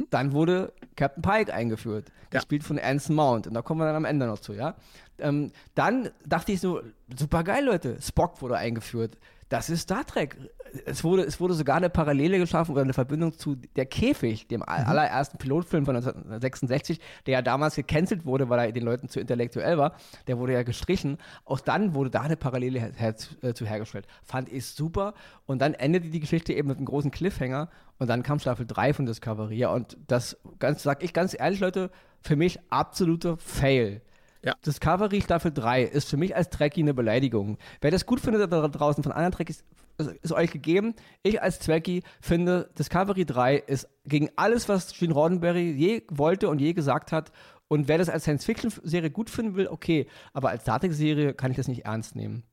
Dann 0.10 0.34
wurde 0.34 0.74
Captain 0.98 1.22
Pike 1.22 1.54
eingeführt, 1.54 2.10
Ja. 2.34 2.40
gespielt 2.40 2.64
von 2.66 2.78
Anson 2.78 3.16
Mount. 3.16 3.48
Und 3.48 3.54
da 3.54 3.62
kommen 3.62 3.80
wir 3.80 3.86
dann 3.86 3.96
am 3.96 4.04
Ende 4.06 4.26
noch 4.28 4.40
zu, 4.40 4.52
ja. 4.54 4.76
Ähm, 5.20 5.52
dann 5.76 6.10
dachte 6.26 6.52
ich 6.52 6.60
so, 6.60 6.82
super 7.18 7.44
geil, 7.46 7.64
Leute. 7.64 7.98
Spock 8.02 8.42
wurde 8.42 8.58
eingeführt. 8.58 9.18
Das 9.50 9.70
ist 9.70 9.82
Star 9.82 10.06
Trek. 10.06 10.38
Es 10.86 11.04
wurde, 11.04 11.24
es 11.24 11.40
wurde 11.40 11.56
sogar 11.56 11.78
eine 11.78 11.90
Parallele 11.90 12.38
geschaffen 12.38 12.74
oder 12.74 12.84
eine 12.84 12.94
Verbindung 12.94 13.36
zu 13.36 13.56
Der 13.76 13.88
Käfig, 13.88 14.48
dem 14.48 14.62
all- 14.62 14.84
allerersten 14.84 15.40
Pilotfilm 15.40 15.86
von 15.86 15.96
1966, 15.96 17.00
der 17.26 17.34
ja 17.34 17.42
damals 17.42 17.76
gecancelt 17.76 18.26
wurde, 18.26 18.50
weil 18.50 18.60
er 18.68 18.72
den 18.72 18.84
Leuten 18.84 19.10
zu 19.10 19.20
intellektuell 19.20 19.80
war. 19.80 19.96
Der 20.28 20.38
wurde 20.38 20.54
ja 20.54 20.62
gestrichen. 20.62 21.18
Auch 21.46 21.60
dann 21.60 21.96
wurde 21.96 22.12
da 22.12 22.22
eine 22.22 22.38
Parallele 22.38 22.80
her, 22.80 22.92
her, 22.96 23.16
äh, 23.42 23.54
zu 23.56 23.66
hergestellt. 23.66 24.06
Fand 24.24 24.50
ich 24.52 24.68
super. 24.68 25.16
Und 25.48 25.60
dann 25.64 25.74
endete 25.74 26.10
die 26.10 26.20
Geschichte 26.20 26.54
eben 26.54 26.68
mit 26.68 26.78
einem 26.78 26.86
großen 26.86 27.10
Cliffhanger. 27.10 27.70
Und 27.98 28.08
dann 28.08 28.22
kam 28.22 28.38
Staffel 28.38 28.68
3 28.68 28.94
von 28.94 29.08
Discovery. 29.08 29.56
Ja, 29.58 29.72
und 29.74 29.98
das 30.08 30.38
ganz, 30.60 30.84
sag 30.84 31.04
ich 31.04 31.14
ganz 31.14 31.36
ehrlich, 31.38 31.60
Leute, 31.60 31.90
für 32.22 32.36
mich 32.36 32.60
absoluter 32.70 33.38
Fail. 33.38 34.02
Ja. 34.44 34.56
Discovery 34.66 35.22
Staffel 35.22 35.52
3 35.52 35.84
ist 35.84 36.10
für 36.10 36.18
mich 36.18 36.36
als 36.36 36.50
Trekkie 36.50 36.82
eine 36.82 36.94
Beleidigung. 36.94 37.58
Wer 37.82 37.92
das 37.92 38.06
gut 38.06 38.20
findet 38.20 38.52
da 38.52 38.68
draußen 38.68 39.04
von 39.04 39.12
anderen 39.12 39.34
Trekkies, 39.34 39.64
ist, 39.98 40.12
ist 40.22 40.32
euch 40.32 40.52
gegeben. 40.52 40.96
Ich 41.24 41.42
als 41.42 41.60
Trekkie 41.60 42.04
finde, 42.22 42.70
Discovery 42.78 43.26
3 43.26 43.56
ist 43.58 43.90
gegen 44.06 44.30
alles, 44.38 44.70
was 44.70 44.94
Gene 44.94 45.14
Roddenberry 45.14 45.72
je 45.72 46.04
wollte 46.10 46.50
und 46.50 46.60
je 46.62 46.74
gesagt 46.74 47.12
hat. 47.12 47.32
Und 47.68 47.88
wer 47.88 47.98
das 48.00 48.10
als 48.10 48.24
Science-Fiction-Serie 48.24 49.12
gut 49.12 49.30
finden 49.30 49.56
will, 49.56 49.68
okay. 49.68 50.08
Aber 50.34 50.50
als 50.50 50.64
Star 50.64 50.80
Trek-Serie 50.80 51.34
kann 51.34 51.52
ich 51.52 51.58
das 51.58 51.68
nicht 51.68 51.86
ernst 51.86 52.16
nehmen. 52.16 52.44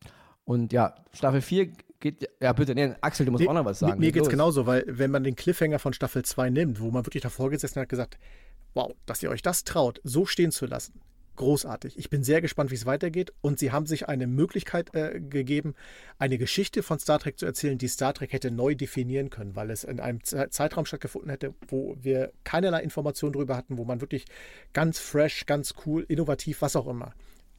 Und 0.45 0.73
ja, 0.73 0.95
Staffel 1.13 1.41
4 1.41 1.73
geht, 2.01 2.29
ja 2.41 2.53
bitte, 2.53 2.75
nee, 2.75 2.95
Axel, 3.01 3.27
du 3.27 3.33
musst 3.33 3.49
auch 3.49 3.55
noch 3.55 3.65
was 3.65 3.79
sagen. 3.79 3.99
Mir, 3.99 4.13
geht's 4.13 4.27
Los. 4.27 4.31
genauso, 4.31 4.67
weil 4.67 4.85
wenn 4.87 5.11
man 5.11 5.25
den 5.25 5.35
Cliffhanger 5.35 5.79
von 5.79 5.93
Staffel 5.93 6.25
2 6.25 6.51
nimmt, 6.51 6.81
wo 6.81 6.91
man 6.91 7.07
wirklich 7.07 7.23
davor 7.23 7.51
gesessen 7.51 7.81
hat 7.81 7.89
gesagt, 7.89 8.19
wow, 8.75 8.93
dass 9.07 9.23
ihr 9.23 9.31
euch 9.31 9.43
das 9.43 9.65
traut, 9.65 10.01
so 10.05 10.27
stehen 10.27 10.51
zu 10.51 10.67
lassen. 10.67 11.01
Großartig. 11.37 11.99
Ich 11.99 12.09
bin 12.09 12.25
sehr 12.25 12.41
gespannt, 12.41 12.71
wie 12.71 12.77
es 12.77 12.87
weitergeht. 12.87 13.33
Und 13.43 13.59
sie 13.59 13.71
haben 13.71 13.87
sich 13.87 14.09
eine 14.09 14.27
Möglichkeit 14.27 14.95
äh, 14.95 15.21
gegeben, 15.21 15.75
eine 16.19 16.39
Geschichte 16.39 16.83
von 16.83 16.99
Star 16.99 17.19
Trek 17.19 17.39
zu 17.39 17.45
erzählen, 17.45 17.77
die 17.77 17.89
Star 17.89 18.15
Trek 18.15 18.33
hätte 18.33 18.51
neu 18.51 18.75
definieren 18.75 19.29
können, 19.29 19.55
weil 19.55 19.71
es 19.71 19.85
in 19.85 20.01
einem 20.01 20.25
Ze- 20.25 20.49
Zeitraum 20.51 20.87
stattgefunden 20.87 21.31
hätte, 21.31 21.55
wo 21.69 21.97
wir 22.01 22.33
keinerlei 22.45 22.83
Informationen 22.83 23.35
darüber 23.35 23.57
hatten, 23.57 23.77
wo 23.77 23.85
man 23.85 24.01
wirklich 24.01 24.25
ganz 24.73 24.99
fresh, 24.99 25.45
ganz 25.47 25.75
cool, 25.85 26.07
innovativ, 26.09 26.63
was 26.63 26.75
auch 26.75 26.89
immer. 26.89 27.13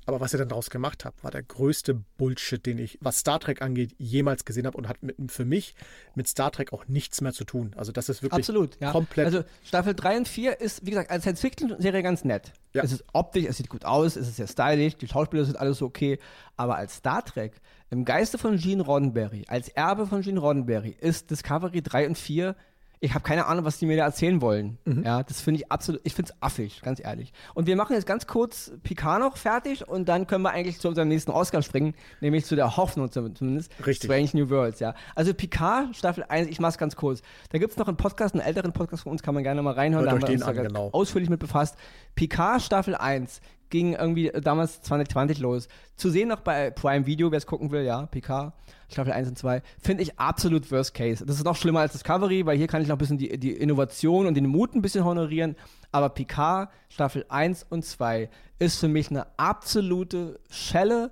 Aber 0.07 0.21
was 0.21 0.33
ihr 0.33 0.39
dann 0.39 0.47
daraus 0.47 0.69
gemacht 0.69 1.03
habt, 1.03 1.21
war 1.23 1.31
der 1.31 1.43
größte 1.43 1.93
Bullshit, 2.17 2.65
den 2.65 2.77
ich, 2.77 2.97
was 3.01 3.19
Star 3.19 3.41
Trek 3.41 3.61
angeht, 3.61 3.93
jemals 3.97 4.45
gesehen 4.45 4.65
habe 4.65 4.77
und 4.77 4.87
hat 4.87 5.03
mit, 5.03 5.17
für 5.29 5.43
mich 5.43 5.75
mit 6.15 6.29
Star 6.29 6.49
Trek 6.49 6.71
auch 6.71 6.87
nichts 6.87 7.19
mehr 7.19 7.33
zu 7.33 7.43
tun. 7.43 7.73
Also 7.75 7.91
das 7.91 8.07
ist 8.07 8.23
wirklich 8.23 8.39
Absolut, 8.39 8.79
ja. 8.79 8.93
komplett. 8.93 9.25
Also 9.25 9.43
Staffel 9.65 9.93
3 9.93 10.19
und 10.19 10.27
4 10.29 10.61
ist, 10.61 10.85
wie 10.85 10.91
gesagt, 10.91 11.11
als 11.11 11.23
Science-Fiction-Serie 11.23 12.03
ganz 12.03 12.23
nett. 12.23 12.53
Ja. 12.71 12.83
Es 12.83 12.93
ist 12.93 13.03
optisch, 13.11 13.45
es 13.49 13.57
sieht 13.57 13.67
gut 13.67 13.83
aus, 13.83 14.15
es 14.15 14.29
ist 14.29 14.37
sehr 14.37 14.47
stylisch, 14.47 14.95
die 14.95 15.09
Schauspieler 15.09 15.43
sind 15.43 15.59
alles 15.59 15.81
okay. 15.81 16.19
Aber 16.55 16.77
als 16.77 16.95
Star 16.95 17.25
Trek, 17.25 17.59
im 17.89 18.05
Geiste 18.05 18.37
von 18.37 18.57
Gene 18.57 18.83
Roddenberry, 18.83 19.43
als 19.49 19.67
Erbe 19.67 20.07
von 20.07 20.21
Gene 20.21 20.39
Roddenberry, 20.39 20.95
ist 20.97 21.31
Discovery 21.31 21.81
3 21.81 22.07
und 22.07 22.17
4 22.17 22.55
Ich 22.99 23.13
habe 23.13 23.23
keine 23.23 23.45
Ahnung, 23.45 23.63
was 23.63 23.77
die 23.77 23.85
mir 23.85 23.97
da 23.97 24.05
erzählen 24.05 24.41
wollen. 24.41 24.77
Mhm. 24.85 25.03
Ja, 25.03 25.21
das 25.21 25.41
finde 25.41 25.61
ich 25.61 25.71
absolut, 25.71 26.01
ich 26.03 26.15
finde 26.15 26.31
es 26.31 26.41
affig, 26.41 26.81
ganz 26.81 26.99
ehrlich. 26.99 27.31
Und 27.53 27.67
wir 27.67 27.75
machen 27.75 27.93
jetzt 27.93 28.07
ganz 28.07 28.25
kurz 28.25 28.71
Picard 28.83 29.19
noch 29.19 29.37
fertig 29.37 29.87
und 29.87 30.09
dann 30.09 30.25
können 30.25 30.43
wir 30.43 30.51
eigentlich 30.51 30.79
zu 30.79 30.87
unserem 30.87 31.07
nächsten 31.07 31.31
Oscar 31.31 31.61
springen, 31.61 31.93
nämlich 32.21 32.45
zu 32.45 32.55
der 32.55 32.75
Hoffnung 32.75 33.11
zumindest. 33.11 33.71
Richtig. 33.85 34.09
Strange 34.09 34.29
New 34.33 34.49
Worlds, 34.49 34.79
ja. 34.79 34.95
Also 35.15 35.33
Picard, 35.33 35.95
Staffel 35.95 36.23
1, 36.27 36.47
ich 36.47 36.59
mach's 36.59 36.77
ganz 36.77 36.95
kurz. 36.95 37.21
Da 37.51 37.59
gibt 37.59 37.71
es 37.71 37.77
noch 37.77 37.87
einen 37.87 37.97
Podcast, 37.97 38.33
einen 38.33 38.43
älteren 38.43 38.73
Podcast 38.73 39.03
von 39.03 39.11
uns, 39.11 39.21
kann 39.21 39.35
man 39.35 39.43
gerne 39.43 39.61
mal 39.61 39.73
reinhören, 39.73 40.05
Hört 40.05 40.13
da 40.13 40.27
haben 40.27 40.27
wir 40.27 40.33
uns 40.33 40.43
an, 40.43 40.55
genau. 40.55 40.89
ausführlich 40.91 41.29
mit 41.29 41.39
befasst. 41.39 41.75
Picard 42.15 42.61
Staffel 42.61 42.95
1 42.95 43.41
ging 43.69 43.93
irgendwie 43.93 44.31
damals 44.41 44.81
2020 44.81 45.39
los. 45.39 45.67
Zu 45.95 46.09
sehen 46.09 46.29
noch 46.29 46.41
bei 46.41 46.71
Prime 46.71 47.05
Video, 47.05 47.31
wer 47.31 47.37
es 47.37 47.45
gucken 47.45 47.71
will, 47.71 47.83
ja, 47.83 48.05
PK, 48.05 48.53
Staffel 48.89 49.13
1 49.13 49.29
und 49.29 49.37
2, 49.37 49.61
finde 49.81 50.03
ich 50.03 50.17
absolut 50.19 50.71
Worst 50.71 50.93
Case. 50.93 51.25
Das 51.25 51.37
ist 51.37 51.43
noch 51.43 51.55
schlimmer 51.55 51.81
als 51.81 51.93
Discovery, 51.93 52.45
weil 52.45 52.57
hier 52.57 52.67
kann 52.67 52.81
ich 52.81 52.87
noch 52.87 52.95
ein 52.95 52.99
bisschen 52.99 53.17
die, 53.17 53.37
die 53.37 53.51
Innovation 53.51 54.27
und 54.27 54.35
den 54.35 54.47
Mut 54.47 54.75
ein 54.75 54.81
bisschen 54.81 55.03
honorieren. 55.03 55.55
Aber 55.91 56.09
PK, 56.09 56.69
Staffel 56.89 57.25
1 57.29 57.65
und 57.69 57.83
2 57.83 58.29
ist 58.59 58.79
für 58.79 58.87
mich 58.87 59.09
eine 59.09 59.27
absolute 59.37 60.39
Schelle 60.49 61.11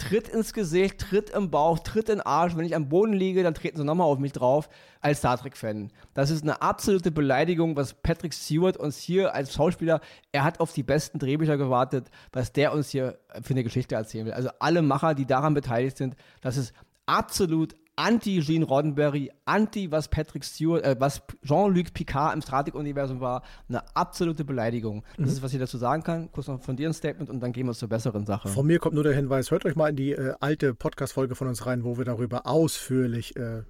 Tritt 0.00 0.28
ins 0.28 0.54
Gesicht, 0.54 0.98
Tritt 0.98 1.30
im 1.30 1.50
Bauch, 1.50 1.78
Tritt 1.78 2.08
in 2.08 2.16
den 2.16 2.20
Arsch. 2.22 2.56
Wenn 2.56 2.64
ich 2.64 2.74
am 2.74 2.88
Boden 2.88 3.12
liege, 3.12 3.42
dann 3.42 3.52
treten 3.52 3.76
sie 3.76 3.84
nochmal 3.84 4.06
auf 4.06 4.18
mich 4.18 4.32
drauf 4.32 4.70
als 5.02 5.18
Star 5.18 5.36
Trek-Fan. 5.36 5.92
Das 6.14 6.30
ist 6.30 6.42
eine 6.42 6.62
absolute 6.62 7.10
Beleidigung, 7.10 7.76
was 7.76 7.92
Patrick 7.92 8.32
Stewart 8.32 8.78
uns 8.78 8.98
hier 8.98 9.34
als 9.34 9.52
Schauspieler, 9.52 10.00
er 10.32 10.44
hat 10.44 10.58
auf 10.58 10.72
die 10.72 10.82
besten 10.82 11.18
Drehbücher 11.18 11.58
gewartet, 11.58 12.10
was 12.32 12.52
der 12.52 12.72
uns 12.72 12.88
hier 12.88 13.18
für 13.42 13.50
eine 13.50 13.62
Geschichte 13.62 13.94
erzählen 13.94 14.24
will. 14.24 14.32
Also 14.32 14.48
alle 14.58 14.80
Macher, 14.80 15.14
die 15.14 15.26
daran 15.26 15.52
beteiligt 15.52 15.98
sind, 15.98 16.16
das 16.40 16.56
ist 16.56 16.72
absolut 17.04 17.76
anti-Gene 18.00 18.64
Roddenberry, 18.64 19.30
anti 19.44 19.90
was 19.90 20.08
Patrick 20.08 20.42
Stewart, 20.42 20.82
äh, 20.84 20.96
was 20.98 21.22
Jean-Luc 21.44 21.92
Picard 21.92 22.34
im 22.34 22.40
Star 22.40 22.64
Trek-Universum 22.64 23.20
war, 23.20 23.42
eine 23.68 23.82
absolute 23.94 24.44
Beleidigung. 24.44 25.04
Das 25.18 25.26
mhm. 25.26 25.32
ist, 25.32 25.42
was 25.42 25.52
ich 25.52 25.58
dazu 25.58 25.76
sagen 25.76 26.02
kann. 26.02 26.32
Kurz 26.32 26.48
noch 26.48 26.62
von 26.62 26.76
dir 26.76 26.88
ein 26.88 26.94
Statement 26.94 27.28
und 27.28 27.40
dann 27.40 27.52
gehen 27.52 27.66
wir 27.66 27.74
zur 27.74 27.88
besseren 27.88 28.24
Sache. 28.24 28.48
Von 28.48 28.66
mir 28.66 28.78
kommt 28.78 28.94
nur 28.94 29.04
der 29.04 29.14
Hinweis, 29.14 29.50
hört 29.50 29.66
euch 29.66 29.76
mal 29.76 29.90
in 29.90 29.96
die 29.96 30.12
äh, 30.12 30.34
alte 30.40 30.74
Podcast-Folge 30.74 31.34
von 31.34 31.48
uns 31.48 31.66
rein, 31.66 31.84
wo 31.84 31.98
wir 31.98 32.06
darüber 32.06 32.46
ausführlich 32.46 33.36
äh, 33.36 33.62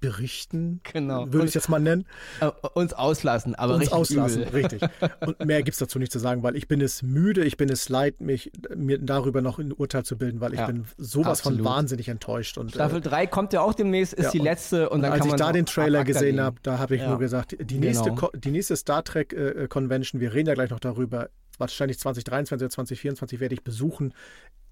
berichten, 0.00 0.80
genau. 0.92 1.26
würde 1.32 1.44
ich 1.44 1.50
es 1.50 1.54
jetzt 1.54 1.68
mal 1.68 1.78
nennen. 1.78 2.06
Äh, 2.40 2.50
uns 2.74 2.92
auslassen, 2.92 3.54
aber 3.54 3.74
uns 3.74 3.82
richtig 3.82 3.94
auslassen, 3.96 4.42
übel. 4.42 4.54
richtig. 4.66 4.82
Und 5.26 5.44
mehr 5.44 5.62
gibt 5.62 5.74
es 5.74 5.78
dazu 5.78 5.98
nicht 5.98 6.12
zu 6.12 6.18
sagen, 6.18 6.42
weil 6.42 6.56
ich 6.56 6.68
bin 6.68 6.80
es 6.80 7.02
müde, 7.02 7.44
ich 7.44 7.56
bin 7.56 7.68
es 7.68 7.88
leid, 7.88 8.20
mich 8.20 8.52
mir 8.74 8.98
darüber 8.98 9.40
noch 9.42 9.58
ein 9.58 9.72
Urteil 9.72 10.04
zu 10.04 10.16
bilden, 10.18 10.40
weil 10.40 10.52
ich 10.54 10.60
Ja, 10.60 10.66
bin 10.66 10.84
sowas 10.98 11.40
absolut. 11.40 11.58
von 11.60 11.64
wahnsinnig 11.66 12.08
enttäuscht. 12.08 12.58
Und, 12.58 12.70
Staffel 12.72 12.98
äh, 12.98 13.02
3 13.02 13.26
kommt 13.26 13.52
ja 13.52 13.60
auch 13.62 13.74
demnächst, 13.74 14.14
ist 14.14 14.24
ja, 14.26 14.30
die 14.30 14.38
und- 14.40 14.44
letzte 14.44 14.88
und 14.90 15.02
dann 15.02 15.12
als 15.12 15.18
kann 15.20 15.28
ich 15.28 15.32
man 15.32 15.38
da 15.38 15.52
den 15.52 15.66
Trailer 15.66 16.04
gesehen 16.04 16.40
habe, 16.40 16.56
da 16.62 16.78
habe 16.78 16.94
ich 16.96 17.02
Ja. 17.02 17.08
nur 17.10 17.18
gesagt, 17.18 17.56
die 17.60 17.78
nächste, 17.78 18.10
Genau. 18.10 18.30
Die 18.34 18.50
nächste 18.50 18.76
Star 18.76 19.02
Trek 19.04 19.32
äh, 19.32 19.66
Convention, 19.68 20.20
wir 20.20 20.32
reden 20.34 20.48
ja 20.48 20.54
gleich 20.54 20.70
noch 20.70 20.80
darüber, 20.80 21.28
wahrscheinlich 21.58 21.98
2023 21.98 22.64
oder 22.64 22.70
2024 22.70 23.40
werde 23.40 23.54
ich 23.54 23.64
besuchen. 23.64 24.12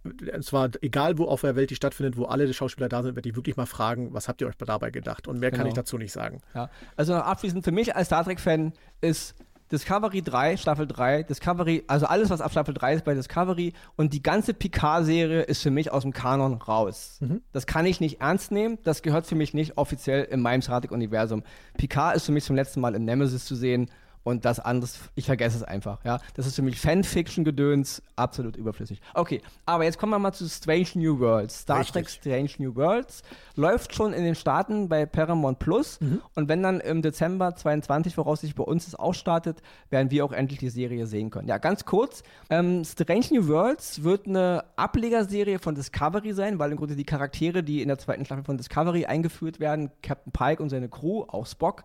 Und 0.05 0.45
zwar 0.45 0.71
egal, 0.83 1.17
wo 1.19 1.25
auf 1.25 1.41
der 1.41 1.57
Welt 1.57 1.71
die 1.71 1.75
stattfindet, 1.77 2.17
wo 2.17 2.25
alle 2.27 2.53
Schauspieler 2.53 2.89
da 2.89 3.03
sind, 3.03 3.17
werde 3.17 3.29
ich 3.29 3.37
wirklich 3.37 3.57
mal 3.57 3.67
fragen, 3.67 4.13
was 4.13 4.29
habt 4.29 4.41
ihr 4.43 4.47
euch 4.47 4.55
dabei 4.57 4.91
gedacht? 4.91 5.27
Und 5.27 5.41
mehr 5.41 5.51
kann 5.51 5.61
Genau. 5.61 5.69
ich 5.69 5.75
dazu 5.75 5.97
nicht 5.97 6.13
sagen. 6.13 6.41
Ja. 6.55 6.69
Also 6.97 7.15
noch 7.15 7.25
abschließend 7.25 7.65
für 7.65 7.73
mich 7.73 7.97
als 7.97 8.09
Star 8.09 8.23
Trek-Fan 8.25 8.73
ist 9.01 9.35
Discovery 9.73 10.21
3, 10.21 10.59
Staffel 10.59 10.87
3, 10.87 11.23
Discovery, 11.23 11.85
also 11.87 12.05
alles, 12.05 12.29
was 12.29 12.43
ab 12.43 12.51
Staffel 12.51 12.75
3 12.75 12.95
ist 12.97 13.05
bei 13.07 13.15
Discovery 13.15 13.73
und 13.97 14.13
die 14.13 14.23
ganze 14.23 14.53
Picard-Serie 14.53 15.41
ist 15.43 15.63
für 15.63 15.71
mich 15.71 15.91
aus 15.91 16.03
dem 16.03 16.13
Kanon 16.13 16.53
raus. 16.55 17.19
Das 17.53 17.67
kann 17.67 17.87
ich 17.87 17.99
nicht 17.99 18.21
ernst 18.21 18.53
nehmen, 18.53 18.79
das 18.85 19.01
gehört 19.01 19.27
für 19.27 19.35
mich 19.37 19.55
nicht 19.55 19.79
offiziell 19.79 20.25
in 20.25 20.41
meinem 20.43 20.61
Star 20.61 20.83
Trek-Universum. 20.83 21.43
Picard 21.79 22.15
ist 22.15 22.27
für 22.27 22.33
mich 22.33 22.45
zum 22.45 22.57
letzten 22.57 22.81
Mal 22.83 22.95
in 22.95 23.07
Nemesis 23.07 23.47
zu 23.47 23.57
sehen 23.57 23.91
und 24.25 24.45
das 24.45 24.59
andere, 24.59 24.91
ich 25.15 25.27
vergesse 25.27 25.59
es 25.59 25.63
einfach, 25.63 26.05
ja. 26.05 26.19
Das 26.35 26.47
ist 26.47 26.57
für 26.57 26.63
mich 26.63 26.81
Fanfiction-Gedöns, 26.81 28.03
absolut 28.17 28.57
überflüssig. 28.57 29.01
Okay, 29.15 29.41
aber 29.67 29.85
jetzt 29.85 29.99
kommen 29.99 30.11
wir 30.11 30.19
mal 30.19 30.33
zu 30.33 30.49
Strange 30.49 30.89
New 30.95 31.21
Worlds. 31.21 31.61
Star 31.61 31.81
Richtig. 31.81 31.93
Trek 31.93 32.11
Strange 32.11 32.51
New 32.59 32.75
Worlds 32.75 33.23
läuft 33.55 33.95
schon 33.95 34.13
in 34.13 34.25
den 34.25 34.35
Staaten 34.35 34.89
bei 34.89 35.07
Paramount 35.07 35.59
Plus 35.59 35.99
und 36.35 36.49
wenn 36.49 36.63
dann 36.63 36.81
im 36.81 37.03
Dezember 37.03 37.55
22 37.55 38.15
voraussichtlich 38.15 38.57
bei 38.57 38.65
uns 38.65 38.89
es 38.89 38.95
auch 38.95 39.15
startet, 39.15 39.61
werden 39.91 40.11
wir 40.11 40.25
auch 40.25 40.33
endlich 40.33 40.59
die 40.59 40.71
Serie 40.71 41.07
sehen 41.07 41.31
können. 41.31 41.49
Ja, 41.49 41.59
ganz 41.59 41.85
kurz, 41.85 42.23
ähm, 42.51 42.85
Strange 42.85 43.27
New 43.31 43.49
Worlds 43.49 44.03
wird 44.03 44.27
eine 44.27 44.65
Ablegerserie 44.77 45.59
von 45.59 45.75
Discovery 45.75 46.33
sein, 46.33 46.59
weil 46.59 46.73
im 46.73 46.79
Grunde 46.79 46.97
die 46.97 47.05
Charaktere, 47.05 47.63
die 47.63 47.83
in 47.83 47.89
der 47.89 47.99
zweiten 47.99 48.25
Staffel 48.25 48.45
von 48.45 48.57
Discovery 48.57 49.05
eingeführt 49.05 49.61
werden, 49.61 49.91
Captain 50.03 50.33
Pike 50.33 50.63
und 50.63 50.71
seine 50.71 50.89
Crew, 50.89 51.25
auch 51.29 51.47
Spock, 51.47 51.85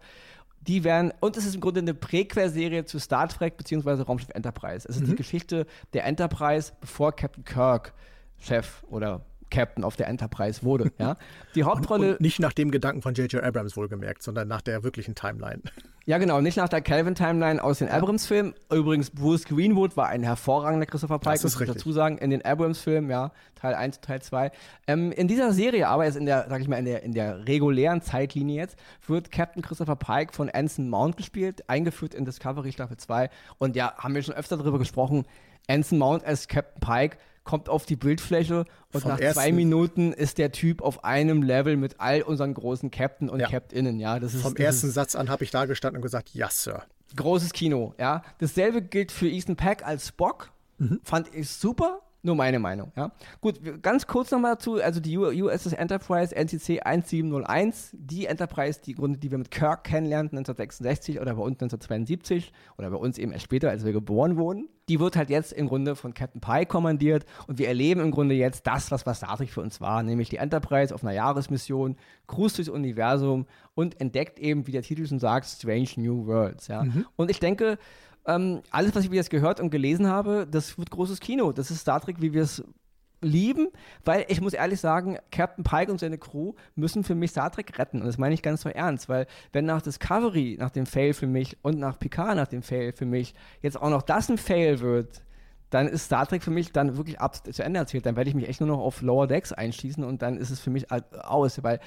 die 0.61 0.83
werden, 0.83 1.13
und 1.19 1.37
es 1.37 1.45
ist 1.45 1.55
im 1.55 1.61
Grunde 1.61 1.79
eine 1.79 1.93
Präquel-Serie 1.93 2.85
zu 2.85 2.99
Star 2.99 3.27
Trek 3.27 3.57
bzw. 3.57 4.01
Raumschiff 4.03 4.29
Enterprise. 4.33 4.87
Es 4.87 4.97
ist 4.97 5.07
die 5.07 5.15
Geschichte 5.15 5.65
der 5.93 6.05
Enterprise, 6.05 6.73
bevor 6.81 7.15
Captain 7.15 7.43
Kirk 7.43 7.93
Chef 8.37 8.83
oder 8.89 9.25
Captain 9.49 9.83
auf 9.83 9.95
der 9.95 10.07
Enterprise 10.07 10.63
wurde. 10.63 10.91
Ja? 10.99 11.15
Die 11.55 11.63
Hauptrolle, 11.63 12.13
Und 12.13 12.21
nicht 12.21 12.39
nach 12.39 12.53
dem 12.53 12.71
Gedanken 12.71 13.01
von 13.01 13.13
J.J. 13.13 13.41
Abrams 13.43 13.77
wohlgemerkt, 13.77 14.21
sondern 14.21 14.47
nach 14.47 14.61
der 14.61 14.83
wirklichen 14.83 15.15
Timeline. 15.15 15.61
ja 16.05 16.17
genau, 16.17 16.41
nicht 16.41 16.57
nach 16.57 16.67
der 16.69 16.81
Calvin-Timeline 16.81 17.63
aus 17.63 17.79
den 17.79 17.87
Abrams-Filmen. 17.89 18.53
Übrigens, 18.71 19.09
Bruce 19.11 19.45
Greenwood 19.45 19.95
war 19.95 20.07
ein 20.07 20.23
hervorragender 20.23 20.85
Christopher 20.85 21.19
Pike, 21.19 21.35
Das 21.35 21.43
muss 21.43 21.53
ich 21.53 21.59
richtig. 21.61 21.77
dazu 21.77 21.91
sagen, 21.91 22.17
in 22.17 22.29
den 22.31 22.43
Abrams-Filmen, 22.43 23.09
ja, 23.09 23.31
Teil 23.55 23.75
1, 23.75 24.01
Teil 24.01 24.21
2. 24.21 24.51
Ähm, 24.87 25.11
in 25.11 25.27
dieser 25.27 25.53
Serie, 25.53 25.87
aber 25.87 26.05
jetzt 26.05 26.15
in 26.17 26.25
der, 26.25 26.47
sag 26.49 26.61
ich 26.61 26.67
mal, 26.67 26.77
in 26.77 26.85
der, 26.85 27.03
in 27.03 27.13
der 27.13 27.47
regulären 27.47 28.01
Zeitlinie 28.01 28.57
jetzt, 28.57 28.77
wird 29.07 29.31
Captain 29.31 29.61
Christopher 29.61 29.95
Pike 29.95 30.33
von 30.33 30.49
Anson 30.49 30.89
Mount 30.89 31.15
gespielt, 31.17 31.69
eingeführt 31.69 32.13
in 32.13 32.25
Discovery 32.25 32.71
Staffel 32.71 32.97
2. 32.97 33.29
Und 33.57 33.75
ja, 33.75 33.93
haben 33.97 34.13
wir 34.15 34.21
schon 34.23 34.35
öfter 34.35 34.57
darüber 34.57 34.79
gesprochen, 34.79 35.25
Anson 35.67 35.97
Mount 35.99 36.25
als 36.25 36.47
Captain 36.47 36.79
Pike 36.81 37.17
kommt 37.49 37.67
auf 37.67 37.85
die 37.87 37.95
Bildfläche 37.95 38.65
und 38.93 39.01
Vom 39.01 39.09
nach 39.11 39.17
zwei 39.17 39.23
ersten- 39.25 39.55
Minuten 39.55 40.13
ist 40.13 40.37
der 40.37 40.51
Typ 40.51 40.81
auf 40.83 41.03
einem 41.03 41.41
Level 41.41 41.77
mit 41.77 41.95
all 41.99 42.21
unseren 42.21 42.53
großen 42.53 42.91
Captain 42.91 43.27
und 43.29 43.39
Ja. 43.39 43.47
Captainen, 43.49 43.99
ja. 43.99 44.19
Das 44.19 44.35
ist, 44.35 44.43
Vom 44.43 44.53
das 44.53 44.63
ersten 44.63 44.87
ist 44.89 44.93
Satz 44.93 45.15
an 45.15 45.29
habe 45.29 45.43
ich 45.43 45.49
da 45.51 45.65
gestanden 45.65 45.97
und 45.97 46.03
gesagt, 46.03 46.29
ja, 46.35 46.47
Sir. 46.51 46.83
großes 47.15 47.51
Kino, 47.53 47.95
ja. 47.97 48.21
Dasselbe 48.37 48.83
gilt 48.83 49.11
für 49.11 49.27
Ethan 49.27 49.55
Peck 49.55 49.83
als 49.85 50.09
Spock. 50.09 50.51
Fand 51.03 51.33
ich 51.33 51.49
super. 51.49 52.01
Nur 52.21 52.35
meine 52.35 52.59
Meinung, 52.59 52.91
ja. 52.97 53.11
Gut, 53.39 53.61
ganz 53.81 54.05
kurz 54.05 54.31
nochmal 54.31 54.55
dazu, 54.55 54.75
also 54.81 54.99
die 54.99 55.17
USS 55.17 55.71
Enterprise 55.71 56.35
NCC 56.35 56.81
1701, 56.81 57.91
die 57.93 58.25
Enterprise, 58.25 58.81
die 58.85 58.93
Grunde, 58.93 59.19
die 59.19 59.31
wir 59.31 59.37
mit 59.37 59.51
Kirk 59.51 59.85
kennenlernten 59.85 60.37
1966 60.37 61.21
oder 61.21 61.35
bei 61.35 61.41
uns 61.41 61.61
1972 61.61 62.51
oder 62.77 62.89
bei 62.89 62.97
uns 62.97 63.17
eben 63.17 63.31
erst 63.31 63.45
später, 63.45 63.69
als 63.69 63.85
wir 63.85 63.93
geboren 63.93 64.35
wurden, 64.35 64.67
die 64.89 64.99
wird 64.99 65.15
halt 65.15 65.29
jetzt 65.29 65.53
im 65.53 65.69
Grunde 65.69 65.95
von 65.95 66.13
Captain 66.13 66.41
Pike 66.41 66.65
kommandiert 66.65 67.25
und 67.47 67.57
wir 67.57 67.69
erleben 67.69 68.01
im 68.01 68.11
Grunde 68.11 68.35
jetzt 68.35 68.67
das, 68.67 68.91
was, 68.91 69.05
was 69.05 69.17
Star 69.17 69.37
Trek 69.37 69.49
für 69.49 69.61
uns 69.61 69.79
war, 69.79 70.03
nämlich 70.03 70.27
die 70.27 70.37
Enterprise 70.37 70.93
auf 70.93 71.03
einer 71.03 71.13
Jahresmission, 71.13 71.95
cruist 72.27 72.57
durchs 72.57 72.69
Universum 72.69 73.45
und 73.75 74.01
entdeckt 74.01 74.39
eben, 74.39 74.67
wie 74.67 74.73
der 74.73 74.81
Titel 74.81 75.07
schon 75.07 75.19
sagt, 75.19 75.45
Strange 75.45 75.89
New 75.95 76.25
Worlds, 76.25 76.67
ja. 76.67 76.83
Und 77.15 77.31
ich 77.31 77.39
denke, 77.39 77.77
ähm, 78.29 78.61
alles, 78.69 78.95
was 78.95 79.05
ich 79.05 79.11
jetzt 79.11 79.29
gehört 79.29 79.59
und 79.59 79.71
gelesen 79.71 80.07
habe, 80.07 80.47
das 80.49 80.77
wird 80.77 80.91
großes 80.91 81.19
Kino. 81.19 81.51
Das 81.51 81.71
ist 81.71 81.79
Star 81.79 81.99
Trek, 81.99 82.17
wie 82.19 82.33
wir 82.33 82.43
es 82.43 82.63
lieben, 83.21 83.67
weil 84.05 84.25
ich 84.29 84.39
muss 84.39 84.53
ehrlich 84.53 84.79
sagen, 84.79 85.17
Captain 85.31 85.63
Pike 85.63 85.91
und 85.91 85.99
seine 85.99 86.17
Crew 86.17 86.53
müssen 86.75 87.03
für 87.03 87.15
mich 87.15 87.31
Star 87.31 87.51
Trek 87.51 87.77
retten. 87.77 87.99
Und 87.99 88.07
das 88.07 88.17
meine 88.17 88.33
ich 88.33 88.41
ganz 88.41 88.61
so 88.61 88.69
ernst, 88.69 89.09
weil 89.09 89.25
wenn 89.51 89.65
nach 89.65 89.81
Discovery, 89.81 90.57
nach 90.59 90.69
dem 90.69 90.85
Fail 90.85 91.13
für 91.13 91.27
mich 91.27 91.57
und 91.63 91.79
nach 91.79 91.99
Picard 91.99 92.35
nach 92.35 92.47
dem 92.47 92.61
Fail 92.61 92.93
für 92.93 93.05
mich 93.05 93.33
jetzt 93.61 93.81
auch 93.81 93.89
noch 93.89 94.03
das 94.03 94.29
ein 94.29 94.37
Fail 94.37 94.79
wird, 94.79 95.23
dann 95.69 95.87
ist 95.87 96.05
Star 96.05 96.25
Trek 96.25 96.43
für 96.43 96.51
mich 96.51 96.71
dann 96.71 96.97
wirklich 96.97 97.19
ab 97.19 97.35
zu 97.35 97.63
Ende 97.63 97.79
erzählt. 97.79 98.05
Dann 98.05 98.15
werde 98.15 98.29
ich 98.29 98.35
mich 98.35 98.47
echt 98.47 98.61
nur 98.61 98.69
noch 98.69 98.79
auf 98.79 99.01
Lower 99.01 99.27
Decks 99.27 99.51
einschließen 99.51 100.03
und 100.03 100.21
dann 100.21 100.37
ist 100.37 100.49
es 100.49 100.59
für 100.59 100.69
mich 100.69 100.87
aus, 100.91 101.61
weil 101.63 101.79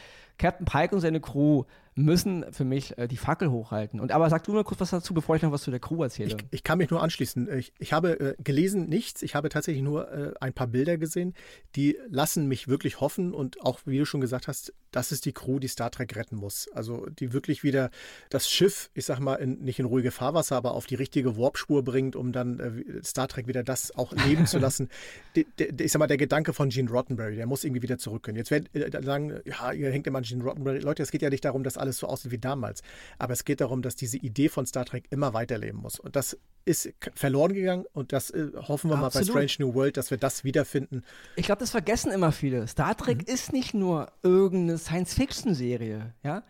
Captain 0.42 0.66
Pike 0.66 0.92
und 0.92 1.00
seine 1.00 1.20
Crew 1.20 1.62
müssen 1.94 2.44
für 2.52 2.64
mich 2.64 2.96
äh, 2.96 3.06
die 3.06 3.16
Fackel 3.16 3.50
hochhalten. 3.50 4.00
Und 4.00 4.12
aber 4.12 4.30
sag 4.30 4.44
du 4.44 4.52
mal 4.52 4.64
kurz 4.64 4.80
was 4.80 4.90
dazu, 4.90 5.12
bevor 5.12 5.36
ich 5.36 5.42
noch 5.42 5.52
was 5.52 5.62
zu 5.62 5.70
der 5.70 5.80
Crew 5.80 6.02
erzähle. 6.02 6.36
Ich 6.50 6.64
kann 6.64 6.78
mich 6.78 6.90
nur 6.90 7.02
anschließen. 7.02 7.52
Ich, 7.58 7.72
ich 7.78 7.92
habe 7.92 8.18
äh, 8.18 8.34
gelesen 8.42 8.88
nichts. 8.88 9.22
Ich 9.22 9.34
habe 9.34 9.50
tatsächlich 9.50 9.84
nur 9.84 10.10
äh, 10.10 10.32
ein 10.40 10.52
paar 10.54 10.66
Bilder 10.66 10.96
gesehen, 10.96 11.34
die 11.76 11.98
lassen 12.08 12.48
mich 12.48 12.66
wirklich 12.66 13.00
hoffen 13.00 13.34
und 13.34 13.60
auch, 13.62 13.80
wie 13.84 13.98
du 13.98 14.06
schon 14.06 14.20
gesagt 14.20 14.48
hast, 14.48 14.72
das 14.90 15.12
ist 15.12 15.26
die 15.26 15.32
Crew, 15.32 15.58
die 15.58 15.68
Star 15.68 15.90
Trek 15.90 16.16
retten 16.16 16.36
muss. 16.36 16.68
Also 16.72 17.06
die 17.06 17.32
wirklich 17.32 17.62
wieder 17.62 17.90
das 18.30 18.48
Schiff, 18.48 18.90
ich 18.94 19.04
sag 19.04 19.20
mal, 19.20 19.34
in, 19.34 19.60
nicht 19.60 19.78
in 19.78 19.84
ruhige 19.84 20.10
Fahrwasser, 20.10 20.56
aber 20.56 20.72
auf 20.72 20.86
die 20.86 20.94
richtige 20.94 21.36
Warpspur 21.36 21.82
bringt, 21.82 22.16
um 22.16 22.32
dann 22.32 22.58
äh, 22.58 23.02
Star 23.04 23.28
Trek 23.28 23.46
wieder 23.48 23.62
das 23.62 23.94
auch 23.96 24.12
leben 24.12 24.46
zu 24.46 24.58
lassen. 24.58 24.88
De, 25.36 25.44
de, 25.58 25.84
ich 25.84 25.92
sag 25.92 25.98
mal, 25.98 26.06
der 26.06 26.16
Gedanke 26.16 26.54
von 26.54 26.70
Gene 26.70 26.90
Roddenberry, 26.90 27.36
der 27.36 27.46
muss 27.46 27.64
irgendwie 27.64 27.82
wieder 27.82 27.98
zurück 27.98 28.22
können. 28.22 28.38
Jetzt 28.38 28.50
werden 28.50 28.68
äh, 28.72 29.02
sagen, 29.02 29.40
ja, 29.44 29.72
ihr 29.72 29.90
hängt 29.90 30.06
immer 30.06 30.18
an 30.18 30.24
Gene 30.32 30.44
Roddenberry. 30.44 30.78
Leute, 30.78 31.02
es 31.02 31.10
geht 31.10 31.22
ja 31.22 31.30
nicht 31.30 31.44
darum, 31.44 31.62
dass 31.64 31.78
alles 31.78 31.98
so 31.98 32.06
aussieht 32.06 32.30
wie 32.30 32.38
damals. 32.38 32.82
Aber 33.18 33.32
es 33.32 33.44
geht 33.44 33.60
darum, 33.60 33.82
dass 33.82 33.96
diese 33.96 34.16
Idee 34.16 34.48
von 34.48 34.66
Star 34.66 34.84
Trek 34.84 35.04
immer 35.10 35.34
weiterleben 35.34 35.80
muss. 35.80 35.98
Und 35.98 36.16
das 36.16 36.36
ist 36.64 36.92
verloren 37.14 37.54
gegangen 37.54 37.86
und 37.92 38.12
das 38.12 38.30
äh, 38.30 38.48
hoffen 38.54 38.90
wir 38.90 38.96
mal 38.96 39.06
Absolut. 39.06 39.34
bei 39.34 39.48
Strange 39.48 39.68
New 39.68 39.74
World, 39.74 39.96
dass 39.96 40.10
wir 40.10 40.18
das 40.18 40.44
wiederfinden. 40.44 41.02
Ich 41.36 41.46
glaube, 41.46 41.58
das 41.58 41.70
vergessen 41.70 42.12
immer 42.12 42.32
viele. 42.32 42.66
Star 42.68 42.96
Trek 42.96 43.28
ist 43.28 43.52
nicht 43.52 43.74
nur 43.74 44.12
irgendeine 44.22 44.78
Science-Fiction-Serie, 44.78 46.14
ja. 46.22 46.42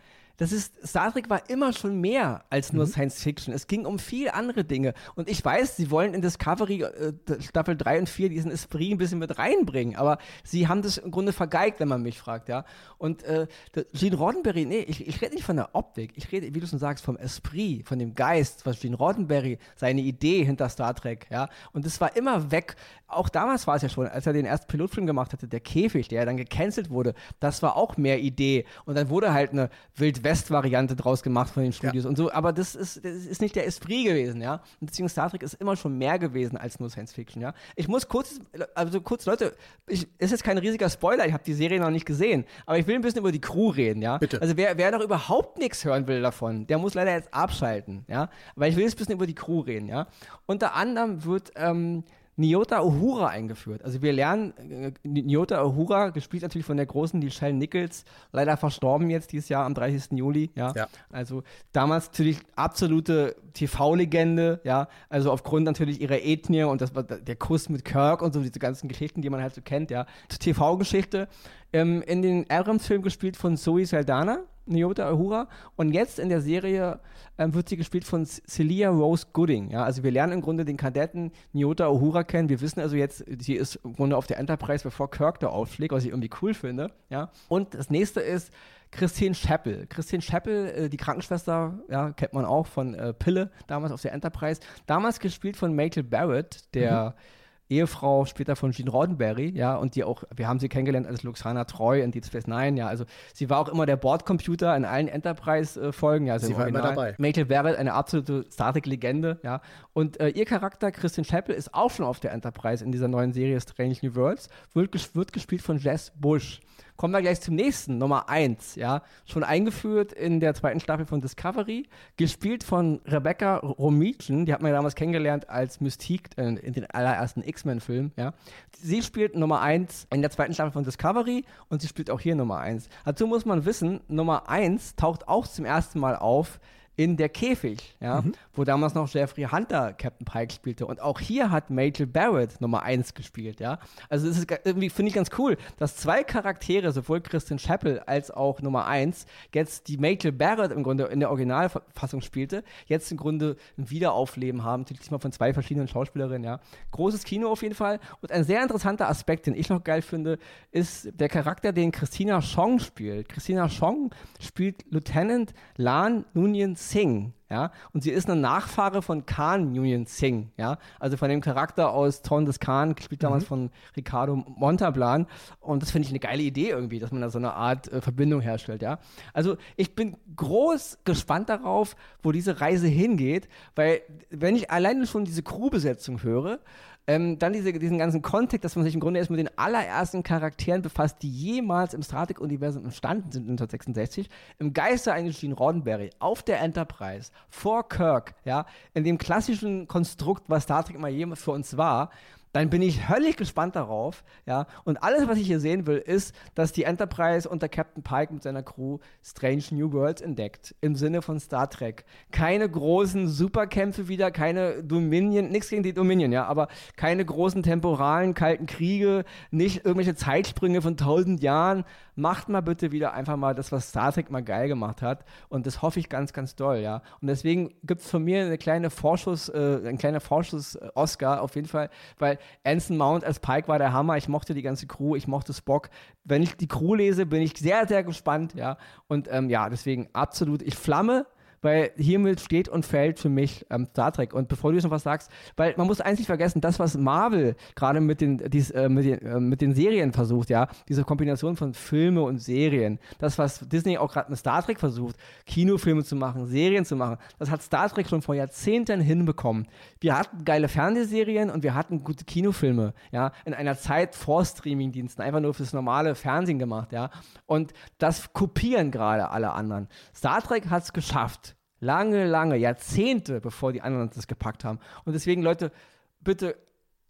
Das 0.42 0.50
ist, 0.50 0.74
Star 0.84 1.12
Trek 1.12 1.30
war 1.30 1.48
immer 1.48 1.72
schon 1.72 2.00
mehr 2.00 2.42
als 2.50 2.72
nur 2.72 2.84
mhm. 2.84 2.90
Science 2.90 3.22
Fiction. 3.22 3.54
Es 3.54 3.68
ging 3.68 3.86
um 3.86 4.00
viel 4.00 4.28
andere 4.28 4.64
Dinge. 4.64 4.92
Und 5.14 5.30
ich 5.30 5.44
weiß, 5.44 5.76
sie 5.76 5.88
wollen 5.92 6.14
in 6.14 6.20
Discovery 6.20 6.82
äh, 6.82 7.12
Staffel 7.40 7.76
3 7.76 8.00
und 8.00 8.08
4 8.08 8.28
diesen 8.28 8.50
Esprit 8.50 8.90
ein 8.90 8.98
bisschen 8.98 9.20
mit 9.20 9.38
reinbringen, 9.38 9.94
aber 9.94 10.18
sie 10.42 10.66
haben 10.66 10.82
das 10.82 10.98
im 10.98 11.12
Grunde 11.12 11.32
vergeigt, 11.32 11.78
wenn 11.78 11.86
man 11.86 12.02
mich 12.02 12.18
fragt, 12.18 12.48
ja. 12.48 12.64
Und 12.98 13.22
äh, 13.22 13.46
Gene 13.92 14.16
Roddenberry, 14.16 14.64
nee, 14.64 14.80
ich, 14.80 15.06
ich 15.06 15.22
rede 15.22 15.36
nicht 15.36 15.44
von 15.44 15.54
der 15.54 15.76
Optik, 15.76 16.14
ich 16.16 16.32
rede, 16.32 16.52
wie 16.52 16.58
du 16.58 16.66
schon 16.66 16.80
sagst, 16.80 17.04
vom 17.04 17.16
Esprit, 17.16 17.86
von 17.86 18.00
dem 18.00 18.16
Geist, 18.16 18.66
was 18.66 18.80
Gene 18.80 18.96
Roddenberry, 18.96 19.58
seine 19.76 20.00
Idee 20.00 20.44
hinter 20.44 20.68
Star 20.70 20.92
Trek, 20.92 21.28
ja. 21.30 21.50
Und 21.72 21.86
das 21.86 22.00
war 22.00 22.16
immer 22.16 22.50
weg. 22.50 22.74
Auch 23.12 23.28
damals 23.28 23.66
war 23.66 23.76
es 23.76 23.82
ja 23.82 23.88
schon, 23.88 24.06
als 24.06 24.26
er 24.26 24.32
den 24.32 24.46
ersten 24.46 24.66
Pilotfilm 24.66 25.06
gemacht 25.06 25.32
hatte, 25.32 25.48
der 25.48 25.60
Käfig, 25.60 26.08
der 26.08 26.20
ja 26.20 26.24
dann 26.24 26.36
gecancelt 26.36 26.90
wurde, 26.90 27.14
das 27.40 27.62
war 27.62 27.76
auch 27.76 27.96
mehr 27.96 28.20
Idee. 28.20 28.64
Und 28.84 28.96
dann 28.96 29.08
wurde 29.08 29.32
halt 29.32 29.50
eine 29.52 29.70
Wild-West-Variante 29.96 30.96
draus 30.96 31.22
gemacht 31.22 31.52
von 31.52 31.62
den 31.62 31.72
Studios 31.72 32.04
ja. 32.04 32.10
und 32.10 32.16
so. 32.16 32.32
Aber 32.32 32.52
das 32.52 32.74
ist, 32.74 33.04
das 33.04 33.24
ist 33.24 33.40
nicht 33.40 33.56
der 33.56 33.66
Esprit 33.66 34.06
gewesen, 34.06 34.40
ja. 34.40 34.62
Und 34.80 34.90
deswegen 34.90 35.08
Star 35.08 35.30
Trek 35.30 35.42
ist 35.42 35.54
immer 35.54 35.76
schon 35.76 35.98
mehr 35.98 36.18
gewesen 36.18 36.56
als 36.56 36.80
nur 36.80 36.90
Science 36.90 37.12
Fiction, 37.12 37.42
ja. 37.42 37.54
Ich 37.76 37.88
muss 37.88 38.08
kurz, 38.08 38.40
also 38.74 39.00
kurz, 39.00 39.26
Leute, 39.26 39.54
ich, 39.86 40.06
ist 40.18 40.30
jetzt 40.30 40.44
kein 40.44 40.58
riesiger 40.58 40.88
Spoiler, 40.88 41.26
ich 41.26 41.32
habe 41.32 41.44
die 41.44 41.54
Serie 41.54 41.80
noch 41.80 41.90
nicht 41.90 42.06
gesehen, 42.06 42.44
aber 42.66 42.78
ich 42.78 42.86
will 42.86 42.94
ein 42.94 43.02
bisschen 43.02 43.20
über 43.20 43.32
die 43.32 43.40
Crew 43.40 43.70
reden, 43.70 44.02
ja. 44.02 44.18
Bitte. 44.18 44.40
Also 44.40 44.56
wer, 44.56 44.76
wer 44.78 44.90
noch 44.90 45.00
überhaupt 45.00 45.58
nichts 45.58 45.84
hören 45.84 46.06
will 46.06 46.22
davon, 46.22 46.66
der 46.66 46.78
muss 46.78 46.94
leider 46.94 47.12
jetzt 47.12 47.32
abschalten, 47.32 48.04
ja. 48.08 48.28
Weil 48.56 48.70
ich 48.70 48.76
will 48.76 48.84
jetzt 48.84 48.94
ein 48.94 48.98
bisschen 48.98 49.14
über 49.14 49.26
die 49.26 49.34
Crew 49.34 49.60
reden, 49.60 49.88
ja. 49.88 50.06
Unter 50.46 50.74
anderem 50.74 51.24
wird 51.24 51.52
ähm, 51.56 52.04
Nyota 52.36 52.82
Uhura 52.82 53.28
eingeführt. 53.28 53.84
Also 53.84 54.00
wir 54.00 54.12
lernen 54.12 54.54
äh, 54.56 54.92
Nyota 55.04 55.64
Uhura, 55.64 56.10
gespielt 56.10 56.42
natürlich 56.42 56.66
von 56.66 56.78
der 56.78 56.86
großen 56.86 57.20
Nichelle 57.20 57.52
Nichols, 57.52 58.04
leider 58.32 58.56
verstorben 58.56 59.10
jetzt 59.10 59.32
dieses 59.32 59.48
Jahr 59.50 59.66
am 59.66 59.74
30. 59.74 60.12
Juli, 60.18 60.50
ja. 60.54 60.72
ja. 60.74 60.88
Also 61.10 61.42
damals 61.72 62.06
natürlich 62.06 62.38
absolute 62.56 63.36
TV-Legende, 63.52 64.60
ja. 64.64 64.88
Also 65.10 65.30
aufgrund 65.30 65.66
natürlich 65.66 66.00
ihrer 66.00 66.22
Ethnie 66.22 66.64
und 66.64 66.80
das, 66.80 66.92
der 66.92 67.36
Kuss 67.36 67.68
mit 67.68 67.84
Kirk 67.84 68.22
und 68.22 68.32
so, 68.32 68.40
diese 68.40 68.58
ganzen 68.58 68.88
Geschichten, 68.88 69.20
die 69.20 69.28
man 69.28 69.42
halt 69.42 69.54
so 69.54 69.60
kennt, 69.60 69.90
ja. 69.90 70.06
TV-Geschichte. 70.28 71.28
Ähm, 71.74 72.02
in 72.02 72.22
den 72.22 72.50
Abrams-Film 72.50 73.02
gespielt 73.02 73.36
von 73.36 73.56
Zoe 73.56 73.86
Saldana, 73.86 74.40
Nyota 74.66 75.12
Uhura. 75.12 75.48
Und 75.76 75.92
jetzt 75.92 76.18
in 76.18 76.28
der 76.28 76.40
Serie 76.40 77.00
ähm, 77.38 77.54
wird 77.54 77.68
sie 77.68 77.76
gespielt 77.76 78.04
von 78.04 78.24
Celia 78.24 78.90
Rose 78.90 79.26
Gooding. 79.32 79.70
Ja? 79.70 79.84
Also 79.84 80.02
wir 80.02 80.10
lernen 80.10 80.34
im 80.34 80.40
Grunde 80.40 80.64
den 80.64 80.76
Kadetten 80.76 81.32
Nyota 81.52 81.90
Uhura 81.90 82.24
kennen. 82.24 82.48
Wir 82.48 82.60
wissen 82.60 82.80
also 82.80 82.96
jetzt, 82.96 83.24
sie 83.40 83.54
ist 83.54 83.76
im 83.84 83.94
Grunde 83.94 84.16
auf 84.16 84.26
der 84.26 84.38
Enterprise, 84.38 84.84
bevor 84.84 85.10
Kirk 85.10 85.40
da 85.40 85.48
aufschlägt, 85.48 85.92
was 85.92 86.04
ich 86.04 86.10
irgendwie 86.10 86.30
cool 86.40 86.54
finde. 86.54 86.90
Ja? 87.10 87.30
Und 87.48 87.74
das 87.74 87.90
nächste 87.90 88.20
ist 88.20 88.52
Christine 88.90 89.34
Scheppel. 89.34 89.86
Christine 89.88 90.22
Scheppel, 90.22 90.66
äh, 90.68 90.88
die 90.88 90.98
Krankenschwester, 90.98 91.78
ja, 91.88 92.12
kennt 92.12 92.34
man 92.34 92.44
auch 92.44 92.66
von 92.66 92.94
äh, 92.94 93.12
Pille, 93.12 93.50
damals 93.66 93.92
auf 93.92 94.02
der 94.02 94.12
Enterprise. 94.12 94.60
Damals 94.86 95.18
gespielt 95.18 95.56
von 95.56 95.74
Maytel 95.74 96.02
Barrett, 96.02 96.74
der 96.74 97.14
mhm 97.16 97.41
Ehefrau 97.72 98.24
später 98.26 98.56
von 98.56 98.70
Gene 98.70 98.90
Roddenberry, 98.90 99.50
ja, 99.54 99.76
und 99.76 99.94
die 99.94 100.04
auch, 100.04 100.24
wir 100.34 100.48
haben 100.48 100.58
sie 100.58 100.68
kennengelernt 100.68 101.06
als 101.06 101.22
Luxana 101.22 101.64
Treu 101.64 102.00
in 102.00 102.10
Deep 102.10 102.24
Space 102.24 102.46
Nine, 102.46 102.78
ja, 102.78 102.86
also 102.86 103.04
sie 103.34 103.48
war 103.50 103.58
auch 103.58 103.68
immer 103.68 103.86
der 103.86 103.96
Bordcomputer 103.96 104.76
in 104.76 104.84
allen 104.84 105.08
Enterprise-Folgen, 105.08 106.26
ja, 106.26 106.34
also 106.34 106.46
sie 106.46 106.56
war 106.56 106.68
immer 106.68 106.82
dabei. 106.82 107.14
Maytel 107.18 107.46
Barrett, 107.46 107.76
eine 107.76 107.94
absolute 107.94 108.44
Star 108.50 108.72
Trek-Legende, 108.72 109.38
ja, 109.42 109.60
und 109.92 110.20
äh, 110.20 110.28
ihr 110.28 110.44
Charakter, 110.44 110.92
Christian 110.92 111.24
Chappell, 111.24 111.54
ist 111.54 111.74
auch 111.74 111.90
schon 111.90 112.04
auf 112.04 112.20
der 112.20 112.32
Enterprise 112.32 112.84
in 112.84 112.92
dieser 112.92 113.08
neuen 113.08 113.32
Serie 113.32 113.60
Strange 113.60 113.96
New 114.02 114.14
Worlds, 114.14 114.48
wird, 114.74 115.14
wird 115.14 115.32
gespielt 115.32 115.62
von 115.62 115.78
Jess 115.78 116.12
Bush. 116.14 116.60
Kommen 116.96 117.12
wir 117.12 117.22
gleich 117.22 117.40
zum 117.40 117.54
nächsten, 117.54 117.98
Nummer 117.98 118.28
1, 118.28 118.76
ja. 118.76 119.02
Schon 119.24 119.44
eingeführt 119.44 120.12
in 120.12 120.40
der 120.40 120.54
zweiten 120.54 120.80
Staffel 120.80 121.06
von 121.06 121.20
Discovery, 121.20 121.88
gespielt 122.16 122.62
von 122.64 123.00
Rebecca 123.06 123.56
Romijn, 123.56 124.46
die 124.46 124.52
hat 124.52 124.62
man 124.62 124.70
ja 124.70 124.76
damals 124.76 124.94
kennengelernt 124.94 125.48
als 125.48 125.80
Mystique 125.80 126.30
in, 126.36 126.56
in 126.56 126.72
den 126.72 126.86
allerersten 126.86 127.42
X-Men-Filmen, 127.42 128.12
ja. 128.16 128.34
Sie 128.76 129.02
spielt 129.02 129.36
Nummer 129.36 129.60
1 129.60 130.06
in 130.12 130.22
der 130.22 130.30
zweiten 130.30 130.54
Staffel 130.54 130.72
von 130.72 130.84
Discovery 130.84 131.44
und 131.68 131.82
sie 131.82 131.88
spielt 131.88 132.10
auch 132.10 132.20
hier 132.20 132.34
Nummer 132.34 132.58
1. 132.58 132.88
Dazu 133.04 133.26
muss 133.26 133.44
man 133.44 133.64
wissen, 133.64 134.00
Nummer 134.08 134.48
1 134.48 134.96
taucht 134.96 135.28
auch 135.28 135.46
zum 135.46 135.64
ersten 135.64 135.98
Mal 135.98 136.16
auf 136.16 136.60
in 136.94 137.16
Der 137.16 137.30
Käfig, 137.30 137.96
ja, 138.00 138.20
mhm. 138.20 138.32
wo 138.52 138.64
damals 138.64 138.94
noch 138.94 139.08
Jeffrey 139.08 139.44
Hunter 139.44 139.94
Captain 139.94 140.26
Pike 140.26 140.52
spielte. 140.52 140.86
Und 140.86 141.00
auch 141.00 141.20
hier 141.20 141.50
hat 141.50 141.70
Majel 141.70 142.06
Barrett 142.06 142.60
Nummer 142.60 142.82
1 142.82 143.14
gespielt, 143.14 143.60
ja. 143.60 143.78
Also 144.10 144.28
es 144.28 144.36
ist 144.36 144.50
irgendwie, 144.64 144.90
finde 144.90 145.08
ich 145.08 145.14
ganz 145.14 145.30
cool, 145.38 145.56
dass 145.78 145.96
zwei 145.96 146.22
Charaktere, 146.22 146.92
sowohl 146.92 147.22
Christian 147.22 147.58
Chappell 147.58 148.00
als 148.00 148.30
auch 148.30 148.60
Nummer 148.60 148.86
1, 148.86 149.24
jetzt 149.54 149.88
die 149.88 149.96
Majel 149.96 150.32
Barrett 150.32 150.70
im 150.70 150.82
Grunde 150.82 151.04
in 151.04 151.20
der 151.20 151.30
Originalfassung 151.30 152.20
spielte, 152.20 152.62
jetzt 152.86 153.10
im 153.10 153.16
Grunde 153.16 153.56
ein 153.78 153.88
Wiederaufleben 153.88 154.62
haben, 154.62 154.84
diesmal 154.84 155.20
von 155.20 155.32
zwei 155.32 155.54
verschiedenen 155.54 155.88
Schauspielerinnen, 155.88 156.44
ja. 156.44 156.60
Großes 156.90 157.24
Kino 157.24 157.48
auf 157.48 157.62
jeden 157.62 157.74
Fall. 157.74 158.00
Und 158.20 158.32
ein 158.32 158.44
sehr 158.44 158.62
interessanter 158.62 159.08
Aspekt, 159.08 159.46
den 159.46 159.54
ich 159.54 159.70
noch 159.70 159.82
geil 159.82 160.02
finde, 160.02 160.38
ist 160.72 161.08
der 161.18 161.30
Charakter, 161.30 161.72
den 161.72 161.90
Christina 161.90 162.40
Chong 162.40 162.80
spielt. 162.80 163.30
Christina 163.30 163.68
Chong 163.68 164.10
spielt 164.40 164.84
Lieutenant 164.90 165.54
Lan 165.76 166.26
Nunien 166.34 166.76
Singh, 166.82 167.32
ja, 167.52 167.70
und 167.92 168.02
sie 168.02 168.10
ist 168.10 168.30
eine 168.30 168.40
Nachfahre 168.40 169.02
von 169.02 169.26
Khan 169.26 169.78
Union 169.78 170.06
Singh, 170.06 170.48
ja, 170.56 170.78
also 170.98 171.18
von 171.18 171.28
dem 171.28 171.42
Charakter 171.42 171.90
aus 171.92 172.22
Ton 172.22 172.46
des 172.46 172.60
Khan, 172.60 172.94
gespielt 172.94 173.22
damals 173.22 173.44
mhm. 173.44 173.48
von 173.48 173.70
Ricardo 173.94 174.36
Montalban 174.36 175.26
und 175.60 175.82
das 175.82 175.90
finde 175.90 176.06
ich 176.06 176.12
eine 176.12 176.18
geile 176.18 176.42
Idee 176.42 176.70
irgendwie, 176.70 176.98
dass 176.98 177.12
man 177.12 177.20
da 177.20 177.28
so 177.28 177.36
eine 177.36 177.52
Art 177.52 177.92
äh, 177.92 178.00
Verbindung 178.00 178.40
herstellt, 178.40 178.80
ja. 178.80 179.00
Also 179.34 179.58
ich 179.76 179.94
bin 179.94 180.16
groß 180.34 181.00
gespannt 181.04 181.50
darauf, 181.50 181.94
wo 182.22 182.32
diese 182.32 182.62
Reise 182.62 182.86
hingeht, 182.86 183.50
weil 183.74 184.00
wenn 184.30 184.56
ich 184.56 184.70
alleine 184.70 185.06
schon 185.06 185.26
diese 185.26 185.42
Crewbesetzung 185.42 186.22
höre, 186.22 186.58
ähm, 187.06 187.38
dann 187.38 187.52
diese, 187.52 187.72
diesen 187.72 187.98
ganzen 187.98 188.22
Kontext, 188.22 188.64
dass 188.64 188.76
man 188.76 188.84
sich 188.84 188.94
im 188.94 189.00
Grunde 189.00 189.18
erst 189.18 189.30
mit 189.30 189.40
den 189.40 189.50
allerersten 189.58 190.22
Charakteren 190.22 190.82
befasst, 190.82 191.22
die 191.22 191.30
jemals 191.30 191.94
im 191.94 192.02
Star 192.02 192.26
Trek-Universum 192.26 192.84
entstanden 192.84 193.32
sind 193.32 193.42
1966, 193.42 194.28
im 194.58 194.72
Geiste 194.72 195.12
eines 195.12 195.40
Gene 195.40 195.54
Roddenberry, 195.54 196.10
auf 196.20 196.42
der 196.42 196.60
Enterprise, 196.60 197.32
vor 197.48 197.88
Kirk, 197.88 198.34
ja, 198.44 198.66
in 198.94 199.04
dem 199.04 199.18
klassischen 199.18 199.86
Konstrukt, 199.88 200.44
was 200.48 200.64
Star 200.64 200.84
Trek 200.84 200.96
immer 200.96 201.08
jemals 201.08 201.42
für 201.42 201.52
uns 201.52 201.76
war, 201.76 202.10
dann 202.52 202.68
bin 202.68 202.82
ich 202.82 203.08
höllisch 203.08 203.36
gespannt 203.36 203.76
darauf, 203.76 204.24
ja. 204.46 204.66
Und 204.84 205.02
alles, 205.02 205.26
was 205.26 205.38
ich 205.38 205.46
hier 205.46 205.60
sehen 205.60 205.86
will, 205.86 205.96
ist, 205.96 206.34
dass 206.54 206.72
die 206.72 206.84
Enterprise 206.84 207.48
unter 207.48 207.68
Captain 207.68 208.02
Pike 208.02 208.32
mit 208.32 208.42
seiner 208.42 208.62
Crew 208.62 208.98
Strange 209.22 209.62
New 209.70 209.92
Worlds 209.92 210.20
entdeckt, 210.20 210.74
im 210.80 210.94
Sinne 210.94 211.22
von 211.22 211.40
Star 211.40 211.70
Trek. 211.70 212.04
Keine 212.30 212.68
großen 212.68 213.28
Superkämpfe 213.28 214.08
wieder, 214.08 214.30
keine 214.30 214.82
Dominion, 214.82 215.48
nichts 215.48 215.70
gegen 215.70 215.82
die 215.82 215.94
Dominion, 215.94 216.30
ja, 216.30 216.44
aber 216.44 216.68
keine 216.96 217.24
großen 217.24 217.62
temporalen 217.62 218.34
kalten 218.34 218.66
Kriege, 218.66 219.24
nicht 219.50 219.84
irgendwelche 219.84 220.14
Zeitsprünge 220.14 220.82
von 220.82 220.96
tausend 220.96 221.42
Jahren. 221.42 221.84
Macht 222.14 222.50
mal 222.50 222.60
bitte 222.60 222.92
wieder 222.92 223.14
einfach 223.14 223.36
mal 223.36 223.54
das, 223.54 223.72
was 223.72 223.88
Star 223.88 224.12
Trek 224.12 224.30
mal 224.30 224.42
geil 224.42 224.68
gemacht 224.68 225.00
hat. 225.00 225.24
Und 225.48 225.66
das 225.66 225.80
hoffe 225.80 225.98
ich 225.98 226.10
ganz, 226.10 226.34
ganz 226.34 226.54
doll, 226.54 226.78
ja. 226.78 227.02
Und 227.22 227.28
deswegen 227.28 227.72
gibt 227.84 228.02
es 228.02 228.10
von 228.10 228.22
mir 228.22 228.44
eine 228.44 228.58
kleine 228.58 228.90
Vorschuss, 228.90 229.48
äh, 229.48 229.80
ein 229.86 229.96
kleiner 229.96 230.20
Vorschuss-Oscar 230.20 231.40
auf 231.40 231.54
jeden 231.54 231.68
Fall, 231.68 231.88
weil 232.18 232.38
Anson 232.64 232.96
Mount 232.96 233.24
als 233.24 233.40
Pike 233.40 233.68
war 233.68 233.78
der 233.78 233.92
Hammer. 233.92 234.16
Ich 234.16 234.28
mochte 234.28 234.54
die 234.54 234.62
ganze 234.62 234.86
Crew, 234.86 235.16
ich 235.16 235.26
mochte 235.26 235.52
Spock. 235.52 235.90
Wenn 236.24 236.42
ich 236.42 236.56
die 236.56 236.68
Crew 236.68 236.94
lese, 236.94 237.26
bin 237.26 237.42
ich 237.42 237.56
sehr, 237.56 237.86
sehr 237.86 238.04
gespannt, 238.04 238.54
ja. 238.54 238.76
Und 239.08 239.28
ähm, 239.30 239.50
ja, 239.50 239.68
deswegen 239.68 240.08
absolut, 240.12 240.62
ich 240.62 240.74
flamme 240.74 241.26
weil 241.62 241.92
hiermit 241.96 242.40
steht 242.40 242.68
und 242.68 242.84
fällt 242.84 243.18
für 243.18 243.28
mich 243.28 243.64
ähm, 243.70 243.86
Star 243.86 244.12
Trek. 244.12 244.34
Und 244.34 244.48
bevor 244.48 244.70
du 244.70 244.76
jetzt 244.76 244.84
noch 244.84 244.90
was 244.90 245.04
sagst, 245.04 245.30
weil 245.56 245.74
man 245.76 245.86
muss 245.86 246.00
eins 246.00 246.18
nicht 246.18 246.26
vergessen, 246.26 246.60
das, 246.60 246.78
was 246.78 246.96
Marvel 246.96 247.56
gerade 247.74 248.00
mit 248.00 248.20
den, 248.20 248.40
äh, 248.40 248.88
mit, 248.88 249.06
äh, 249.06 249.40
mit 249.40 249.60
den 249.60 249.74
Serien 249.74 250.12
versucht, 250.12 250.50
ja, 250.50 250.68
diese 250.88 251.04
Kombination 251.04 251.56
von 251.56 251.72
Filme 251.72 252.22
und 252.22 252.38
Serien, 252.38 252.98
das, 253.18 253.38
was 253.38 253.60
Disney 253.68 253.96
auch 253.96 254.12
gerade 254.12 254.30
mit 254.30 254.38
Star 254.38 254.62
Trek 254.62 254.78
versucht, 254.78 255.16
Kinofilme 255.46 256.04
zu 256.04 256.16
machen, 256.16 256.46
Serien 256.46 256.84
zu 256.84 256.96
machen, 256.96 257.16
das 257.38 257.50
hat 257.50 257.62
Star 257.62 257.88
Trek 257.88 258.08
schon 258.08 258.22
vor 258.22 258.34
Jahrzehnten 258.34 259.00
hinbekommen. 259.00 259.68
Wir 260.00 260.18
hatten 260.18 260.44
geile 260.44 260.68
Fernsehserien 260.68 261.50
und 261.50 261.62
wir 261.62 261.74
hatten 261.74 262.02
gute 262.02 262.24
Kinofilme, 262.24 262.92
ja, 263.12 263.32
in 263.44 263.54
einer 263.54 263.76
Zeit 263.76 264.14
vor 264.14 264.44
Streamingdiensten, 264.44 265.24
einfach 265.24 265.40
nur 265.40 265.54
fürs 265.54 265.72
normale 265.72 266.14
Fernsehen 266.14 266.58
gemacht, 266.58 266.92
ja. 266.92 267.10
Und 267.46 267.72
das 267.98 268.32
kopieren 268.32 268.90
gerade 268.90 269.30
alle 269.30 269.52
anderen. 269.52 269.88
Star 270.14 270.42
Trek 270.42 270.68
hat 270.68 270.82
es 270.82 270.92
geschafft, 270.92 271.51
Lange, 271.82 272.28
lange, 272.28 272.56
Jahrzehnte, 272.56 273.40
bevor 273.40 273.72
die 273.72 273.82
anderen 273.82 274.08
das 274.14 274.28
gepackt 274.28 274.64
haben. 274.64 274.78
Und 275.04 275.14
deswegen, 275.14 275.42
Leute, 275.42 275.72
bitte 276.20 276.56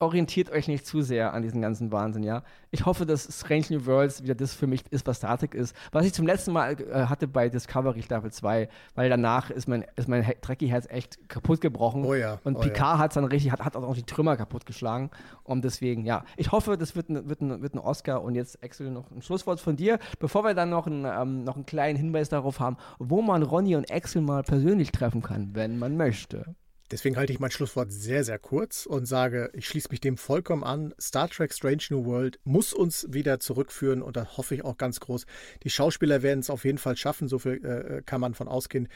orientiert 0.02 0.50
euch 0.50 0.66
nicht 0.68 0.84
zu 0.84 1.00
sehr 1.00 1.32
an 1.32 1.42
diesen 1.42 1.62
ganzen 1.62 1.92
Wahnsinn, 1.92 2.24
ja. 2.24 2.42
Ich 2.72 2.86
hoffe, 2.86 3.06
dass 3.06 3.28
Strange 3.38 3.66
New 3.70 3.86
Worlds 3.86 4.22
wieder 4.22 4.34
das 4.34 4.52
für 4.52 4.66
mich 4.66 4.82
ist, 4.90 5.06
was 5.06 5.18
Star 5.18 5.38
Trek 5.38 5.54
ist. 5.54 5.76
Was 5.92 6.04
ich 6.04 6.12
zum 6.12 6.26
letzten 6.26 6.52
Mal 6.52 6.72
äh, 6.80 7.06
hatte 7.06 7.28
bei 7.28 7.48
Discovery 7.48 8.02
Staffel 8.02 8.32
2, 8.32 8.68
weil 8.94 9.08
danach 9.08 9.50
ist 9.50 9.68
mein, 9.68 9.84
ist 9.94 10.08
mein 10.08 10.24
Trekkie-Herz 10.40 10.86
echt 10.90 11.28
kaputt 11.28 11.60
gebrochen. 11.60 12.04
Oh 12.04 12.14
ja. 12.14 12.38
Und 12.42 12.56
oh 12.56 12.60
Picard 12.60 12.96
ja. 12.96 12.98
hat 12.98 13.16
dann 13.16 13.24
richtig, 13.24 13.52
hat, 13.52 13.60
hat 13.60 13.76
auch 13.76 13.94
die 13.94 14.02
Trümmer 14.02 14.36
kaputt 14.36 14.66
geschlagen. 14.66 15.10
Und 15.44 15.64
deswegen, 15.64 16.04
ja. 16.04 16.24
Ich 16.36 16.50
hoffe, 16.50 16.76
das 16.76 16.96
wird 16.96 17.08
ein, 17.08 17.28
wird 17.28 17.40
ein, 17.40 17.62
wird 17.62 17.74
ein 17.74 17.78
Oscar. 17.78 18.22
Und 18.22 18.34
jetzt, 18.34 18.62
Axel, 18.64 18.90
noch 18.90 19.10
ein 19.12 19.22
Schlusswort 19.22 19.60
von 19.60 19.76
dir, 19.76 20.00
bevor 20.18 20.42
wir 20.42 20.54
dann 20.54 20.70
noch, 20.70 20.88
ein, 20.88 21.04
ähm, 21.04 21.44
noch 21.44 21.54
einen 21.54 21.66
kleinen 21.66 21.96
Hinweis 21.96 22.28
darauf 22.28 22.58
haben, 22.58 22.76
wo 22.98 23.22
man 23.22 23.44
Ronny 23.44 23.76
und 23.76 23.92
Axel 23.92 24.20
mal 24.20 24.42
persönlich 24.42 24.90
treffen 24.90 25.22
kann, 25.22 25.50
wenn 25.52 25.78
man 25.78 25.96
möchte. 25.96 26.56
Deswegen 26.92 27.16
halte 27.16 27.32
ich 27.32 27.40
mein 27.40 27.50
Schlusswort 27.50 27.90
sehr, 27.90 28.22
sehr 28.22 28.38
kurz 28.38 28.84
und 28.84 29.06
sage, 29.06 29.50
ich 29.54 29.66
schließe 29.66 29.88
mich 29.90 30.00
dem 30.00 30.18
vollkommen 30.18 30.62
an. 30.62 30.94
Star 31.00 31.28
Trek 31.28 31.54
Strange 31.54 31.84
New 31.88 32.04
World 32.04 32.38
muss 32.44 32.74
uns 32.74 33.06
wieder 33.10 33.40
zurückführen 33.40 34.02
und 34.02 34.18
da 34.18 34.36
hoffe 34.36 34.54
ich 34.54 34.64
auch 34.64 34.76
ganz 34.76 35.00
groß. 35.00 35.24
Die 35.62 35.70
Schauspieler 35.70 36.22
werden 36.22 36.40
es 36.40 36.50
auf 36.50 36.66
jeden 36.66 36.76
Fall 36.76 36.98
schaffen, 36.98 37.28
so 37.28 37.38
viel 37.38 37.64
äh, 37.64 38.02
kann 38.02 38.20
man 38.20 38.34
von 38.34 38.46
ausgehen. 38.46 38.88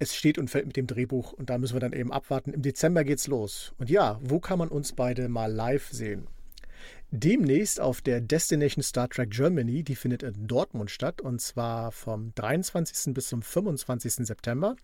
Es 0.00 0.16
steht 0.16 0.36
und 0.36 0.50
fällt 0.50 0.66
mit 0.66 0.76
dem 0.76 0.88
Drehbuch 0.88 1.32
und 1.32 1.48
da 1.48 1.56
müssen 1.56 1.76
wir 1.76 1.80
dann 1.80 1.92
eben 1.92 2.12
abwarten. 2.12 2.52
Im 2.52 2.62
Dezember 2.62 3.04
geht's 3.04 3.28
los. 3.28 3.72
Und 3.78 3.88
ja, 3.88 4.18
wo 4.20 4.40
kann 4.40 4.58
man 4.58 4.68
uns 4.68 4.92
beide 4.92 5.28
mal 5.28 5.52
live 5.52 5.88
sehen? 5.92 6.26
Demnächst 7.14 7.80
auf 7.80 8.02
der 8.02 8.20
Destination 8.20 8.82
Star 8.82 9.08
Trek 9.08 9.30
Germany. 9.30 9.82
Die 9.82 9.94
findet 9.94 10.22
in 10.22 10.46
Dortmund 10.46 10.90
statt 10.90 11.20
und 11.20 11.40
zwar 11.40 11.92
vom 11.92 12.34
23. 12.34 13.14
bis 13.14 13.28
zum 13.28 13.42
25. 13.42 14.26
September. 14.26 14.76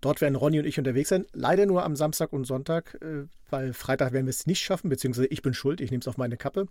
Dort 0.00 0.20
werden 0.20 0.34
Ronny 0.34 0.58
und 0.58 0.66
ich 0.66 0.78
unterwegs 0.78 1.08
sein. 1.08 1.26
Leider 1.32 1.66
nur 1.66 1.84
am 1.84 1.96
Samstag 1.96 2.32
und 2.32 2.44
Sonntag, 2.44 2.98
äh, 3.00 3.24
weil 3.48 3.72
Freitag 3.72 4.12
werden 4.12 4.26
wir 4.26 4.30
es 4.30 4.46
nicht 4.46 4.60
schaffen, 4.60 4.90
beziehungsweise 4.90 5.28
ich 5.28 5.42
bin 5.42 5.54
schuld, 5.54 5.80
ich 5.80 5.90
nehme 5.90 6.00
es 6.00 6.08
auf 6.08 6.18
meine 6.18 6.36
Kappe. 6.36 6.66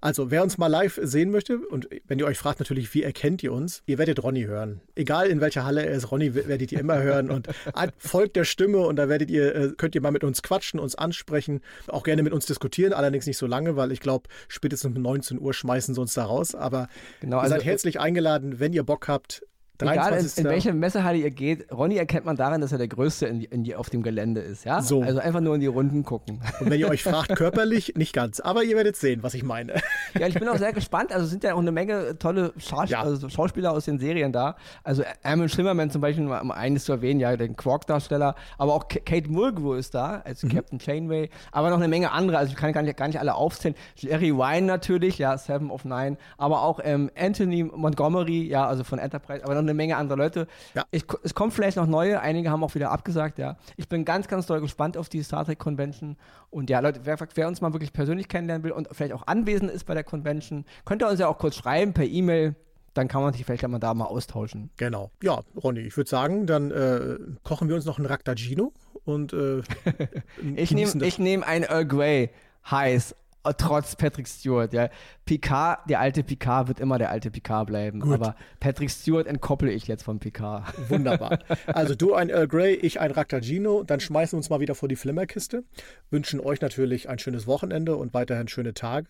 Also, 0.00 0.30
wer 0.30 0.42
uns 0.42 0.56
mal 0.56 0.68
live 0.68 0.98
sehen 1.02 1.30
möchte, 1.30 1.58
und 1.58 1.88
wenn 2.06 2.18
ihr 2.18 2.26
euch 2.26 2.38
fragt 2.38 2.58
natürlich, 2.58 2.92
wie 2.94 3.02
erkennt 3.02 3.42
ihr 3.42 3.52
uns, 3.52 3.82
ihr 3.86 3.98
werdet 3.98 4.22
Ronny 4.22 4.44
hören. 4.44 4.80
Egal 4.94 5.26
in 5.26 5.40
welcher 5.40 5.64
Halle 5.64 5.84
er 5.84 5.92
ist, 5.92 6.10
Ronny 6.10 6.34
werdet 6.34 6.72
ihr 6.72 6.80
immer 6.80 7.02
hören 7.02 7.30
und 7.30 7.48
folgt 7.98 8.36
der 8.36 8.44
Stimme 8.44 8.78
und 8.78 8.96
da 8.96 9.08
werdet 9.08 9.30
ihr, 9.30 9.54
äh, 9.54 9.72
könnt 9.76 9.94
ihr 9.94 10.00
mal 10.00 10.10
mit 10.10 10.24
uns 10.24 10.42
quatschen, 10.42 10.80
uns 10.80 10.94
ansprechen, 10.94 11.60
auch 11.88 12.02
gerne 12.02 12.22
mit 12.22 12.32
uns 12.32 12.46
diskutieren, 12.46 12.92
allerdings 12.92 13.26
nicht 13.26 13.36
so 13.36 13.46
lange, 13.46 13.76
weil 13.76 13.92
ich 13.92 14.00
glaube, 14.00 14.28
spätestens 14.48 14.96
um 14.96 15.02
19 15.02 15.38
Uhr 15.38 15.52
schmeißen 15.52 15.94
sie 15.94 16.00
uns 16.00 16.14
da 16.14 16.24
raus. 16.24 16.54
Aber 16.54 16.88
genau, 17.20 17.38
ihr 17.38 17.42
also, 17.42 17.56
seid 17.56 17.64
herzlich 17.64 18.00
eingeladen, 18.00 18.58
wenn 18.58 18.72
ihr 18.72 18.84
Bock 18.84 19.06
habt, 19.06 19.42
23. 19.42 19.49
Egal, 19.80 20.18
in, 20.18 20.26
in 20.36 20.44
welche 20.44 20.72
Messehalle 20.72 21.18
ihr 21.18 21.30
geht, 21.30 21.72
Ronny 21.72 21.96
erkennt 21.96 22.26
man 22.26 22.36
daran, 22.36 22.60
dass 22.60 22.72
er 22.72 22.78
der 22.78 22.88
Größte 22.88 23.26
in, 23.26 23.42
in, 23.42 23.74
auf 23.74 23.90
dem 23.90 24.02
Gelände 24.02 24.40
ist. 24.40 24.64
Ja? 24.64 24.82
So. 24.82 25.02
Also 25.02 25.20
einfach 25.20 25.40
nur 25.40 25.54
in 25.54 25.60
die 25.60 25.66
Runden 25.66 26.04
gucken. 26.04 26.40
Und 26.60 26.70
wenn 26.70 26.80
ihr 26.80 26.88
euch 26.88 27.02
fragt, 27.02 27.34
körperlich, 27.36 27.94
nicht 27.96 28.12
ganz. 28.12 28.40
Aber 28.40 28.62
ihr 28.64 28.76
werdet 28.76 28.96
sehen, 28.96 29.22
was 29.22 29.34
ich 29.34 29.42
meine. 29.42 29.74
Ja, 30.18 30.26
ich 30.26 30.34
bin 30.34 30.48
auch 30.48 30.58
sehr 30.58 30.72
gespannt. 30.72 31.12
Also 31.12 31.26
sind 31.26 31.44
ja 31.44 31.54
auch 31.54 31.58
eine 31.58 31.72
Menge 31.72 32.18
tolle 32.18 32.52
Schaus 32.58 32.90
ja. 32.90 33.02
also 33.02 33.28
Schauspieler 33.28 33.72
aus 33.72 33.84
den 33.84 33.98
Serien 33.98 34.32
da. 34.32 34.56
Also 34.82 35.04
Armin 35.22 35.48
Schimmerman 35.48 35.90
zum 35.90 36.00
Beispiel, 36.00 36.26
um 36.26 36.50
eines 36.50 36.84
zu 36.84 36.92
erwähnen, 36.92 37.20
ja, 37.20 37.36
den 37.36 37.56
Quark-Darsteller. 37.56 38.34
Aber 38.58 38.74
auch 38.74 38.88
Kate 38.88 39.30
Mulgrew 39.30 39.74
ist 39.74 39.94
da 39.94 40.22
als 40.24 40.42
mhm. 40.42 40.50
Captain 40.50 40.78
Chainway. 40.78 41.30
Aber 41.52 41.70
noch 41.70 41.78
eine 41.78 41.88
Menge 41.88 42.10
andere. 42.10 42.38
Also 42.38 42.52
ich 42.52 42.56
kann 42.56 42.72
gar 42.72 42.82
nicht, 42.82 42.96
gar 42.96 43.06
nicht 43.06 43.20
alle 43.20 43.34
aufzählen. 43.34 43.74
Jerry 43.96 44.34
Wine 44.34 44.66
natürlich, 44.66 45.18
ja, 45.18 45.36
Seven 45.38 45.70
of 45.70 45.84
Nine. 45.84 46.16
Aber 46.38 46.62
auch 46.62 46.80
ähm, 46.82 47.10
Anthony 47.16 47.64
Montgomery, 47.64 48.48
ja, 48.48 48.66
also 48.66 48.84
von 48.84 48.98
Enterprise. 48.98 49.44
Aber 49.44 49.54
noch 49.54 49.62
eine 49.62 49.69
Menge 49.74 49.96
andere 49.96 50.18
Leute. 50.18 50.46
Ja. 50.74 50.84
Ich, 50.90 51.04
es 51.22 51.34
kommen 51.34 51.50
vielleicht 51.50 51.76
noch 51.76 51.86
neue, 51.86 52.20
einige 52.20 52.50
haben 52.50 52.64
auch 52.64 52.74
wieder 52.74 52.90
abgesagt, 52.90 53.38
ja. 53.38 53.56
Ich 53.76 53.88
bin 53.88 54.04
ganz, 54.04 54.28
ganz 54.28 54.46
doll 54.46 54.60
gespannt 54.60 54.96
auf 54.96 55.08
die 55.08 55.22
Star 55.22 55.44
Trek 55.44 55.58
Convention. 55.58 56.16
Und 56.50 56.70
ja, 56.70 56.80
Leute, 56.80 57.00
wer, 57.04 57.18
wer 57.34 57.48
uns 57.48 57.60
mal 57.60 57.72
wirklich 57.72 57.92
persönlich 57.92 58.28
kennenlernen 58.28 58.64
will 58.64 58.72
und 58.72 58.88
vielleicht 58.92 59.12
auch 59.12 59.26
anwesend 59.26 59.70
ist 59.70 59.84
bei 59.84 59.94
der 59.94 60.04
Convention, 60.04 60.64
könnt 60.84 61.02
ihr 61.02 61.08
uns 61.08 61.20
ja 61.20 61.28
auch 61.28 61.38
kurz 61.38 61.56
schreiben 61.56 61.92
per 61.92 62.04
E-Mail 62.04 62.54
dann 62.94 63.08
kann 63.08 63.22
man 63.22 63.32
sich 63.32 63.44
vielleicht 63.44 63.66
mal 63.68 63.78
da 63.78 63.94
mal 63.94 64.06
austauschen. 64.06 64.70
Genau. 64.76 65.10
Ja, 65.22 65.42
Ronny, 65.62 65.80
ich 65.80 65.96
würde 65.96 66.10
sagen, 66.10 66.46
dann 66.46 66.70
äh, 66.70 67.18
kochen 67.44 67.68
wir 67.68 67.76
uns 67.76 67.84
noch 67.84 67.98
einen 67.98 68.06
Raktagino 68.06 68.72
und 69.04 69.32
äh, 69.32 69.62
ich 70.56 70.72
nehme 70.72 70.92
nehm 71.18 71.42
ein 71.44 71.62
Earl 71.62 71.86
Grey 71.86 72.30
heiß 72.68 73.14
trotz 73.56 73.96
Patrick 73.96 74.28
Stewart. 74.28 74.72
Ja. 74.72 74.88
Picard, 75.24 75.88
der 75.88 76.00
alte 76.00 76.22
Picard 76.22 76.68
wird 76.68 76.80
immer 76.80 76.98
der 76.98 77.10
alte 77.10 77.30
Picard 77.30 77.68
bleiben. 77.68 78.00
Gut. 78.00 78.14
Aber 78.14 78.34
Patrick 78.58 78.90
Stewart 78.90 79.26
entkopple 79.26 79.70
ich 79.70 79.86
jetzt 79.86 80.02
von 80.02 80.18
Picard. 80.18 80.64
Wunderbar. 80.90 81.38
Also 81.66 81.94
du 81.94 82.14
ein 82.14 82.30
Earl 82.30 82.48
Grey, 82.48 82.74
ich 82.74 83.00
ein 83.00 83.10
Raktagino. 83.10 83.84
Dann 83.84 84.00
schmeißen 84.00 84.32
wir 84.32 84.38
uns 84.38 84.50
mal 84.50 84.60
wieder 84.60 84.74
vor 84.74 84.88
die 84.88 84.96
Flimmerkiste. 84.96 85.64
Wünschen 86.10 86.40
euch 86.40 86.60
natürlich 86.60 87.08
ein 87.08 87.18
schönes 87.18 87.46
Wochenende 87.46 87.96
und 87.96 88.12
weiterhin 88.12 88.48
schöne 88.48 88.74
Tage. 88.74 89.06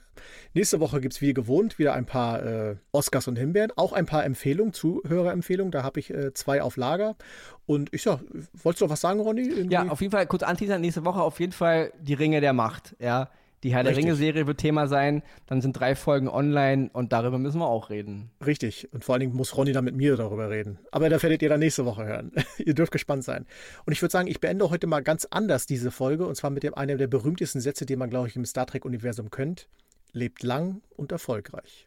Nächste 0.55 0.79
Woche 0.81 1.01
gibt 1.01 1.15
es 1.15 1.21
wie 1.21 1.33
gewohnt 1.33 1.79
wieder 1.79 1.95
ein 1.95 2.07
paar 2.07 2.45
äh, 2.45 2.77
Oscars 2.93 3.27
und 3.27 3.37
Himbeeren. 3.37 3.73
Auch 3.77 3.93
ein 3.93 4.07
paar 4.07 4.25
Empfehlungen, 4.25 4.73
Zuhörerempfehlungen. 4.73 5.73
Da 5.73 5.83
habe 5.83 6.01
ich 6.01 6.13
äh, 6.13 6.35
zwei 6.35 6.63
auf 6.63 6.77
Lager. 6.77 7.17
Und 7.67 7.93
ich 7.95 8.03
sag, 8.03 8.21
wolltest 8.53 8.83
du 8.83 8.85
noch 8.85 8.93
was 8.93 9.01
sagen, 9.01 9.21
Ronny? 9.21 9.49
Irgendwie? 9.49 9.73
Ja, 9.73 9.89
auf 9.89 10.01
jeden 10.01 10.11
Fall 10.11 10.27
kurz 10.27 10.43
anteasern. 10.43 10.81
Nächste 10.81 11.05
Woche 11.05 11.23
auf 11.23 11.41
jeden 11.41 11.53
Fall 11.53 11.93
die 12.01 12.15
Ringe 12.15 12.41
der 12.41 12.53
Macht. 12.53 12.95
Ja 12.99 13.31
die 13.63 13.75
Herr 13.75 13.85
der 13.85 13.95
Ringe-Serie 13.95 14.47
wird 14.47 14.59
Thema 14.59 14.87
sein. 14.87 15.23
Dann 15.47 15.61
sind 15.61 15.79
drei 15.79 15.95
Folgen 15.95 16.29
online 16.29 16.89
und 16.93 17.13
darüber 17.13 17.39
müssen 17.39 17.59
wir 17.59 17.67
auch 17.67 17.91
reden. 17.91 18.31
Richtig. 18.45 18.89
Und 18.93 19.05
vor 19.05 19.15
allen 19.15 19.21
Dingen 19.21 19.35
muss 19.35 19.57
Ronny 19.57 19.73
dann 19.73 19.85
mit 19.85 19.95
mir 19.95 20.17
darüber 20.17 20.49
reden. 20.49 20.79
Aber 20.93 21.11
da 21.11 21.23
werdet 21.23 21.43
ihr 21.43 21.51
dann 21.51 21.61
nächste 21.61 21.85
Woche 21.85 22.05
hören. 22.05 22.33
ihr 22.59 22.75
dürft 22.75 22.93
gespannt 22.93 23.25
sein. 23.25 23.47
Und 23.85 23.93
ich 23.93 24.01
würde 24.01 24.13
sagen, 24.13 24.29
ich 24.29 24.41
beende 24.41 24.71
heute 24.71 24.87
mal 24.87 25.03
ganz 25.03 25.27
anders 25.31 25.67
diese 25.67 25.91
Folge. 25.91 26.27
Und 26.27 26.37
zwar 26.37 26.51
mit 26.51 26.63
dem, 26.63 26.75
einem 26.75 26.97
der 26.97 27.07
berühmtesten 27.07 27.61
Sätze, 27.61 27.85
die 27.85 27.97
man, 27.97 28.09
glaube 28.09 28.29
ich, 28.29 28.37
im 28.37 28.47
Star 28.47 28.67
Trek-Universum 28.67 29.31
kennt. 29.31 29.69
Lebt 30.13 30.43
lang 30.43 30.81
und 30.97 31.13
erfolgreich. 31.13 31.87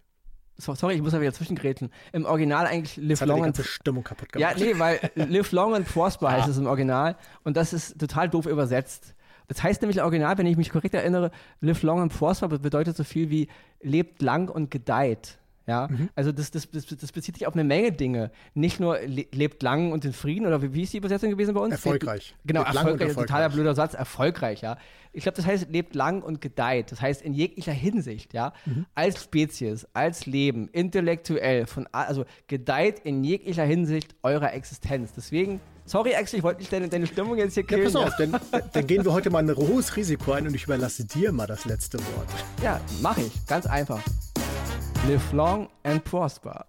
sorry, 0.58 0.94
ich 0.94 1.02
muss 1.02 1.12
da 1.12 1.22
wieder 1.22 1.34
zwischengrätschen. 1.34 1.92
Im 2.12 2.26
Original 2.26 2.68
eigentlich 2.68 2.98
Live 2.98 3.20
das 3.20 3.28
Long 3.28 3.52
die 3.52 3.64
Stimmung 3.64 4.04
kaputt 4.04 4.32
gemacht. 4.32 4.60
Ja, 4.60 4.64
nee, 4.64 4.78
weil 4.78 5.00
Live 5.16 5.52
Long 5.52 5.74
and 5.74 5.88
Prosper 5.88 6.32
heißt 6.32 6.48
es 6.48 6.58
im 6.58 6.68
Original. 6.68 7.18
Und 7.44 7.58
das 7.58 7.74
ist 7.74 8.00
total 8.00 8.30
doof 8.30 8.46
übersetzt. 8.46 9.16
Das 9.48 9.64
heißt 9.64 9.82
nämlich 9.82 10.02
Original, 10.02 10.38
wenn 10.38 10.46
ich 10.46 10.58
mich 10.58 10.70
korrekt 10.70 10.94
erinnere, 10.94 11.32
live 11.62 11.84
long 11.84 12.02
and 12.02 12.14
prosper 12.14 12.48
bedeutet 12.48 12.96
so 12.96 13.04
viel 13.04 13.30
wie 13.30 13.48
lebt 13.82 14.22
lang 14.22 14.50
und 14.50 14.72
gedeiht. 14.72 15.38
Ja, 15.66 15.88
mhm. 15.90 16.10
also 16.14 16.34
das, 16.34 16.52
das, 16.52 16.70
das, 16.70 16.86
das, 16.86 17.12
bezieht 17.14 17.38
sich 17.38 17.48
auf 17.48 17.54
eine 17.54 17.64
Menge 17.64 17.94
Dinge. 17.94 18.32
Nicht 18.54 18.82
nur 18.82 19.00
le 19.00 19.28
lebt 19.32 19.64
lang 19.64 19.94
und 19.94 20.04
in 20.04 20.12
Frieden 20.12 20.46
oder 20.46 20.62
wie, 20.62 20.74
wie 20.74 20.84
ist 20.84 20.92
die 20.92 20.98
Übersetzung 20.98 21.30
gewesen 21.30 21.54
bei 21.54 21.62
uns? 21.62 21.72
Erfolgreich. 21.72 22.32
Lebt, 22.32 22.48
genau, 22.48 22.64
erfolgreich, 22.64 23.08
erfolgreich. 23.08 23.16
totaler 23.16 23.50
blöder 23.50 23.74
Satz, 23.74 23.94
erfolgreich, 23.94 24.62
ja. 24.62 24.78
Ich 25.14 25.24
glaube, 25.24 25.38
das 25.38 25.46
heißt, 25.46 25.70
lebt 25.70 25.96
lang 25.96 26.22
und 26.22 26.42
gedeiht. 26.42 26.92
Das 26.92 27.00
heißt, 27.00 27.22
in 27.22 27.34
jeglicher 27.34 27.72
Hinsicht, 27.72 28.34
ja, 28.34 28.52
mhm. 28.66 28.88
als 28.94 29.24
Spezies, 29.24 29.88
als 29.94 30.26
Leben, 30.26 30.68
intellektuell, 30.68 31.66
von, 31.66 31.88
also 31.94 32.26
gedeiht 32.48 33.00
in 33.00 33.24
jeglicher 33.24 33.64
Hinsicht 33.64 34.16
eurer 34.22 34.54
Existenz. 34.54 35.14
Deswegen 35.14 35.62
Sorry, 35.86 36.16
Axel, 36.16 36.40
ich 36.40 36.44
wollte 36.44 36.60
nicht 36.60 36.72
deine, 36.72 36.88
deine 36.88 37.08
Stimmung 37.08 37.38
jetzt 37.38 37.56
hier 37.56 37.64
killen. 37.64 37.84
Ja, 37.84 37.90
pass 37.90 37.96
auf, 37.96 38.14
dann, 38.18 38.40
dann, 38.72 38.88
gehen 38.88 39.04
wir 39.04 39.12
heute 39.12 39.30
mal 39.30 39.40
ein 39.40 39.56
hohes 39.56 39.96
Risiko 39.96 40.32
ein 40.32 40.48
und 40.48 40.56
ich 40.56 40.64
überlasse 40.64 41.06
dir 41.06 41.32
mal 41.32 41.46
das 41.46 41.66
letzte 41.66 42.00
Wort. 42.00 42.30
Ja, 42.62 42.80
mache 43.02 43.22
ich. 43.22 43.46
Ganz 43.48 43.66
einfach. 43.66 44.02
Live 45.08 45.34
long 45.34 45.68
and 45.84 46.04
prosper. 46.04 46.66